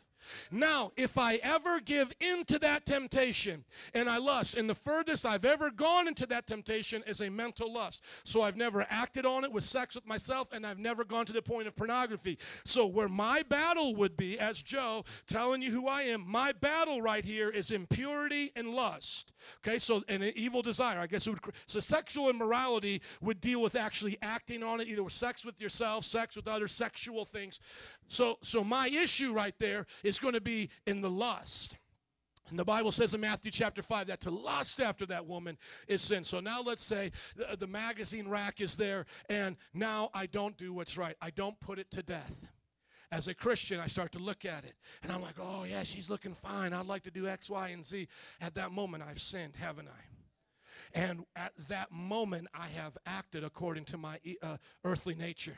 [0.50, 3.64] Now, if I ever give into that temptation
[3.94, 7.72] and I lust, and the furthest I've ever gone into that temptation is a mental
[7.72, 8.04] lust.
[8.24, 11.32] So I've never acted on it with sex with myself, and I've never gone to
[11.32, 12.38] the point of pornography.
[12.64, 17.02] So, where my battle would be, as Joe telling you who I am, my battle
[17.02, 19.32] right here is impurity and lust.
[19.66, 20.98] Okay, so and an evil desire.
[20.98, 21.40] I guess it would.
[21.66, 26.04] So, sexual immorality would deal with actually acting on it, either with sex with yourself,
[26.04, 27.60] sex with other sexual things.
[28.10, 31.78] So, so my issue right there is going to be in the lust.
[32.50, 35.56] And the Bible says in Matthew chapter 5 that to lust after that woman
[35.86, 36.24] is sin.
[36.24, 40.74] So now let's say the, the magazine rack is there, and now I don't do
[40.74, 41.14] what's right.
[41.22, 42.34] I don't put it to death.
[43.12, 46.10] As a Christian, I start to look at it, and I'm like, oh, yeah, she's
[46.10, 46.72] looking fine.
[46.72, 48.08] I'd like to do X, Y, and Z.
[48.40, 51.00] At that moment, I've sinned, haven't I?
[51.00, 55.56] And at that moment, I have acted according to my uh, earthly nature.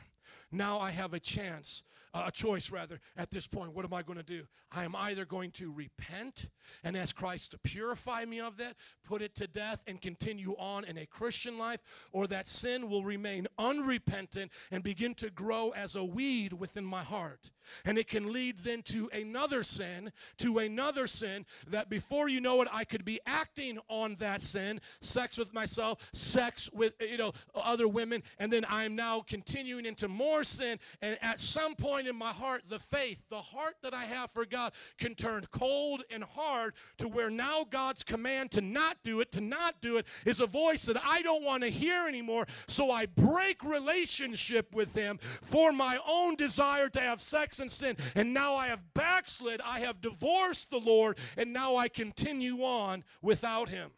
[0.53, 3.73] Now I have a chance, uh, a choice rather, at this point.
[3.73, 4.43] What am I going to do?
[4.71, 6.49] I am either going to repent
[6.83, 10.85] and ask Christ to purify me of that, put it to death, and continue on
[10.85, 11.79] in a Christian life,
[12.11, 17.03] or that sin will remain unrepentant and begin to grow as a weed within my
[17.03, 17.51] heart.
[17.85, 22.61] And it can lead then to another sin, to another sin, that before you know
[22.61, 27.31] it, I could be acting on that sin, sex with myself, sex with, you know,
[27.55, 30.79] other women, and then I'm now continuing into more sin.
[31.01, 34.45] And at some point in my heart, the faith, the heart that I have for
[34.45, 39.31] God can turn cold and hard to where now God's command to not do it,
[39.33, 42.47] to not do it, is a voice that I don't want to hear anymore.
[42.67, 47.97] So I break relationship with Him for my own desire to have sex and sin.
[48.15, 53.03] And now I have backslid, I have divorced the Lord, and now I continue on
[53.21, 53.91] without Him.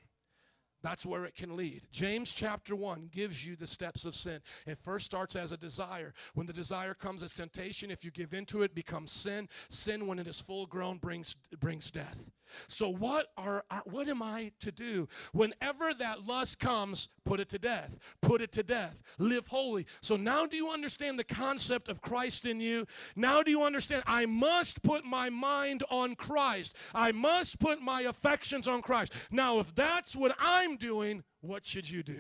[0.86, 1.82] That's where it can lead.
[1.92, 4.40] James chapter 1 gives you the steps of sin.
[4.68, 6.14] It first starts as a desire.
[6.36, 9.50] When the desire comes as temptation, if you give into it, becomes sin.
[9.68, 12.20] Sin, when it is full grown, brings, brings death.
[12.68, 15.08] So what are what am I to do?
[15.34, 17.98] Whenever that lust comes, put it to death.
[18.22, 19.02] Put it to death.
[19.18, 19.86] Live holy.
[20.02, 22.86] So now do you understand the concept of Christ in you?
[23.16, 26.76] Now do you understand I must put my mind on Christ.
[26.94, 29.14] I must put my affections on Christ.
[29.32, 32.20] Now if that's what I'm doing, what should you do?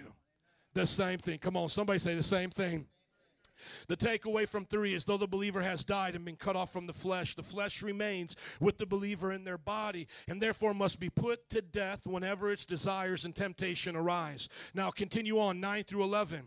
[0.73, 1.39] The same thing.
[1.39, 2.85] Come on, somebody say the same thing.
[3.87, 6.87] The takeaway from three is though the believer has died and been cut off from
[6.87, 11.09] the flesh, the flesh remains with the believer in their body and therefore must be
[11.09, 14.49] put to death whenever its desires and temptation arise.
[14.73, 16.41] Now continue on 9 through 11.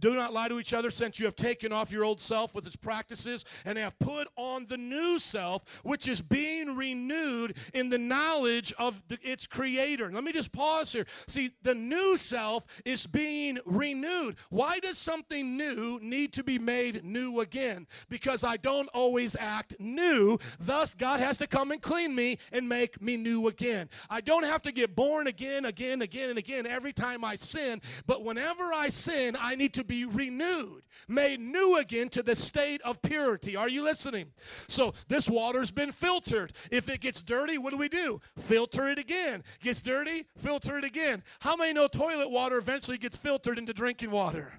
[0.00, 2.66] Do not lie to each other, since you have taken off your old self with
[2.66, 7.98] its practices and have put on the new self, which is being renewed in the
[7.98, 10.10] knowledge of the, its creator.
[10.12, 11.06] Let me just pause here.
[11.28, 14.36] See, the new self is being renewed.
[14.50, 17.86] Why does something new need to be made new again?
[18.08, 20.38] Because I don't always act new.
[20.60, 23.88] Thus, God has to come and clean me and make me new again.
[24.10, 27.80] I don't have to get born again, again, again, and again every time I sin,
[28.06, 32.80] but whenever I sin, I need to be renewed, made new again to the state
[32.82, 33.56] of purity.
[33.56, 34.26] Are you listening?
[34.68, 36.52] So this water's been filtered.
[36.70, 38.20] If it gets dirty, what do we do?
[38.38, 39.42] Filter it again.
[39.62, 41.22] Gets dirty, filter it again.
[41.40, 44.52] How many know toilet water eventually gets filtered into drinking water?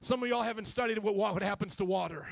[0.00, 2.26] Some of y'all haven't studied what, what happens to water.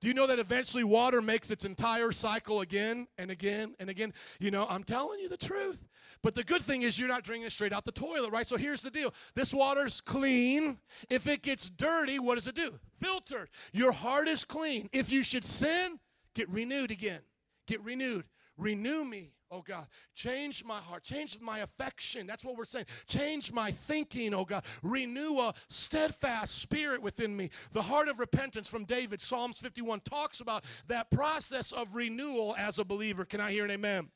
[0.00, 4.12] Do you know that eventually water makes its entire cycle again and again and again?
[4.38, 5.86] You know, I'm telling you the truth.
[6.22, 8.46] But the good thing is you're not drinking straight out the toilet, right?
[8.46, 10.78] So here's the deal this water's clean.
[11.08, 12.78] If it gets dirty, what does it do?
[13.00, 13.50] Filtered.
[13.72, 14.88] Your heart is clean.
[14.92, 15.98] If you should sin,
[16.34, 17.20] get renewed again.
[17.66, 18.24] Get renewed.
[18.56, 19.86] Renew me, oh God.
[20.14, 21.02] Change my heart.
[21.02, 22.26] Change my affection.
[22.26, 22.86] That's what we're saying.
[23.06, 24.64] Change my thinking, oh God.
[24.82, 27.50] Renew a steadfast spirit within me.
[27.72, 32.78] The heart of repentance from David, Psalms 51, talks about that process of renewal as
[32.78, 33.24] a believer.
[33.24, 34.08] Can I hear an amen?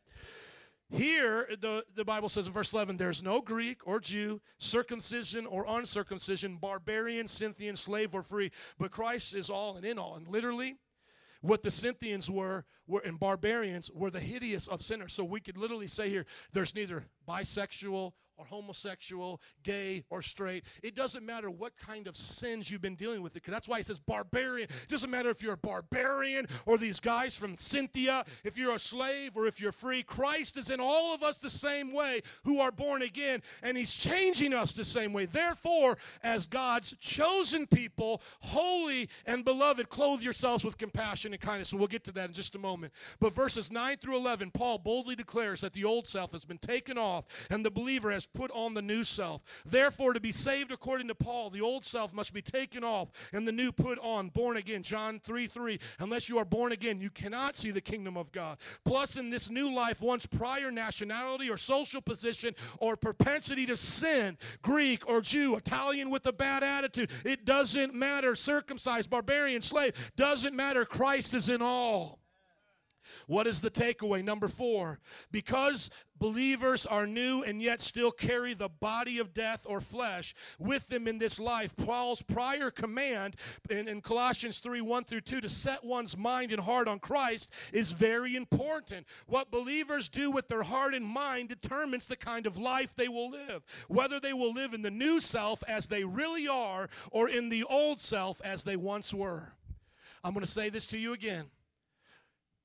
[0.91, 5.65] Here, the, the Bible says in verse 11, there's no Greek or Jew, circumcision or
[5.69, 10.17] uncircumcision, barbarian, Scythian, slave or free, but Christ is all and in all.
[10.17, 10.77] And literally,
[11.43, 15.13] what the Scythians were, were and barbarians were the hideous of sinners.
[15.13, 20.65] So we could literally say here, there's neither bisexual or homosexual, gay or straight.
[20.83, 23.35] It doesn't matter what kind of sins you've been dealing with.
[23.35, 24.69] Because that's why he says barbarian.
[24.83, 28.79] It doesn't matter if you're a barbarian or these guys from Scythia, if you're a
[28.79, 30.03] slave or if you're free.
[30.03, 33.93] Christ is in all of us the same way who are born again, and he's
[33.93, 35.27] changing us the same way.
[35.27, 41.69] Therefore, as God's chosen people, holy and beloved, clothe yourselves with compassion and kindness.
[41.69, 42.95] So we'll get to that in just a moment.
[43.19, 46.97] But verses 9 through 11, Paul boldly declares that the old self has been taken
[46.97, 49.43] off and the believer has put on the new self.
[49.67, 53.47] Therefore, to be saved according to Paul, the old self must be taken off and
[53.47, 54.83] the new put on, born again.
[54.83, 55.79] John 3 3.
[56.01, 58.59] Unless you are born again, you cannot see the kingdom of God.
[58.85, 64.39] Plus, in this new life, one's prior nationality or social position or propensity to sin,
[64.63, 68.35] Greek or Jew, Italian with a bad attitude, it doesn't matter.
[68.35, 70.85] Circumcised, barbarian, slave, doesn't matter.
[70.85, 72.20] Christ is in all.
[73.27, 74.25] What is the takeaway?
[74.25, 74.99] Number four,
[75.31, 80.87] because believers are new and yet still carry the body of death or flesh with
[80.89, 83.37] them in this life, Paul's prior command
[83.71, 87.53] in, in Colossians 3 1 through 2 to set one's mind and heart on Christ
[87.73, 89.07] is very important.
[89.27, 93.31] What believers do with their heart and mind determines the kind of life they will
[93.31, 97.49] live, whether they will live in the new self as they really are or in
[97.49, 99.53] the old self as they once were.
[100.23, 101.47] I'm going to say this to you again.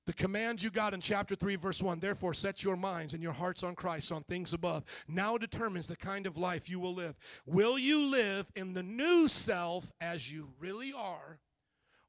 [0.06, 3.34] The command you got in chapter 3, verse 1 therefore set your minds and your
[3.34, 7.15] hearts on Christ, on things above, now determines the kind of life you will live.
[7.48, 11.40] Will you live in the new self as you really are,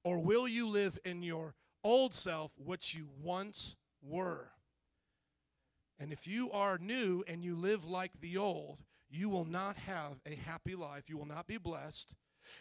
[0.05, 4.51] or will you live in your old self, which you once were?
[5.98, 10.20] And if you are new and you live like the old, you will not have
[10.27, 11.09] a happy life.
[11.09, 12.14] You will not be blessed.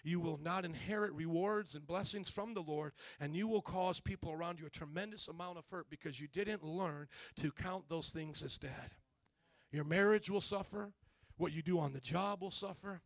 [0.03, 4.31] You will not inherit rewards and blessings from the Lord, and you will cause people
[4.31, 7.07] around you a tremendous amount of hurt because you didn't learn
[7.37, 8.91] to count those things as dead.
[9.71, 10.91] Your marriage will suffer.
[11.37, 13.01] What you do on the job will suffer.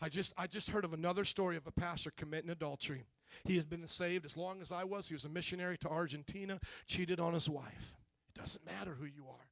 [0.00, 3.04] I just, I just heard of another story of a pastor committing adultery.
[3.44, 5.08] He has been saved as long as I was.
[5.08, 7.94] He was a missionary to Argentina, cheated on his wife.
[8.34, 9.48] It doesn't matter who you are.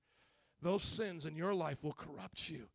[0.62, 2.66] Those sins in your life will corrupt you.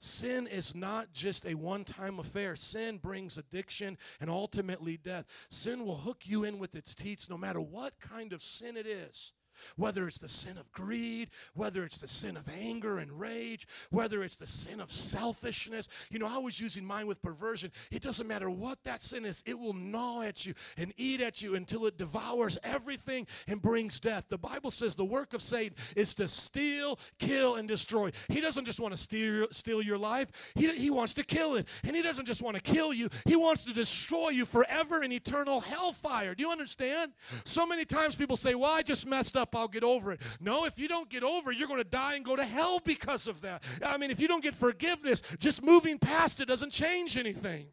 [0.00, 2.56] Sin is not just a one time affair.
[2.56, 5.26] Sin brings addiction and ultimately death.
[5.50, 8.86] Sin will hook you in with its teeth no matter what kind of sin it
[8.86, 9.34] is.
[9.76, 14.22] Whether it's the sin of greed, whether it's the sin of anger and rage, whether
[14.22, 15.88] it's the sin of selfishness.
[16.10, 17.70] You know, I was using mine with perversion.
[17.90, 21.42] It doesn't matter what that sin is, it will gnaw at you and eat at
[21.42, 24.24] you until it devours everything and brings death.
[24.28, 28.10] The Bible says the work of Satan is to steal, kill, and destroy.
[28.28, 31.66] He doesn't just want to steal, steal your life, he, he wants to kill it.
[31.84, 35.12] And he doesn't just want to kill you, he wants to destroy you forever in
[35.12, 36.34] eternal hellfire.
[36.34, 37.12] Do you understand?
[37.44, 40.20] So many times people say, Well, I just messed up, I'll get over it.
[40.40, 42.80] No, if you don't get over it, you're going to die and go to hell
[42.84, 43.62] because of that.
[43.84, 47.66] I mean, if you don't get forgiveness, just moving past it doesn't change anything.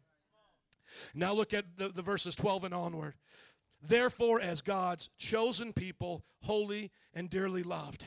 [1.14, 3.14] Now look at the, the verses 12 and onward.
[3.82, 8.04] Therefore, as God's chosen people, holy and dearly loved.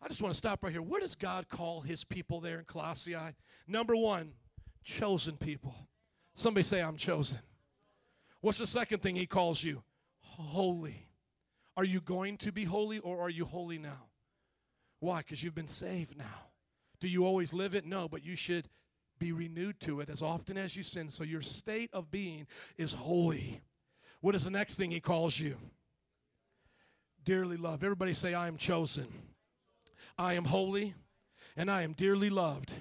[0.00, 0.82] I just want to stop right here.
[0.82, 3.14] What does God call his people there in Colossae?
[3.68, 4.32] Number one,
[4.82, 5.74] chosen people.
[6.34, 7.38] Somebody say, I'm chosen.
[8.40, 9.82] What's the second thing he calls you?
[10.20, 11.06] Holy.
[11.76, 14.08] Are you going to be holy or are you holy now?
[15.00, 15.18] Why?
[15.18, 16.48] Because you've been saved now.
[17.00, 17.84] Do you always live it?
[17.84, 18.68] No, but you should
[19.18, 21.10] be renewed to it as often as you sin.
[21.10, 22.46] So your state of being
[22.76, 23.60] is holy.
[24.20, 25.56] What is the next thing he calls you?
[27.24, 27.84] Dearly loved.
[27.84, 29.06] Everybody say, I am chosen.
[30.18, 30.94] I am holy
[31.56, 32.72] and I am dearly loved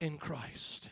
[0.00, 0.90] in Christ.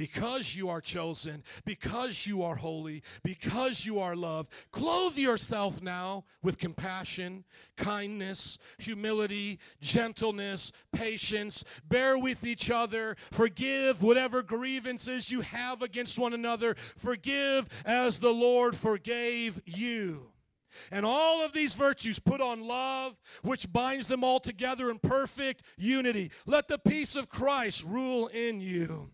[0.00, 6.24] Because you are chosen, because you are holy, because you are loved, clothe yourself now
[6.42, 7.44] with compassion,
[7.76, 11.64] kindness, humility, gentleness, patience.
[11.86, 13.14] Bear with each other.
[13.30, 16.76] Forgive whatever grievances you have against one another.
[16.96, 20.32] Forgive as the Lord forgave you.
[20.90, 25.62] And all of these virtues put on love, which binds them all together in perfect
[25.76, 26.30] unity.
[26.46, 29.10] Let the peace of Christ rule in you.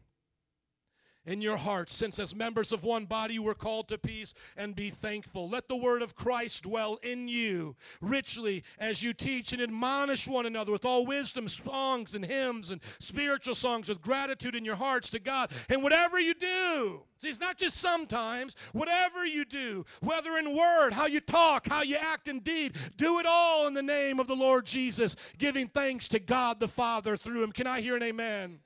[1.26, 4.74] In your hearts, since as members of one body you were called to peace, and
[4.74, 5.48] be thankful.
[5.48, 10.46] Let the word of Christ dwell in you richly as you teach and admonish one
[10.46, 15.10] another with all wisdom, songs, and hymns, and spiritual songs with gratitude in your hearts
[15.10, 15.50] to God.
[15.68, 18.56] And whatever you do, See, it's not just sometimes.
[18.72, 23.18] Whatever you do, whether in word, how you talk, how you act in deed, do
[23.18, 27.16] it all in the name of the Lord Jesus, giving thanks to God the Father
[27.16, 27.52] through him.
[27.52, 28.58] Can I hear an amen?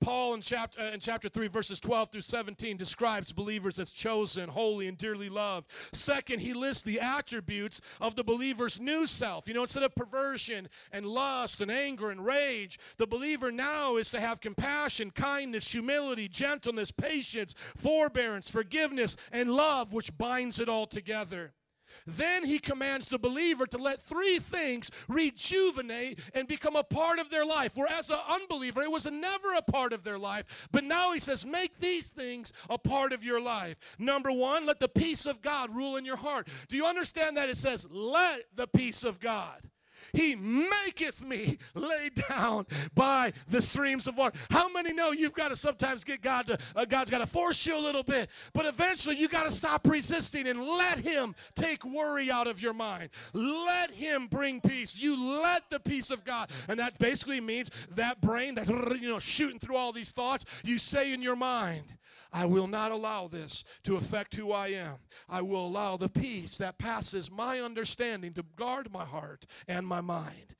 [0.00, 4.48] Paul in chapter, uh, in chapter 3, verses 12 through 17, describes believers as chosen,
[4.48, 5.68] holy, and dearly loved.
[5.92, 9.48] Second, he lists the attributes of the believer's new self.
[9.48, 14.10] You know, instead of perversion and lust and anger and rage, the believer now is
[14.10, 20.86] to have compassion, kindness, humility, gentleness, patience, forbearance, forgiveness, and love, which binds it all
[20.86, 21.52] together.
[22.06, 27.30] Then he commands the believer to let three things rejuvenate and become a part of
[27.30, 27.72] their life.
[27.74, 30.68] Whereas an unbeliever, it was never a part of their life.
[30.72, 33.76] But now he says, make these things a part of your life.
[33.98, 36.48] Number one, let the peace of God rule in your heart.
[36.68, 39.62] Do you understand that it says, let the peace of God?
[40.12, 44.38] He maketh me lay down by the streams of water.
[44.50, 47.64] How many know you've got to sometimes get God to, uh, God's got to force
[47.66, 51.84] you a little bit, but eventually you got to stop resisting and let Him take
[51.84, 53.10] worry out of your mind.
[53.32, 54.98] Let Him bring peace.
[54.98, 58.68] You let the peace of God, and that basically means that brain that
[59.00, 60.44] you know shooting through all these thoughts.
[60.64, 61.84] You say in your mind,
[62.32, 64.96] I will not allow this to affect who I am.
[65.28, 70.00] I will allow the peace that passes my understanding to guard my heart and my
[70.00, 70.54] mind.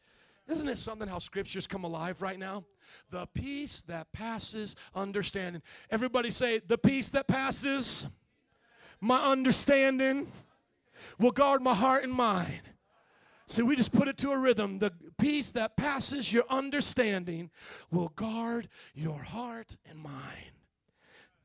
[0.48, 2.64] Isn't it something how scriptures come alive right now?
[3.10, 5.60] The peace that passes understanding.
[5.90, 8.06] Everybody say, the peace that passes
[9.00, 10.32] my understanding
[11.18, 12.62] will guard my heart and mind.
[13.46, 14.78] See, we just put it to a rhythm.
[14.78, 17.50] The peace that passes your understanding
[17.90, 20.52] will guard your heart and mind.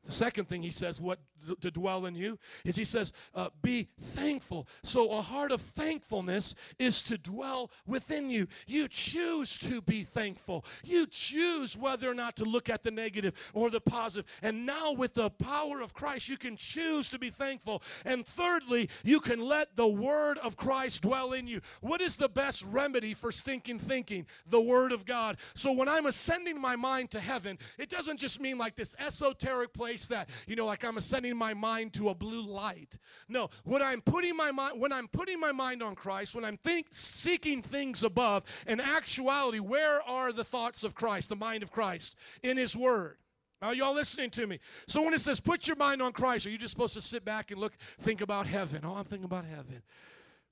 [0.05, 1.19] The second thing he says, what
[1.61, 4.67] to dwell in you, is he says, uh, be thankful.
[4.83, 8.47] So a heart of thankfulness is to dwell within you.
[8.67, 10.65] You choose to be thankful.
[10.83, 14.29] You choose whether or not to look at the negative or the positive.
[14.41, 17.81] And now with the power of Christ, you can choose to be thankful.
[18.05, 21.61] And thirdly, you can let the word of Christ dwell in you.
[21.81, 24.25] What is the best remedy for stinking thinking?
[24.47, 25.37] The word of God.
[25.55, 29.73] So when I'm ascending my mind to heaven, it doesn't just mean like this esoteric
[29.73, 32.97] place that, you know, like I'm ascending my mind to a blue light.
[33.27, 36.57] No, when I'm putting my mind when I'm putting my mind on Christ, when I'm
[36.57, 41.71] think seeking things above, in actuality, where are the thoughts of Christ, the mind of
[41.71, 42.15] Christ?
[42.43, 43.17] In his word.
[43.61, 44.59] Are y'all listening to me?
[44.87, 47.23] So when it says put your mind on Christ, are you just supposed to sit
[47.23, 48.81] back and look, think about heaven?
[48.83, 49.81] Oh, I'm thinking about heaven.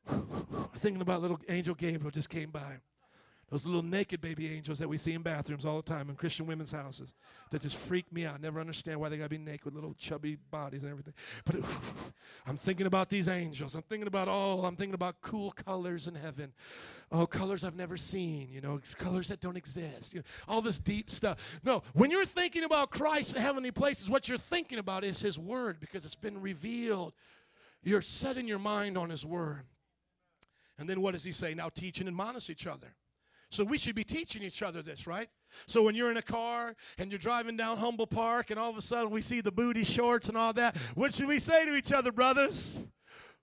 [0.77, 2.77] thinking about little angel Gabriel just came by.
[3.51, 6.47] Those little naked baby angels that we see in bathrooms all the time in Christian
[6.47, 7.13] women's houses
[7.49, 8.39] that just freak me out.
[8.39, 11.13] Never understand why they got to be naked with little chubby bodies and everything.
[11.43, 11.57] But
[12.47, 13.75] I'm thinking about these angels.
[13.75, 16.53] I'm thinking about, oh, I'm thinking about cool colors in heaven.
[17.11, 20.13] Oh, colors I've never seen, you know, colors that don't exist.
[20.13, 21.37] You know, all this deep stuff.
[21.65, 25.37] No, when you're thinking about Christ in heavenly places, what you're thinking about is His
[25.37, 27.11] Word because it's been revealed.
[27.83, 29.63] You're setting your mind on His Word.
[30.79, 31.53] And then what does He say?
[31.53, 32.95] Now teach and admonish each other.
[33.51, 35.27] So we should be teaching each other this, right?
[35.67, 38.77] So when you're in a car and you're driving down Humble Park and all of
[38.77, 41.75] a sudden we see the booty shorts and all that, what should we say to
[41.75, 42.79] each other, brothers?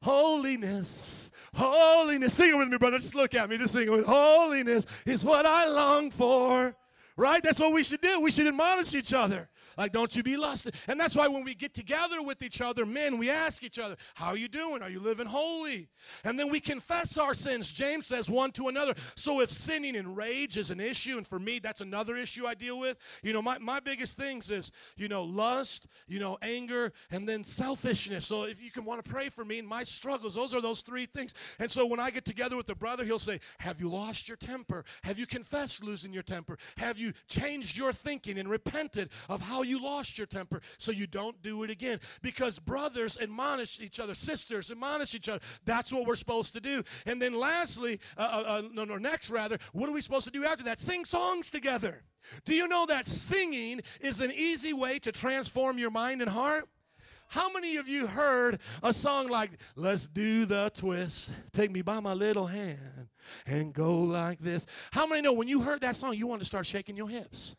[0.00, 2.32] Holiness, holiness.
[2.32, 2.98] Sing it with me, brother.
[2.98, 3.58] Just look at me.
[3.58, 6.74] Just sing it with holiness is what I long for.
[7.18, 7.42] Right?
[7.42, 8.20] That's what we should do.
[8.20, 9.50] We should admonish each other.
[9.78, 10.74] Like, don't you be lusted.
[10.88, 13.96] And that's why when we get together with each other, men, we ask each other,
[14.14, 14.82] How are you doing?
[14.82, 15.88] Are you living holy?
[16.24, 17.70] And then we confess our sins.
[17.70, 18.94] James says one to another.
[19.16, 22.54] So if sinning in rage is an issue, and for me, that's another issue I
[22.54, 26.92] deal with, you know, my, my biggest things is, you know, lust, you know, anger,
[27.12, 28.26] and then selfishness.
[28.26, 30.82] So if you can want to pray for me and my struggles, those are those
[30.82, 31.34] three things.
[31.60, 34.36] And so when I get together with a brother, he'll say, Have you lost your
[34.38, 34.84] temper?
[35.04, 36.58] Have you confessed losing your temper?
[36.78, 41.06] Have you changed your thinking and repented of how you lost your temper so you
[41.06, 42.00] don't do it again.
[42.22, 45.40] Because brothers admonish each other, sisters admonish each other.
[45.64, 46.82] That's what we're supposed to do.
[47.06, 50.32] And then lastly, uh, uh, uh, no, no, next rather, what are we supposed to
[50.32, 50.80] do after that?
[50.80, 52.02] Sing songs together.
[52.44, 56.68] Do you know that singing is an easy way to transform your mind and heart?
[57.28, 62.00] How many of you heard a song like, Let's do the twist, take me by
[62.00, 63.08] my little hand,
[63.46, 64.64] and go like this?
[64.92, 67.54] How many know when you heard that song, you wanted to start shaking your hips?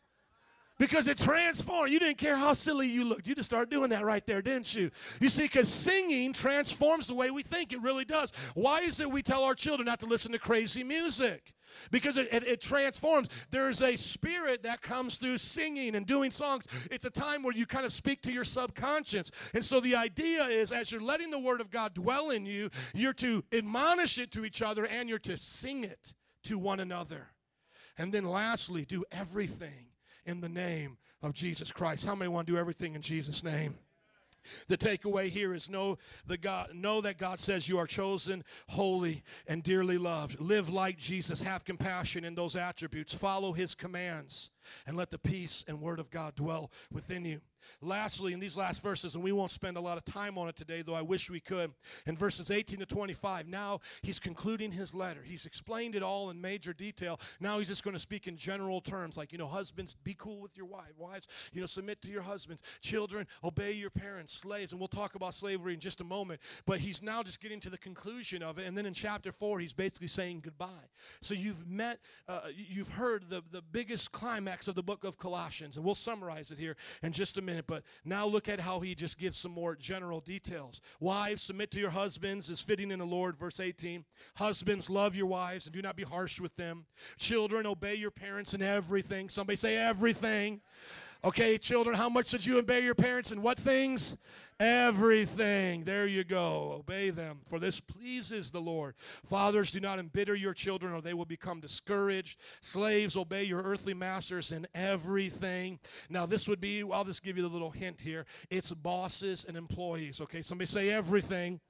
[0.80, 1.92] Because it transformed.
[1.92, 3.28] You didn't care how silly you looked.
[3.28, 4.90] You just started doing that right there, didn't you?
[5.20, 7.74] You see, because singing transforms the way we think.
[7.74, 8.32] It really does.
[8.54, 11.52] Why is it we tell our children not to listen to crazy music?
[11.90, 13.28] Because it, it, it, transforms.
[13.50, 16.66] There's a spirit that comes through singing and doing songs.
[16.90, 19.30] It's a time where you kind of speak to your subconscious.
[19.52, 22.70] And so the idea is as you're letting the Word of God dwell in you,
[22.94, 27.28] you're to admonish it to each other and you're to sing it to one another.
[27.98, 29.89] And then lastly, do everything
[30.26, 32.04] in the name of Jesus Christ.
[32.04, 33.74] How many want to do everything in Jesus' name?
[34.68, 39.22] The takeaway here is know the God know that God says you are chosen, holy,
[39.46, 40.40] and dearly loved.
[40.40, 41.42] Live like Jesus.
[41.42, 43.12] Have compassion in those attributes.
[43.12, 44.50] Follow his commands
[44.86, 47.40] and let the peace and word of God dwell within you.
[47.80, 50.56] Lastly, in these last verses, and we won't spend a lot of time on it
[50.56, 51.72] today, though I wish we could,
[52.06, 55.20] in verses 18 to 25, now he's concluding his letter.
[55.22, 57.20] He's explained it all in major detail.
[57.40, 60.40] Now he's just going to speak in general terms, like, you know, husbands, be cool
[60.40, 60.92] with your wife.
[60.96, 62.62] Wives, you know, submit to your husbands.
[62.80, 64.32] Children, obey your parents.
[64.32, 66.40] Slaves, and we'll talk about slavery in just a moment.
[66.66, 68.66] But he's now just getting to the conclusion of it.
[68.66, 70.68] And then in chapter 4, he's basically saying goodbye.
[71.20, 75.76] So you've met, uh, you've heard the, the biggest climax of the book of Colossians,
[75.76, 78.80] and we'll summarize it here in just a minute minute, but now look at how
[78.80, 80.80] he just gives some more general details.
[81.00, 84.04] Wives, submit to your husbands is fitting in the Lord, verse 18.
[84.36, 86.86] Husbands, love your wives and do not be harsh with them.
[87.18, 89.28] Children, obey your parents in everything.
[89.28, 90.60] Somebody say everything.
[91.22, 94.16] Okay, children, how much should you obey your parents and what things?
[94.58, 95.84] Everything.
[95.84, 96.76] There you go.
[96.78, 98.94] Obey them, for this pleases the Lord.
[99.26, 102.40] Fathers, do not embitter your children, or they will become discouraged.
[102.62, 105.78] Slaves, obey your earthly masters in everything.
[106.08, 109.58] Now, this would be, I'll just give you the little hint here it's bosses and
[109.58, 110.22] employees.
[110.22, 111.60] Okay, somebody say everything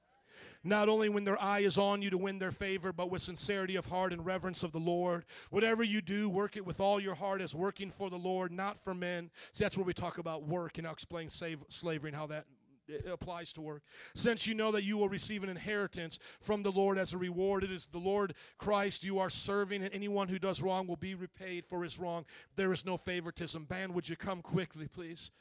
[0.63, 3.75] not only when their eye is on you to win their favor, but with sincerity
[3.75, 5.25] of heart and reverence of the Lord.
[5.49, 8.83] Whatever you do, work it with all your heart as working for the Lord, not
[8.83, 9.29] for men.
[9.53, 12.45] See, that's where we talk about work, and I'll explain save, slavery and how that
[12.87, 13.83] it applies to work.
[14.15, 17.63] Since you know that you will receive an inheritance from the Lord as a reward,
[17.63, 21.15] it is the Lord Christ you are serving, and anyone who does wrong will be
[21.15, 22.25] repaid for his wrong.
[22.55, 23.65] There is no favoritism.
[23.65, 25.31] Band, would you come quickly, please?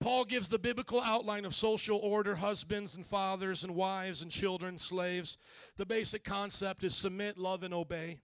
[0.00, 4.78] Paul gives the biblical outline of social order husbands and fathers and wives and children,
[4.78, 5.38] slaves.
[5.76, 8.18] The basic concept is submit, love, and obey.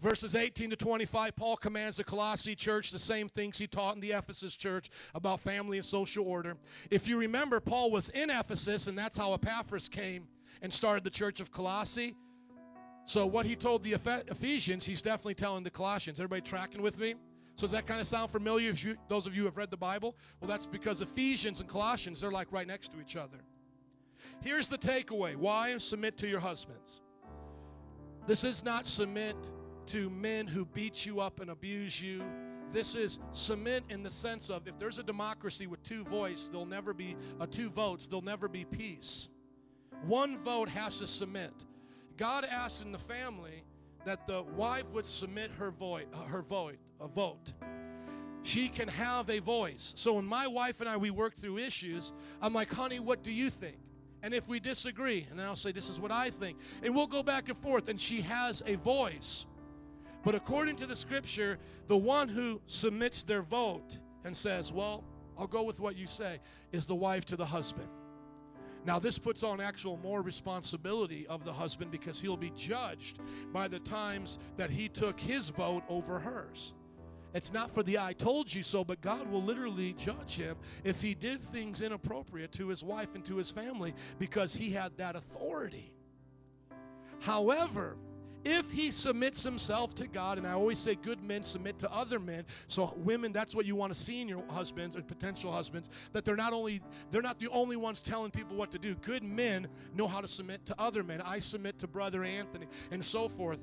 [0.00, 4.00] Verses 18 to 25, Paul commands the Colossae church the same things he taught in
[4.00, 6.56] the Ephesus church about family and social order.
[6.90, 10.26] If you remember, Paul was in Ephesus, and that's how Epaphras came
[10.60, 12.16] and started the church of Colossae.
[13.04, 13.94] So, what he told the
[14.28, 16.18] Ephesians, he's definitely telling the Colossians.
[16.18, 17.14] Everybody tracking with me?
[17.56, 18.70] So does that kind of sound familiar?
[18.70, 21.68] If you, those of you who have read the Bible, well, that's because Ephesians and
[21.68, 23.38] Colossians they're like right next to each other.
[24.40, 27.00] Here's the takeaway: Wives, submit to your husbands.
[28.26, 29.36] This is not submit
[29.86, 32.22] to men who beat you up and abuse you.
[32.72, 36.64] This is submit in the sense of if there's a democracy with two voice, there'll
[36.64, 38.06] never be uh, two votes.
[38.06, 39.28] There'll never be peace.
[40.06, 41.52] One vote has to submit.
[42.16, 43.62] God asked in the family
[44.04, 47.52] that the wife would submit her vote, her vote, a vote.
[48.44, 49.92] She can have a voice.
[49.96, 53.30] So when my wife and I we work through issues, I'm like, "Honey, what do
[53.30, 53.78] you think?"
[54.22, 57.06] And if we disagree, and then I'll say, "This is what I think," and we'll
[57.06, 59.46] go back and forth, and she has a voice.
[60.24, 61.58] But according to the scripture,
[61.88, 65.04] the one who submits their vote and says, "Well,
[65.36, 66.40] I'll go with what you say,"
[66.72, 67.88] is the wife to the husband.
[68.84, 73.20] Now, this puts on actual more responsibility of the husband because he'll be judged
[73.52, 76.74] by the times that he took his vote over hers.
[77.34, 81.00] It's not for the I told you so, but God will literally judge him if
[81.00, 85.16] he did things inappropriate to his wife and to his family because he had that
[85.16, 85.92] authority.
[87.20, 87.96] However,
[88.44, 92.18] if he submits himself to God, and I always say good men submit to other
[92.18, 92.44] men.
[92.66, 96.24] So women, that's what you want to see in your husbands or potential husbands, that
[96.24, 96.80] they're not only
[97.10, 98.94] they're not the only ones telling people what to do.
[98.96, 101.20] Good men know how to submit to other men.
[101.20, 103.60] I submit to brother Anthony and so forth.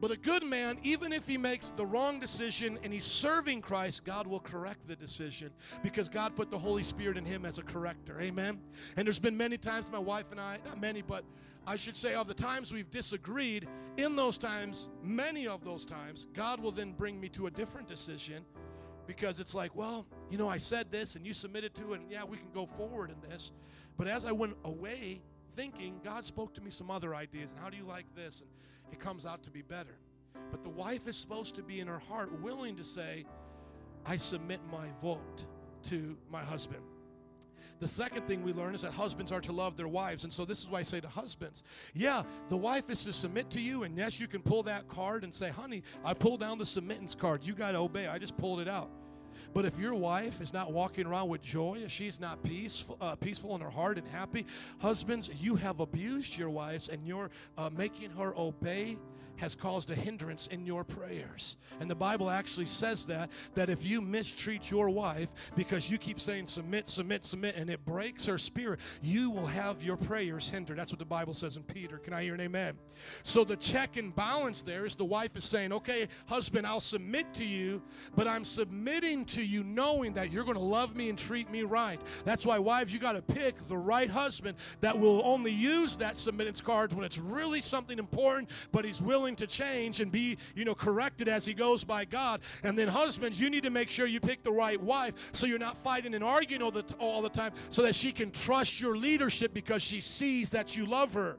[0.00, 4.04] But a good man, even if he makes the wrong decision and he's serving Christ,
[4.04, 5.50] God will correct the decision
[5.82, 8.18] because God put the Holy Spirit in him as a corrector.
[8.20, 8.58] Amen.
[8.96, 11.24] And there's been many times my wife and I, not many, but
[11.66, 13.68] I should say of the times we've disagreed,
[13.98, 17.86] in those times, many of those times, God will then bring me to a different
[17.86, 18.44] decision
[19.06, 22.10] because it's like, well, you know, I said this and you submitted to it, and
[22.10, 23.52] yeah, we can go forward in this.
[23.98, 25.20] But as I went away
[25.56, 28.40] thinking, God spoke to me some other ideas, and how do you like this?
[28.40, 28.48] And
[28.92, 29.98] it comes out to be better.
[30.50, 33.24] But the wife is supposed to be in her heart willing to say,
[34.06, 35.44] I submit my vote
[35.84, 36.82] to my husband.
[37.80, 40.24] The second thing we learn is that husbands are to love their wives.
[40.24, 41.64] And so this is why I say to husbands,
[41.94, 43.84] yeah, the wife is to submit to you.
[43.84, 47.16] And yes, you can pull that card and say, honey, I pulled down the submittance
[47.16, 47.44] card.
[47.44, 48.06] You got to obey.
[48.06, 48.90] I just pulled it out.
[49.52, 53.16] But if your wife is not walking around with joy, if she's not peaceful, uh,
[53.16, 54.46] peaceful in her heart and happy,
[54.78, 58.96] husbands, you have abused your wives, and you're uh, making her obey
[59.40, 61.56] has caused a hindrance in your prayers.
[61.80, 66.20] And the Bible actually says that that if you mistreat your wife because you keep
[66.20, 70.78] saying submit, submit, submit, and it breaks her spirit, you will have your prayers hindered.
[70.78, 71.98] That's what the Bible says in Peter.
[71.98, 72.74] Can I hear an amen?
[73.22, 77.32] So the check and balance there is the wife is saying, okay, husband, I'll submit
[77.34, 77.82] to you,
[78.14, 81.62] but I'm submitting to you knowing that you're going to love me and treat me
[81.62, 82.00] right.
[82.24, 86.14] That's why, wives, you got to pick the right husband that will only use that
[86.14, 90.64] submittance card when it's really something important, but he's willing to change and be, you
[90.64, 92.40] know, corrected as he goes by God.
[92.62, 95.58] And then, husbands, you need to make sure you pick the right wife so you're
[95.58, 98.80] not fighting and arguing all the, t- all the time so that she can trust
[98.80, 101.38] your leadership because she sees that you love her.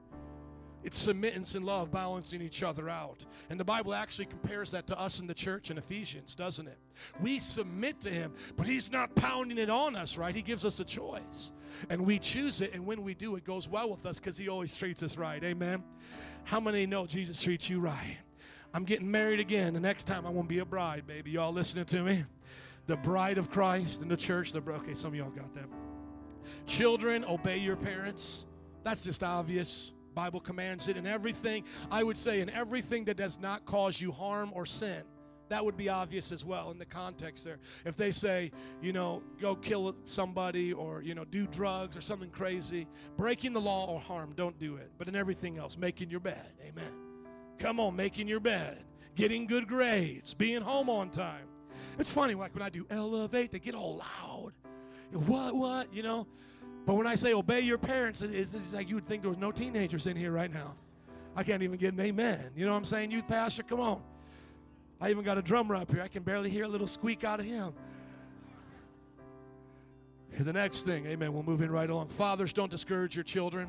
[0.83, 3.25] It's submittance and love balancing each other out.
[3.49, 6.77] And the Bible actually compares that to us in the church in Ephesians, doesn't it?
[7.19, 10.35] We submit to Him, but He's not pounding it on us, right?
[10.35, 11.51] He gives us a choice.
[11.89, 14.49] And we choose it, and when we do, it goes well with us because He
[14.49, 15.43] always treats us right.
[15.43, 15.83] Amen?
[16.43, 18.17] How many know Jesus treats you right?
[18.73, 19.73] I'm getting married again.
[19.73, 21.31] The next time I won't be a bride, baby.
[21.31, 22.23] Y'all listening to me?
[22.87, 24.51] The bride of Christ in the church.
[24.51, 25.67] The, okay, some of y'all got that.
[26.65, 28.45] Children, obey your parents.
[28.83, 29.91] That's just obvious.
[30.13, 31.63] Bible commands it in everything.
[31.89, 35.03] I would say in everything that does not cause you harm or sin.
[35.51, 37.59] That would be obvious as well in the context there.
[37.85, 38.51] If they say,
[38.81, 42.87] you know, go kill somebody or, you know, do drugs or something crazy,
[43.17, 44.91] breaking the law or harm, don't do it.
[44.97, 46.47] But in everything else, making your bed.
[46.65, 46.91] Amen.
[47.59, 48.83] Come on, making your bed,
[49.15, 51.45] getting good grades, being home on time.
[51.99, 54.53] It's funny, like when I do elevate, they get all loud.
[55.27, 56.27] What, what, you know?
[56.85, 59.37] But when I say obey your parents, it's, it's like you would think there was
[59.37, 60.75] no teenagers in here right now.
[61.35, 62.51] I can't even get an amen.
[62.55, 63.63] You know what I'm saying, youth pastor?
[63.63, 64.01] Come on.
[65.01, 66.01] I even got a drummer up here.
[66.01, 67.73] I can barely hear a little squeak out of him.
[70.39, 72.09] The next thing, amen, we're moving right along.
[72.09, 73.67] Fathers, don't discourage your children.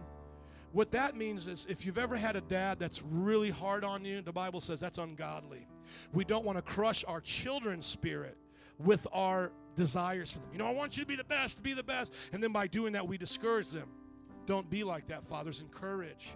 [0.73, 4.23] What that means is if you've ever had a dad that's really hard on you,
[4.23, 5.67] the Bible says that's ungodly.
[6.13, 8.37] We don't want to crush our children's spirit
[8.79, 10.49] with our desires for them.
[10.53, 12.15] You know, I want you to be the best, to be the best.
[12.33, 13.89] And then by doing that, we discourage them.
[14.47, 15.61] Don't be like that, fathers.
[15.61, 16.35] Encourage.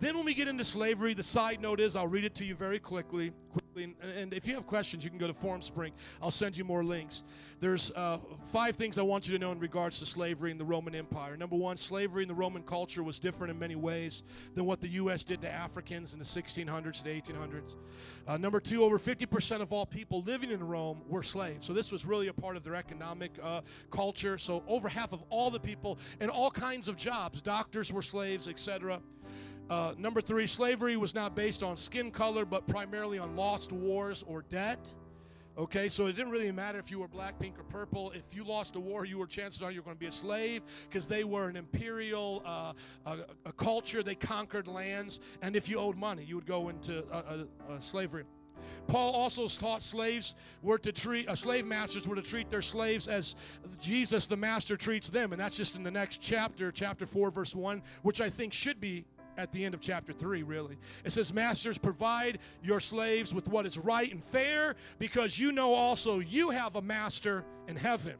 [0.00, 2.54] Then, when we get into slavery, the side note is I'll read it to you
[2.54, 3.32] very quickly.
[3.52, 5.92] quickly and, and if you have questions, you can go to Forum Spring.
[6.22, 7.22] I'll send you more links.
[7.60, 8.18] There's uh,
[8.52, 11.36] five things I want you to know in regards to slavery in the Roman Empire.
[11.36, 14.22] Number one, slavery in the Roman culture was different in many ways
[14.54, 15.24] than what the U.S.
[15.24, 17.76] did to Africans in the 1600s to 1800s.
[18.26, 21.66] Uh, number two, over 50% of all people living in Rome were slaves.
[21.66, 24.38] So this was really a part of their economic uh, culture.
[24.38, 28.48] So over half of all the people in all kinds of jobs, doctors were slaves,
[28.48, 29.00] etc.
[29.70, 34.24] Uh, number three, slavery was not based on skin color, but primarily on lost wars
[34.26, 34.94] or debt.
[35.58, 38.12] Okay, so it didn't really matter if you were black, pink, or purple.
[38.12, 40.62] If you lost a war, you were chances are you're going to be a slave
[40.88, 42.72] because they were an imperial uh,
[43.04, 44.02] a, a culture.
[44.04, 47.04] They conquered lands, and if you owed money, you would go into
[47.80, 48.22] slavery.
[48.86, 53.08] Paul also taught slaves were to treat uh, slave masters were to treat their slaves
[53.08, 53.36] as
[53.80, 57.54] Jesus the master treats them, and that's just in the next chapter, chapter four, verse
[57.54, 59.04] one, which I think should be
[59.38, 60.76] at the end of chapter 3, really.
[61.04, 65.72] It says, Masters, provide your slaves with what is right and fair, because you know
[65.72, 68.16] also you have a master in heaven.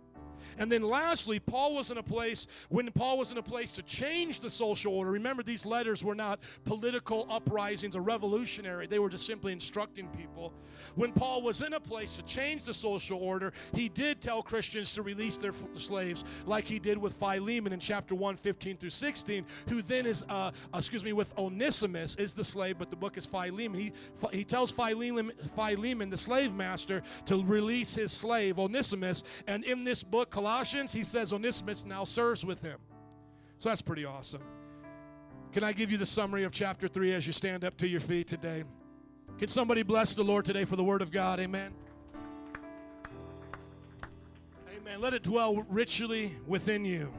[0.59, 3.83] And then lastly, Paul was in a place, when Paul was in a place to
[3.83, 9.09] change the social order, remember these letters were not political uprisings or revolutionary, they were
[9.09, 10.53] just simply instructing people.
[10.95, 14.93] When Paul was in a place to change the social order, he did tell Christians
[14.95, 19.47] to release their slaves, like he did with Philemon in chapter 1, 15 through 16,
[19.69, 23.27] who then is, uh, excuse me, with Onesimus is the slave, but the book is
[23.27, 23.79] Philemon.
[23.79, 23.93] He,
[24.33, 30.03] he tells Philemon, Philemon, the slave master, to release his slave, Onesimus, and in this
[30.03, 30.31] book,
[30.93, 32.79] he says Onesimus now serves with him.
[33.59, 34.43] So that's pretty awesome.
[35.53, 38.01] Can I give you the summary of chapter 3 as you stand up to your
[38.01, 38.65] feet today?
[39.39, 41.41] Can somebody bless the Lord today for the word of God?
[41.41, 41.73] Amen.
[44.77, 45.01] Amen.
[45.01, 47.13] Let it dwell richly within you.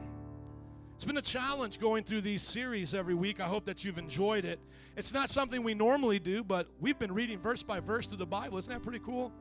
[0.96, 3.40] It's been a challenge going through these series every week.
[3.40, 4.60] I hope that you've enjoyed it.
[4.96, 8.26] It's not something we normally do, but we've been reading verse by verse through the
[8.26, 8.58] Bible.
[8.58, 9.32] Isn't that pretty cool?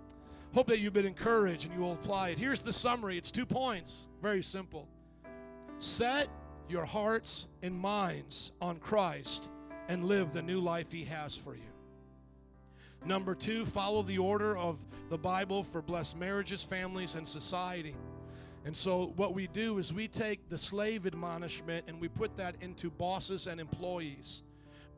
[0.54, 2.40] Hope that you've been encouraged and you will apply it.
[2.40, 4.08] Here's the summary it's two points.
[4.22, 4.88] Very simple.
[5.78, 6.28] Set
[6.68, 9.50] your hearts and minds on Christ
[9.88, 11.62] and live the new life He has for you.
[13.06, 14.78] Number two, follow the order of
[15.10, 17.96] the Bible for blessed marriages, families, and society.
[18.66, 22.56] And so, what we do is we take the slave admonishment and we put that
[22.62, 24.44] into bosses and employees.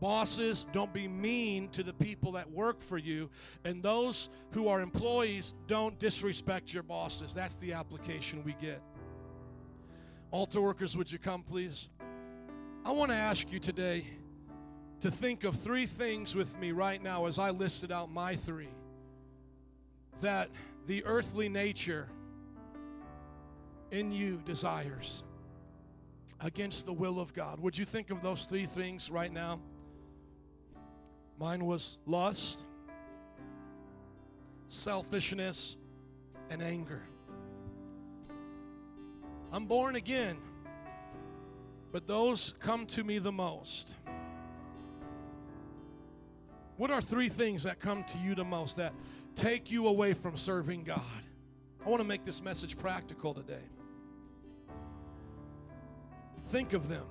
[0.02, 3.30] Bosses, don't be mean to the people that work for you.
[3.64, 7.36] And those who are employees, don't disrespect your bosses.
[7.36, 8.82] That's the application we get.
[10.32, 11.88] Altar workers, would you come, please?
[12.84, 14.08] I want to ask you today
[15.02, 18.70] to think of three things with me right now as I listed out my three
[20.22, 20.50] that
[20.88, 22.08] the earthly nature
[23.92, 25.24] in you desires
[26.40, 27.60] against the will of God.
[27.60, 29.60] Would you think of those three things right now?
[31.42, 32.66] Mine was lust,
[34.70, 35.76] selfishness,
[36.52, 37.02] and anger.
[39.52, 40.38] I'm born again,
[41.92, 43.96] but those come to me the most.
[46.78, 48.94] What are three things that come to you the most that
[49.36, 51.02] take you away from serving God?
[51.84, 53.66] I want to make this message practical today.
[56.52, 57.08] Think of them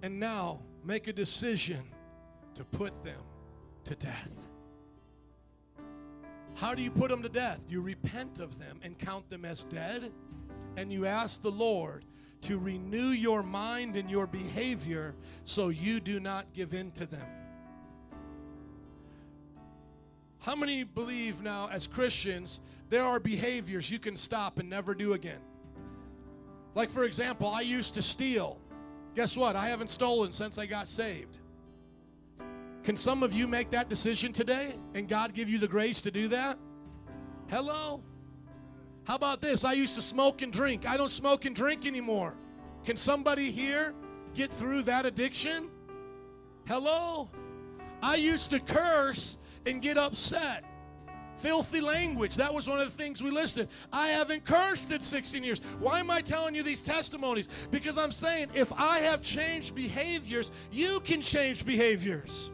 [0.00, 1.82] and now make a decision
[2.54, 3.20] to put them
[3.88, 4.46] to death.
[6.54, 7.60] How do you put them to death?
[7.70, 10.12] You repent of them and count them as dead,
[10.76, 12.04] and you ask the Lord
[12.42, 17.26] to renew your mind and your behavior so you do not give in to them.
[20.40, 22.60] How many believe now, as Christians,
[22.90, 25.40] there are behaviors you can stop and never do again?
[26.74, 28.58] Like, for example, I used to steal.
[29.16, 29.56] Guess what?
[29.56, 31.38] I haven't stolen since I got saved.
[32.88, 36.10] Can some of you make that decision today and God give you the grace to
[36.10, 36.58] do that?
[37.48, 38.02] Hello?
[39.04, 39.62] How about this?
[39.62, 40.88] I used to smoke and drink.
[40.88, 42.34] I don't smoke and drink anymore.
[42.86, 43.92] Can somebody here
[44.32, 45.68] get through that addiction?
[46.66, 47.28] Hello?
[48.02, 49.36] I used to curse
[49.66, 50.64] and get upset.
[51.40, 52.36] Filthy language.
[52.36, 53.68] That was one of the things we listed.
[53.92, 55.60] I haven't cursed in 16 years.
[55.78, 57.50] Why am I telling you these testimonies?
[57.70, 62.50] Because I'm saying if I have changed behaviors, you can change behaviors.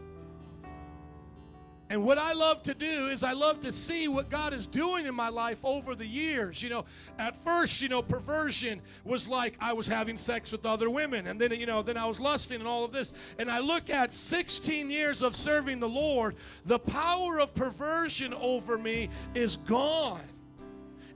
[1.95, 5.07] And what I love to do is I love to see what God is doing
[5.07, 6.61] in my life over the years.
[6.61, 6.85] You know,
[7.21, 11.41] at first, you know, perversion was like I was having sex with other women, and
[11.41, 13.13] then you know, then I was lusting and all of this.
[13.39, 16.35] And I look at 16 years of serving the Lord,
[16.67, 20.21] the power of perversion over me is gone.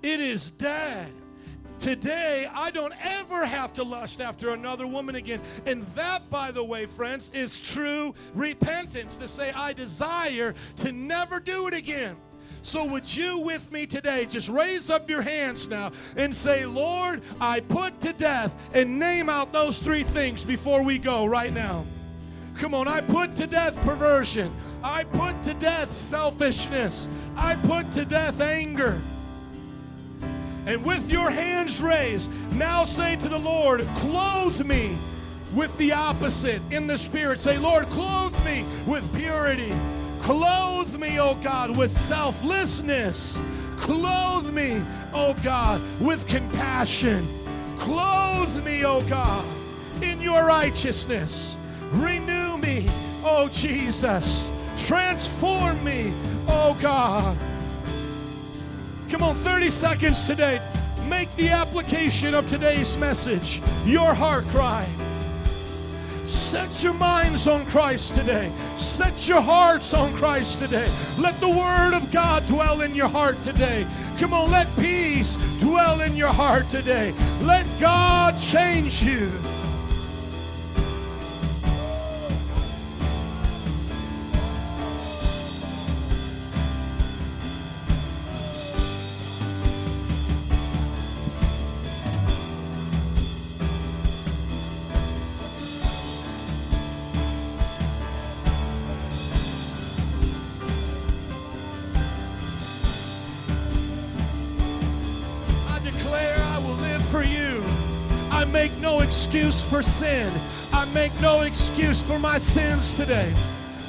[0.01, 1.13] It is dead.
[1.79, 5.41] Today, I don't ever have to lust after another woman again.
[5.65, 11.39] And that, by the way, friends, is true repentance to say, I desire to never
[11.39, 12.17] do it again.
[12.63, 17.23] So, would you with me today just raise up your hands now and say, Lord,
[17.41, 21.85] I put to death, and name out those three things before we go right now.
[22.59, 24.53] Come on, I put to death perversion.
[24.83, 27.09] I put to death selfishness.
[27.37, 29.01] I put to death anger.
[30.69, 34.99] And with your hands raised, now say to the Lord, Clothe me
[35.55, 37.40] with the opposite in the Spirit.
[37.40, 39.73] Say, Lord, clothe me with purity.
[40.20, 43.40] Clothe me, oh God, with selflessness.
[43.78, 44.82] Clothe me,
[45.15, 47.27] oh God, with compassion.
[47.78, 49.43] Clothe me, oh God,
[50.03, 51.57] in your righteousness.
[51.93, 52.85] Renew me,
[53.24, 54.51] oh Jesus.
[54.77, 56.12] Transform me,
[56.47, 57.39] oh God.
[59.11, 60.61] Come on, 30 seconds today.
[61.09, 64.87] Make the application of today's message your heart cry.
[66.27, 68.51] Set your minds on Christ today.
[68.77, 70.91] Set your hearts on Christ today.
[71.19, 73.87] Let the Word of God dwell in your heart today.
[74.19, 77.15] Come on, let peace dwell in your heart today.
[77.43, 79.31] Let God change you.
[109.69, 110.32] For sin.
[110.73, 113.32] I make no excuse for my sins today.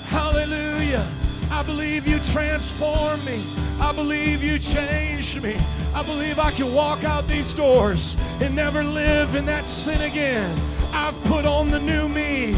[0.08, 1.06] Hallelujah.
[1.52, 3.42] I believe you transform me.
[3.80, 5.56] I believe you change me.
[5.96, 10.50] I believe I can walk out these doors and never live in that sin again.
[10.94, 12.56] I've put on the new me.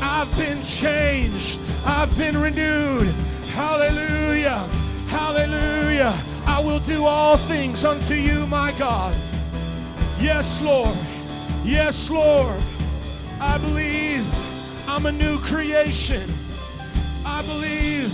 [0.00, 1.60] I've been changed.
[1.84, 3.06] I've been renewed.
[3.54, 4.66] Hallelujah.
[5.08, 6.14] Hallelujah.
[6.46, 9.14] I will do all things unto you, my God.
[10.18, 10.96] Yes, Lord.
[11.64, 12.60] Yes, Lord.
[13.40, 14.26] I believe
[14.88, 16.22] I'm a new creation.
[17.24, 18.10] I believe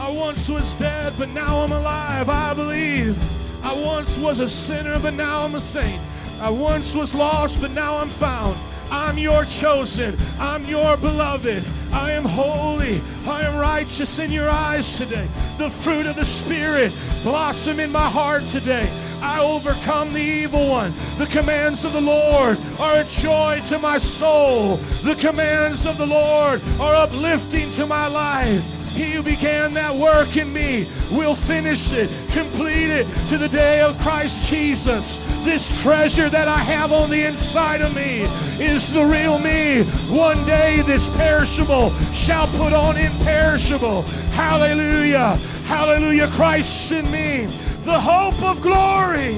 [0.00, 2.30] I once was dead, but now I'm alive.
[2.30, 3.16] I believe
[3.62, 6.00] I once was a sinner, but now I'm a saint.
[6.40, 8.56] I once was lost, but now I'm found.
[8.90, 10.14] I'm your chosen.
[10.38, 11.62] I'm your beloved.
[11.92, 13.00] I am holy.
[13.26, 15.26] I am righteous in your eyes today.
[15.58, 16.92] The fruit of the Spirit
[17.22, 18.88] blossom in my heart today.
[19.24, 20.92] I overcome the evil one.
[21.16, 24.76] The commands of the Lord are a joy to my soul.
[25.02, 28.62] The commands of the Lord are uplifting to my life.
[28.94, 33.80] He who began that work in me will finish it, complete it to the day
[33.80, 35.18] of Christ Jesus.
[35.42, 38.20] This treasure that I have on the inside of me
[38.62, 39.82] is the real me.
[40.16, 44.02] One day this perishable shall put on imperishable.
[44.32, 45.36] Hallelujah.
[45.66, 46.28] Hallelujah.
[46.28, 47.46] Christ in me,
[47.84, 49.34] the hope of glory.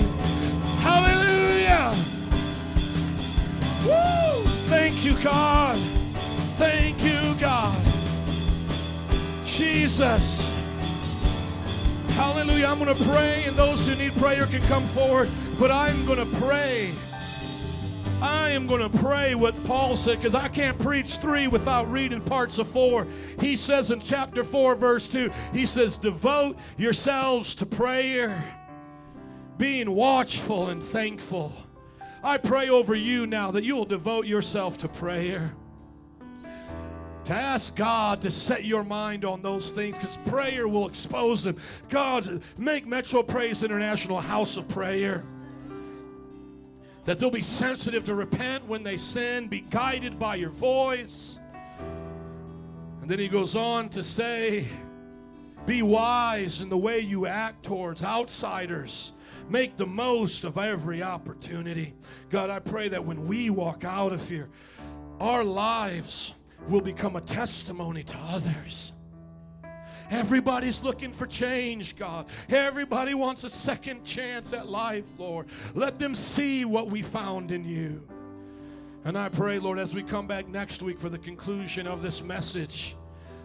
[0.80, 1.90] Hallelujah.
[3.84, 4.42] Woo!
[4.68, 5.76] Thank you, God.
[6.56, 7.76] Thank you, God.
[9.44, 10.52] Jesus.
[12.14, 12.66] Hallelujah.
[12.66, 15.28] I'm going to pray, and those who need prayer can come forward.
[15.58, 16.92] But I'm going to pray.
[18.22, 22.22] I am going to pray what Paul said because I can't preach three without reading
[22.22, 23.06] parts of four.
[23.38, 28.42] He says in chapter 4, verse 2, he says, Devote yourselves to prayer,
[29.58, 31.52] being watchful and thankful.
[32.22, 35.54] I pray over you now that you will devote yourself to prayer
[37.26, 41.56] to ask God to set your mind on those things because prayer will expose them.
[41.88, 45.24] God, make Metro Praise International a house of prayer.
[47.06, 51.38] That they'll be sensitive to repent when they sin, be guided by your voice.
[53.00, 54.66] And then he goes on to say,
[55.66, 59.12] Be wise in the way you act towards outsiders.
[59.48, 61.94] Make the most of every opportunity.
[62.28, 64.48] God, I pray that when we walk out of here,
[65.20, 66.34] our lives
[66.68, 68.92] will become a testimony to others.
[70.10, 72.26] Everybody's looking for change, God.
[72.48, 75.46] Everybody wants a second chance at life, Lord.
[75.74, 78.02] Let them see what we found in you.
[79.04, 82.22] And I pray, Lord, as we come back next week for the conclusion of this
[82.22, 82.96] message,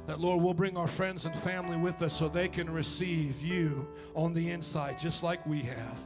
[0.08, 3.88] that, Lord, we'll bring our friends and family with us so they can receive you
[4.16, 5.98] on the inside, just like we have.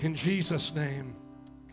[0.00, 1.14] In Jesus' name.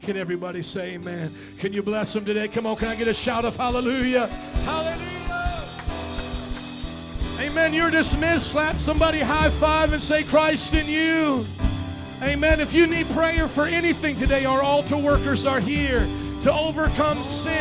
[0.02, 1.34] Can everybody say amen?
[1.58, 2.48] Can you bless them today?
[2.48, 4.28] Come on, can I get a shout of hallelujah?
[4.28, 5.15] Hallelujah!
[7.56, 7.74] Amen.
[7.74, 8.52] You're dismissed.
[8.52, 11.46] Slap somebody high five and say, Christ in you.
[12.22, 12.60] Amen.
[12.60, 16.06] If you need prayer for anything today, our altar workers are here
[16.44, 17.54] to overcome sin.